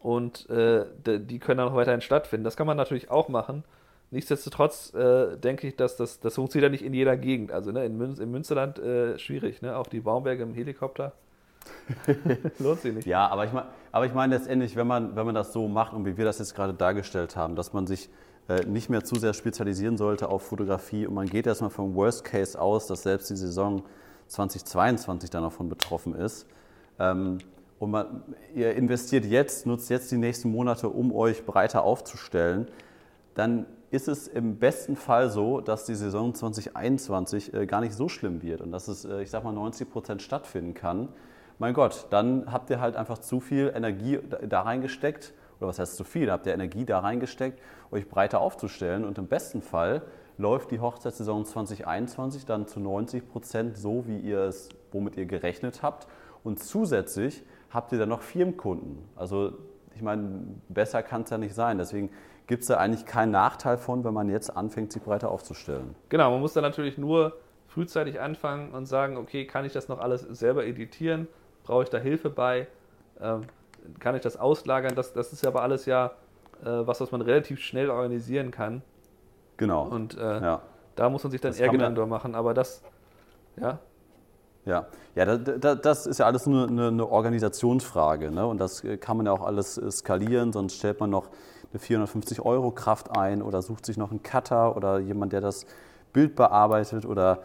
und 0.00 0.48
äh, 0.48 0.84
die 1.04 1.38
können 1.38 1.58
dann 1.58 1.68
auch 1.68 1.74
weiterhin 1.74 2.00
stattfinden. 2.00 2.44
Das 2.44 2.56
kann 2.56 2.66
man 2.66 2.76
natürlich 2.76 3.10
auch 3.10 3.28
machen. 3.28 3.64
Nichtsdestotrotz 4.10 4.94
äh, 4.94 5.36
denke 5.36 5.66
ich, 5.66 5.76
dass 5.76 5.96
das, 5.96 6.20
das 6.20 6.36
funktioniert 6.36 6.68
ja 6.68 6.72
nicht 6.72 6.84
in 6.84 6.94
jeder 6.94 7.16
Gegend. 7.16 7.52
Also 7.52 7.72
ne, 7.72 7.84
in 7.84 7.98
Mün 7.98 8.16
im 8.18 8.30
Münsterland 8.30 8.78
äh, 8.78 9.18
schwierig, 9.18 9.60
ne? 9.60 9.76
Auf 9.76 9.88
die 9.88 10.00
Baumberge 10.00 10.44
im 10.44 10.54
Helikopter. 10.54 11.12
Lohnt 12.58 12.80
sich 12.80 12.94
nicht. 12.94 13.06
Ja, 13.06 13.28
aber 13.28 13.44
ich 13.44 13.52
meine, 13.52 13.66
aber 13.92 14.06
ich 14.06 14.14
meine 14.14 14.36
letztendlich, 14.36 14.76
wenn 14.76 14.86
man, 14.86 15.16
wenn 15.16 15.26
man 15.26 15.34
das 15.34 15.52
so 15.52 15.68
macht 15.68 15.92
und 15.92 16.04
wie 16.04 16.16
wir 16.16 16.24
das 16.24 16.38
jetzt 16.38 16.54
gerade 16.54 16.74
dargestellt 16.74 17.36
haben, 17.36 17.56
dass 17.56 17.72
man 17.72 17.86
sich 17.86 18.10
äh, 18.48 18.64
nicht 18.64 18.90
mehr 18.90 19.04
zu 19.04 19.16
sehr 19.16 19.34
spezialisieren 19.34 19.96
sollte 19.96 20.28
auf 20.28 20.42
Fotografie 20.42 21.06
und 21.06 21.14
man 21.14 21.26
geht 21.26 21.46
erstmal 21.46 21.70
vom 21.70 21.94
Worst 21.94 22.24
Case 22.24 22.60
aus, 22.60 22.86
dass 22.86 23.02
selbst 23.02 23.30
die 23.30 23.36
Saison 23.36 23.82
2022 24.28 25.30
dann 25.30 25.42
davon 25.42 25.68
betroffen 25.68 26.14
ist. 26.14 26.46
Ähm, 26.98 27.38
und 27.78 27.90
man, 27.90 28.22
ihr 28.54 28.74
investiert 28.74 29.24
jetzt, 29.24 29.66
nutzt 29.66 29.88
jetzt 29.88 30.10
die 30.10 30.16
nächsten 30.16 30.50
Monate, 30.50 30.88
um 30.88 31.14
euch 31.14 31.46
breiter 31.46 31.84
aufzustellen, 31.84 32.66
dann 33.34 33.66
ist 33.90 34.08
es 34.08 34.28
im 34.28 34.58
besten 34.58 34.96
Fall 34.96 35.30
so, 35.30 35.60
dass 35.60 35.86
die 35.86 35.94
Saison 35.94 36.34
2021 36.34 37.54
äh, 37.54 37.66
gar 37.66 37.80
nicht 37.80 37.94
so 37.94 38.08
schlimm 38.08 38.42
wird 38.42 38.60
und 38.60 38.72
dass 38.72 38.88
es, 38.88 39.04
äh, 39.04 39.22
ich 39.22 39.30
sag 39.30 39.44
mal, 39.44 39.52
90 39.52 39.88
Prozent 39.88 40.22
stattfinden 40.22 40.74
kann 40.74 41.08
mein 41.58 41.74
Gott, 41.74 42.06
dann 42.10 42.52
habt 42.52 42.70
ihr 42.70 42.80
halt 42.80 42.96
einfach 42.96 43.18
zu 43.18 43.40
viel 43.40 43.72
Energie 43.74 44.20
da 44.48 44.62
reingesteckt, 44.62 45.34
oder 45.58 45.68
was 45.68 45.78
heißt 45.78 45.96
zu 45.96 46.04
viel, 46.04 46.30
habt 46.30 46.46
ihr 46.46 46.54
Energie 46.54 46.84
da 46.84 47.00
reingesteckt, 47.00 47.60
euch 47.90 48.08
breiter 48.08 48.40
aufzustellen 48.40 49.04
und 49.04 49.18
im 49.18 49.26
besten 49.26 49.62
Fall 49.62 50.02
läuft 50.36 50.70
die 50.70 50.78
Hochzeitssaison 50.78 51.44
2021 51.44 52.46
dann 52.46 52.66
zu 52.68 52.78
90 52.78 53.28
Prozent 53.28 53.76
so, 53.76 54.06
wie 54.06 54.18
ihr 54.18 54.40
es, 54.42 54.68
womit 54.92 55.16
ihr 55.16 55.26
gerechnet 55.26 55.82
habt 55.82 56.06
und 56.44 56.60
zusätzlich 56.62 57.42
habt 57.70 57.92
ihr 57.92 57.98
dann 57.98 58.08
noch 58.08 58.22
Firmenkunden. 58.22 58.98
Also 59.16 59.52
ich 59.94 60.02
meine, 60.02 60.44
besser 60.68 61.02
kann 61.02 61.22
es 61.22 61.30
ja 61.30 61.38
nicht 61.38 61.54
sein. 61.54 61.76
Deswegen 61.76 62.10
gibt 62.46 62.62
es 62.62 62.68
da 62.68 62.76
eigentlich 62.76 63.04
keinen 63.04 63.32
Nachteil 63.32 63.76
von, 63.76 64.04
wenn 64.04 64.14
man 64.14 64.30
jetzt 64.30 64.56
anfängt, 64.56 64.92
sich 64.92 65.02
breiter 65.02 65.30
aufzustellen. 65.30 65.96
Genau, 66.08 66.30
man 66.30 66.40
muss 66.40 66.52
dann 66.52 66.62
natürlich 66.62 66.98
nur 66.98 67.36
frühzeitig 67.66 68.20
anfangen 68.20 68.72
und 68.72 68.86
sagen, 68.86 69.16
okay, 69.16 69.44
kann 69.44 69.64
ich 69.64 69.72
das 69.72 69.88
noch 69.88 69.98
alles 69.98 70.22
selber 70.22 70.64
editieren? 70.64 71.26
Brauche 71.68 71.82
ich 71.82 71.90
da 71.90 71.98
Hilfe 71.98 72.30
bei? 72.30 72.66
Ähm, 73.20 73.42
kann 73.98 74.16
ich 74.16 74.22
das 74.22 74.38
auslagern? 74.38 74.94
Das, 74.94 75.12
das 75.12 75.34
ist 75.34 75.42
ja 75.42 75.50
aber 75.50 75.62
alles 75.62 75.84
ja 75.84 76.12
äh, 76.62 76.86
was, 76.86 77.00
was 77.02 77.12
man 77.12 77.20
relativ 77.20 77.60
schnell 77.60 77.90
organisieren 77.90 78.50
kann. 78.50 78.80
Genau. 79.58 79.82
Und 79.82 80.16
äh, 80.16 80.40
ja. 80.40 80.62
da 80.96 81.10
muss 81.10 81.22
man 81.24 81.30
sich 81.30 81.42
dann 81.42 81.52
das 81.52 81.60
eher 81.60 81.68
Gedanken 81.68 82.08
machen. 82.08 82.34
Aber 82.34 82.54
das, 82.54 82.82
ja. 83.60 83.78
Ja, 84.64 84.86
ja 85.14 85.36
das, 85.36 85.80
das 85.82 86.06
ist 86.06 86.18
ja 86.18 86.24
alles 86.24 86.46
nur 86.46 86.68
eine, 86.68 86.88
eine 86.88 87.06
Organisationsfrage. 87.06 88.30
Ne? 88.30 88.46
Und 88.46 88.58
das 88.58 88.82
kann 89.00 89.18
man 89.18 89.26
ja 89.26 89.32
auch 89.32 89.42
alles 89.42 89.76
äh, 89.76 89.90
skalieren, 89.90 90.54
sonst 90.54 90.78
stellt 90.78 91.00
man 91.00 91.10
noch 91.10 91.28
eine 91.70 91.80
450 91.80 92.40
Euro 92.40 92.70
Kraft 92.70 93.14
ein 93.14 93.42
oder 93.42 93.60
sucht 93.60 93.84
sich 93.84 93.98
noch 93.98 94.10
einen 94.10 94.22
Cutter 94.22 94.74
oder 94.74 95.00
jemand, 95.00 95.34
der 95.34 95.42
das 95.42 95.66
Bild 96.18 96.34
bearbeitet 96.34 97.06
oder 97.06 97.42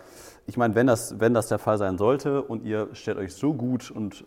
ich 0.47 0.57
meine, 0.57 0.73
wenn 0.73 0.87
das, 0.87 1.19
wenn 1.19 1.35
das 1.35 1.47
der 1.47 1.59
Fall 1.59 1.77
sein 1.77 1.99
sollte 1.99 2.41
und 2.41 2.63
ihr 2.63 2.89
stellt 2.93 3.19
euch 3.19 3.35
so 3.35 3.53
gut 3.53 3.91
und 3.91 4.25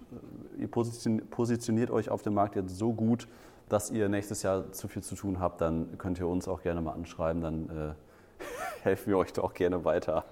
äh, 0.57 0.63
ihr 0.63 0.69
positioniert 0.71 1.91
euch 1.91 2.11
auf 2.11 2.23
dem 2.23 2.35
Markt 2.35 2.55
jetzt 2.55 2.79
so 2.79 2.93
gut, 2.93 3.27
dass 3.69 3.91
ihr 3.91 4.09
nächstes 4.09 4.45
Jahr 4.45 4.71
zu 4.71 4.87
viel 4.87 5.03
zu 5.03 5.17
tun 5.17 5.41
habt, 5.41 5.61
dann 5.61 5.99
könnt 5.99 6.21
ihr 6.21 6.29
uns 6.29 6.47
auch 6.47 6.63
gerne 6.63 6.81
mal 6.81 6.93
anschreiben, 6.93 7.43
dann 7.43 7.65
äh, 7.65 8.43
helfen 8.85 9.11
wir 9.11 9.19
euch 9.19 9.33
doch 9.33 9.53
gerne 9.53 9.85
weiter. 9.85 10.25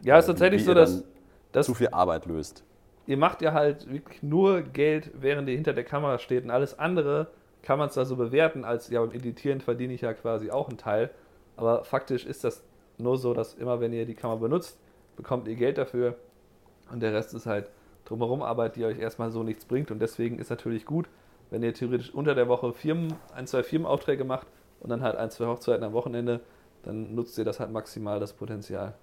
Ja, 0.00 0.16
es 0.16 0.24
ist 0.24 0.30
äh, 0.30 0.32
tatsächlich 0.32 0.64
so, 0.64 0.72
dass, 0.72 1.04
dass 1.52 1.66
zu 1.66 1.74
viel 1.74 1.88
Arbeit 1.88 2.24
löst. 2.24 2.64
Ihr 3.06 3.18
macht 3.18 3.42
ja 3.42 3.52
halt 3.52 3.92
wirklich 3.92 4.22
nur 4.22 4.62
Geld, 4.62 5.10
während 5.12 5.46
ihr 5.46 5.56
hinter 5.56 5.74
der 5.74 5.84
Kamera 5.84 6.18
steht 6.18 6.44
und 6.44 6.50
alles 6.50 6.78
andere 6.78 7.26
kann 7.60 7.78
man 7.78 7.90
es 7.90 7.96
da 7.96 8.06
so 8.06 8.16
bewerten, 8.16 8.64
als 8.64 8.88
ja 8.88 9.00
beim 9.00 9.12
Editieren 9.12 9.60
verdiene 9.60 9.92
ich 9.92 10.00
ja 10.00 10.14
quasi 10.14 10.50
auch 10.50 10.70
einen 10.70 10.78
Teil. 10.78 11.10
Aber 11.56 11.84
faktisch 11.84 12.24
ist 12.24 12.44
das 12.44 12.64
nur 13.02 13.18
so, 13.18 13.34
dass 13.34 13.54
immer 13.54 13.80
wenn 13.80 13.92
ihr 13.92 14.06
die 14.06 14.14
Kamera 14.14 14.38
benutzt, 14.38 14.78
bekommt 15.16 15.48
ihr 15.48 15.56
Geld 15.56 15.78
dafür 15.78 16.16
und 16.90 17.00
der 17.00 17.12
Rest 17.12 17.34
ist 17.34 17.46
halt 17.46 17.70
drumherum 18.04 18.42
Arbeit, 18.42 18.76
die 18.76 18.84
euch 18.84 18.98
erstmal 18.98 19.30
so 19.30 19.42
nichts 19.42 19.64
bringt 19.64 19.90
und 19.90 19.98
deswegen 20.00 20.38
ist 20.38 20.50
natürlich 20.50 20.86
gut, 20.86 21.08
wenn 21.50 21.62
ihr 21.62 21.74
theoretisch 21.74 22.14
unter 22.14 22.34
der 22.34 22.48
Woche 22.48 22.72
Firmen, 22.72 23.14
ein, 23.34 23.46
zwei 23.46 23.62
Firmenaufträge 23.62 24.24
macht 24.24 24.46
und 24.80 24.90
dann 24.90 25.02
halt 25.02 25.16
ein, 25.16 25.30
zwei 25.30 25.46
Hochzeiten 25.46 25.84
am 25.84 25.92
Wochenende, 25.92 26.40
dann 26.82 27.14
nutzt 27.14 27.38
ihr 27.38 27.44
das 27.44 27.60
halt 27.60 27.70
maximal, 27.70 28.18
das 28.18 28.32
Potenzial. 28.32 28.94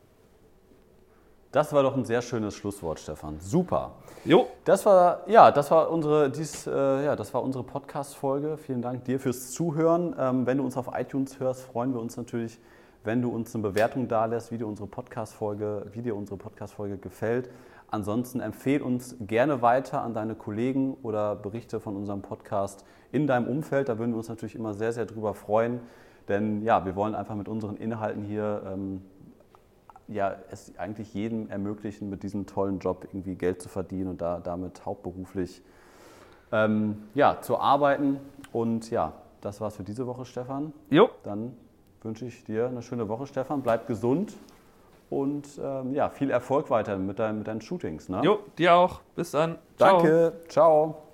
Das 1.52 1.74
war 1.74 1.82
doch 1.82 1.98
ein 1.98 2.06
sehr 2.06 2.22
schönes 2.22 2.54
Schlusswort, 2.54 3.00
Stefan. 3.00 3.40
Super. 3.40 3.94
Jo. 4.24 4.48
Das 4.66 4.86
war, 4.86 5.28
ja, 5.28 5.50
das 5.50 5.72
war 5.72 5.90
unsere, 5.90 6.30
dies, 6.30 6.68
äh, 6.68 7.06
ja, 7.06 7.16
unsere 7.40 7.64
Podcast-Folge. 7.64 8.58
Vielen 8.58 8.84
Dank 8.84 9.06
dir 9.06 9.20
fürs 9.20 9.50
Zuhören. 9.52 10.16
Ähm, 10.20 10.46
wenn 10.46 10.60
du 10.60 10.64
uns 10.64 10.78
auf 10.78 10.92
iTunes 10.94 11.40
hörst, 11.40 11.64
freuen 11.64 11.92
wir 11.92 12.02
uns 12.02 12.18
natürlich, 12.18 12.60
wenn 13.04 13.22
du 13.22 13.30
uns 13.30 13.54
eine 13.56 13.64
Bewertung 13.64 14.08
dalässt, 14.08 14.52
wie 14.52 14.58
dir 14.58 14.68
unsere 14.68 14.88
Podcast-Folge, 14.88 15.88
wie 15.94 16.02
dir 16.02 16.16
unsere 16.16 16.38
Podcast-Folge 16.38 16.98
gefällt. 16.98 17.50
Ansonsten 17.92 18.40
empfehle 18.40 18.84
uns 18.84 19.16
gerne 19.20 19.62
weiter 19.62 20.02
an 20.04 20.14
deine 20.14 20.36
Kollegen 20.36 20.96
oder 21.02 21.36
Berichte 21.36 21.80
von 21.80 21.96
unserem 21.96 22.22
Podcast 22.22 22.86
in 23.12 23.26
deinem 23.26 23.48
Umfeld. 23.48 23.90
Da 23.90 23.98
würden 23.98 24.12
wir 24.12 24.18
uns 24.18 24.30
natürlich 24.30 24.56
immer 24.56 24.74
sehr, 24.74 24.94
sehr 24.94 25.06
drüber 25.06 25.34
freuen. 25.34 25.80
Denn 26.28 26.62
ja, 26.62 26.86
wir 26.86 26.96
wollen 26.96 27.16
einfach 27.16 27.36
mit 27.36 27.48
unseren 27.48 27.78
Inhalten 27.78 28.24
hier 28.24 28.62
ähm, 28.72 29.02
ja, 30.08 30.36
es 30.52 30.74
eigentlich 30.78 31.14
jedem 31.14 31.50
ermöglichen, 31.50 32.10
mit 32.10 32.24
diesem 32.24 32.46
tollen 32.46 32.80
Job 32.80 33.08
irgendwie 33.12 33.36
Geld 33.36 33.62
zu 33.62 33.70
verdienen 33.70 34.10
und 34.10 34.22
da, 34.22 34.40
damit 34.40 34.86
hauptberuflich 34.86 35.62
ähm, 36.52 37.04
ja, 37.14 37.42
zu 37.42 37.60
arbeiten. 37.60 38.20
Und 38.52 38.90
ja, 38.92 39.14
das 39.42 39.62
war's 39.62 39.78
für 39.78 39.84
diese 39.84 40.06
Woche, 40.08 40.26
Stefan. 40.26 40.74
Jo. 40.90 41.10
Dann 41.24 41.56
wünsche 42.04 42.26
ich 42.26 42.44
dir 42.44 42.68
eine 42.68 42.82
schöne 42.82 43.08
Woche, 43.08 43.28
Stefan. 43.28 43.62
Bleib 43.62 43.88
gesund 43.88 44.34
und 45.10 45.48
ähm, 45.62 45.94
ja, 45.94 46.10
viel 46.10 46.30
Erfolg 46.30 46.70
weiter 46.70 46.98
mit, 46.98 47.20
dein, 47.20 47.40
mit 47.40 47.48
deinen 47.48 47.62
Shootings. 47.62 48.10
Ne? 48.10 48.22
Jo, 48.24 48.40
dir 48.58 48.76
auch. 48.76 49.02
Bis 49.16 49.32
dann. 49.32 49.58
Ciao. 49.78 49.98
Danke. 49.98 50.34
Ciao. 50.48 51.09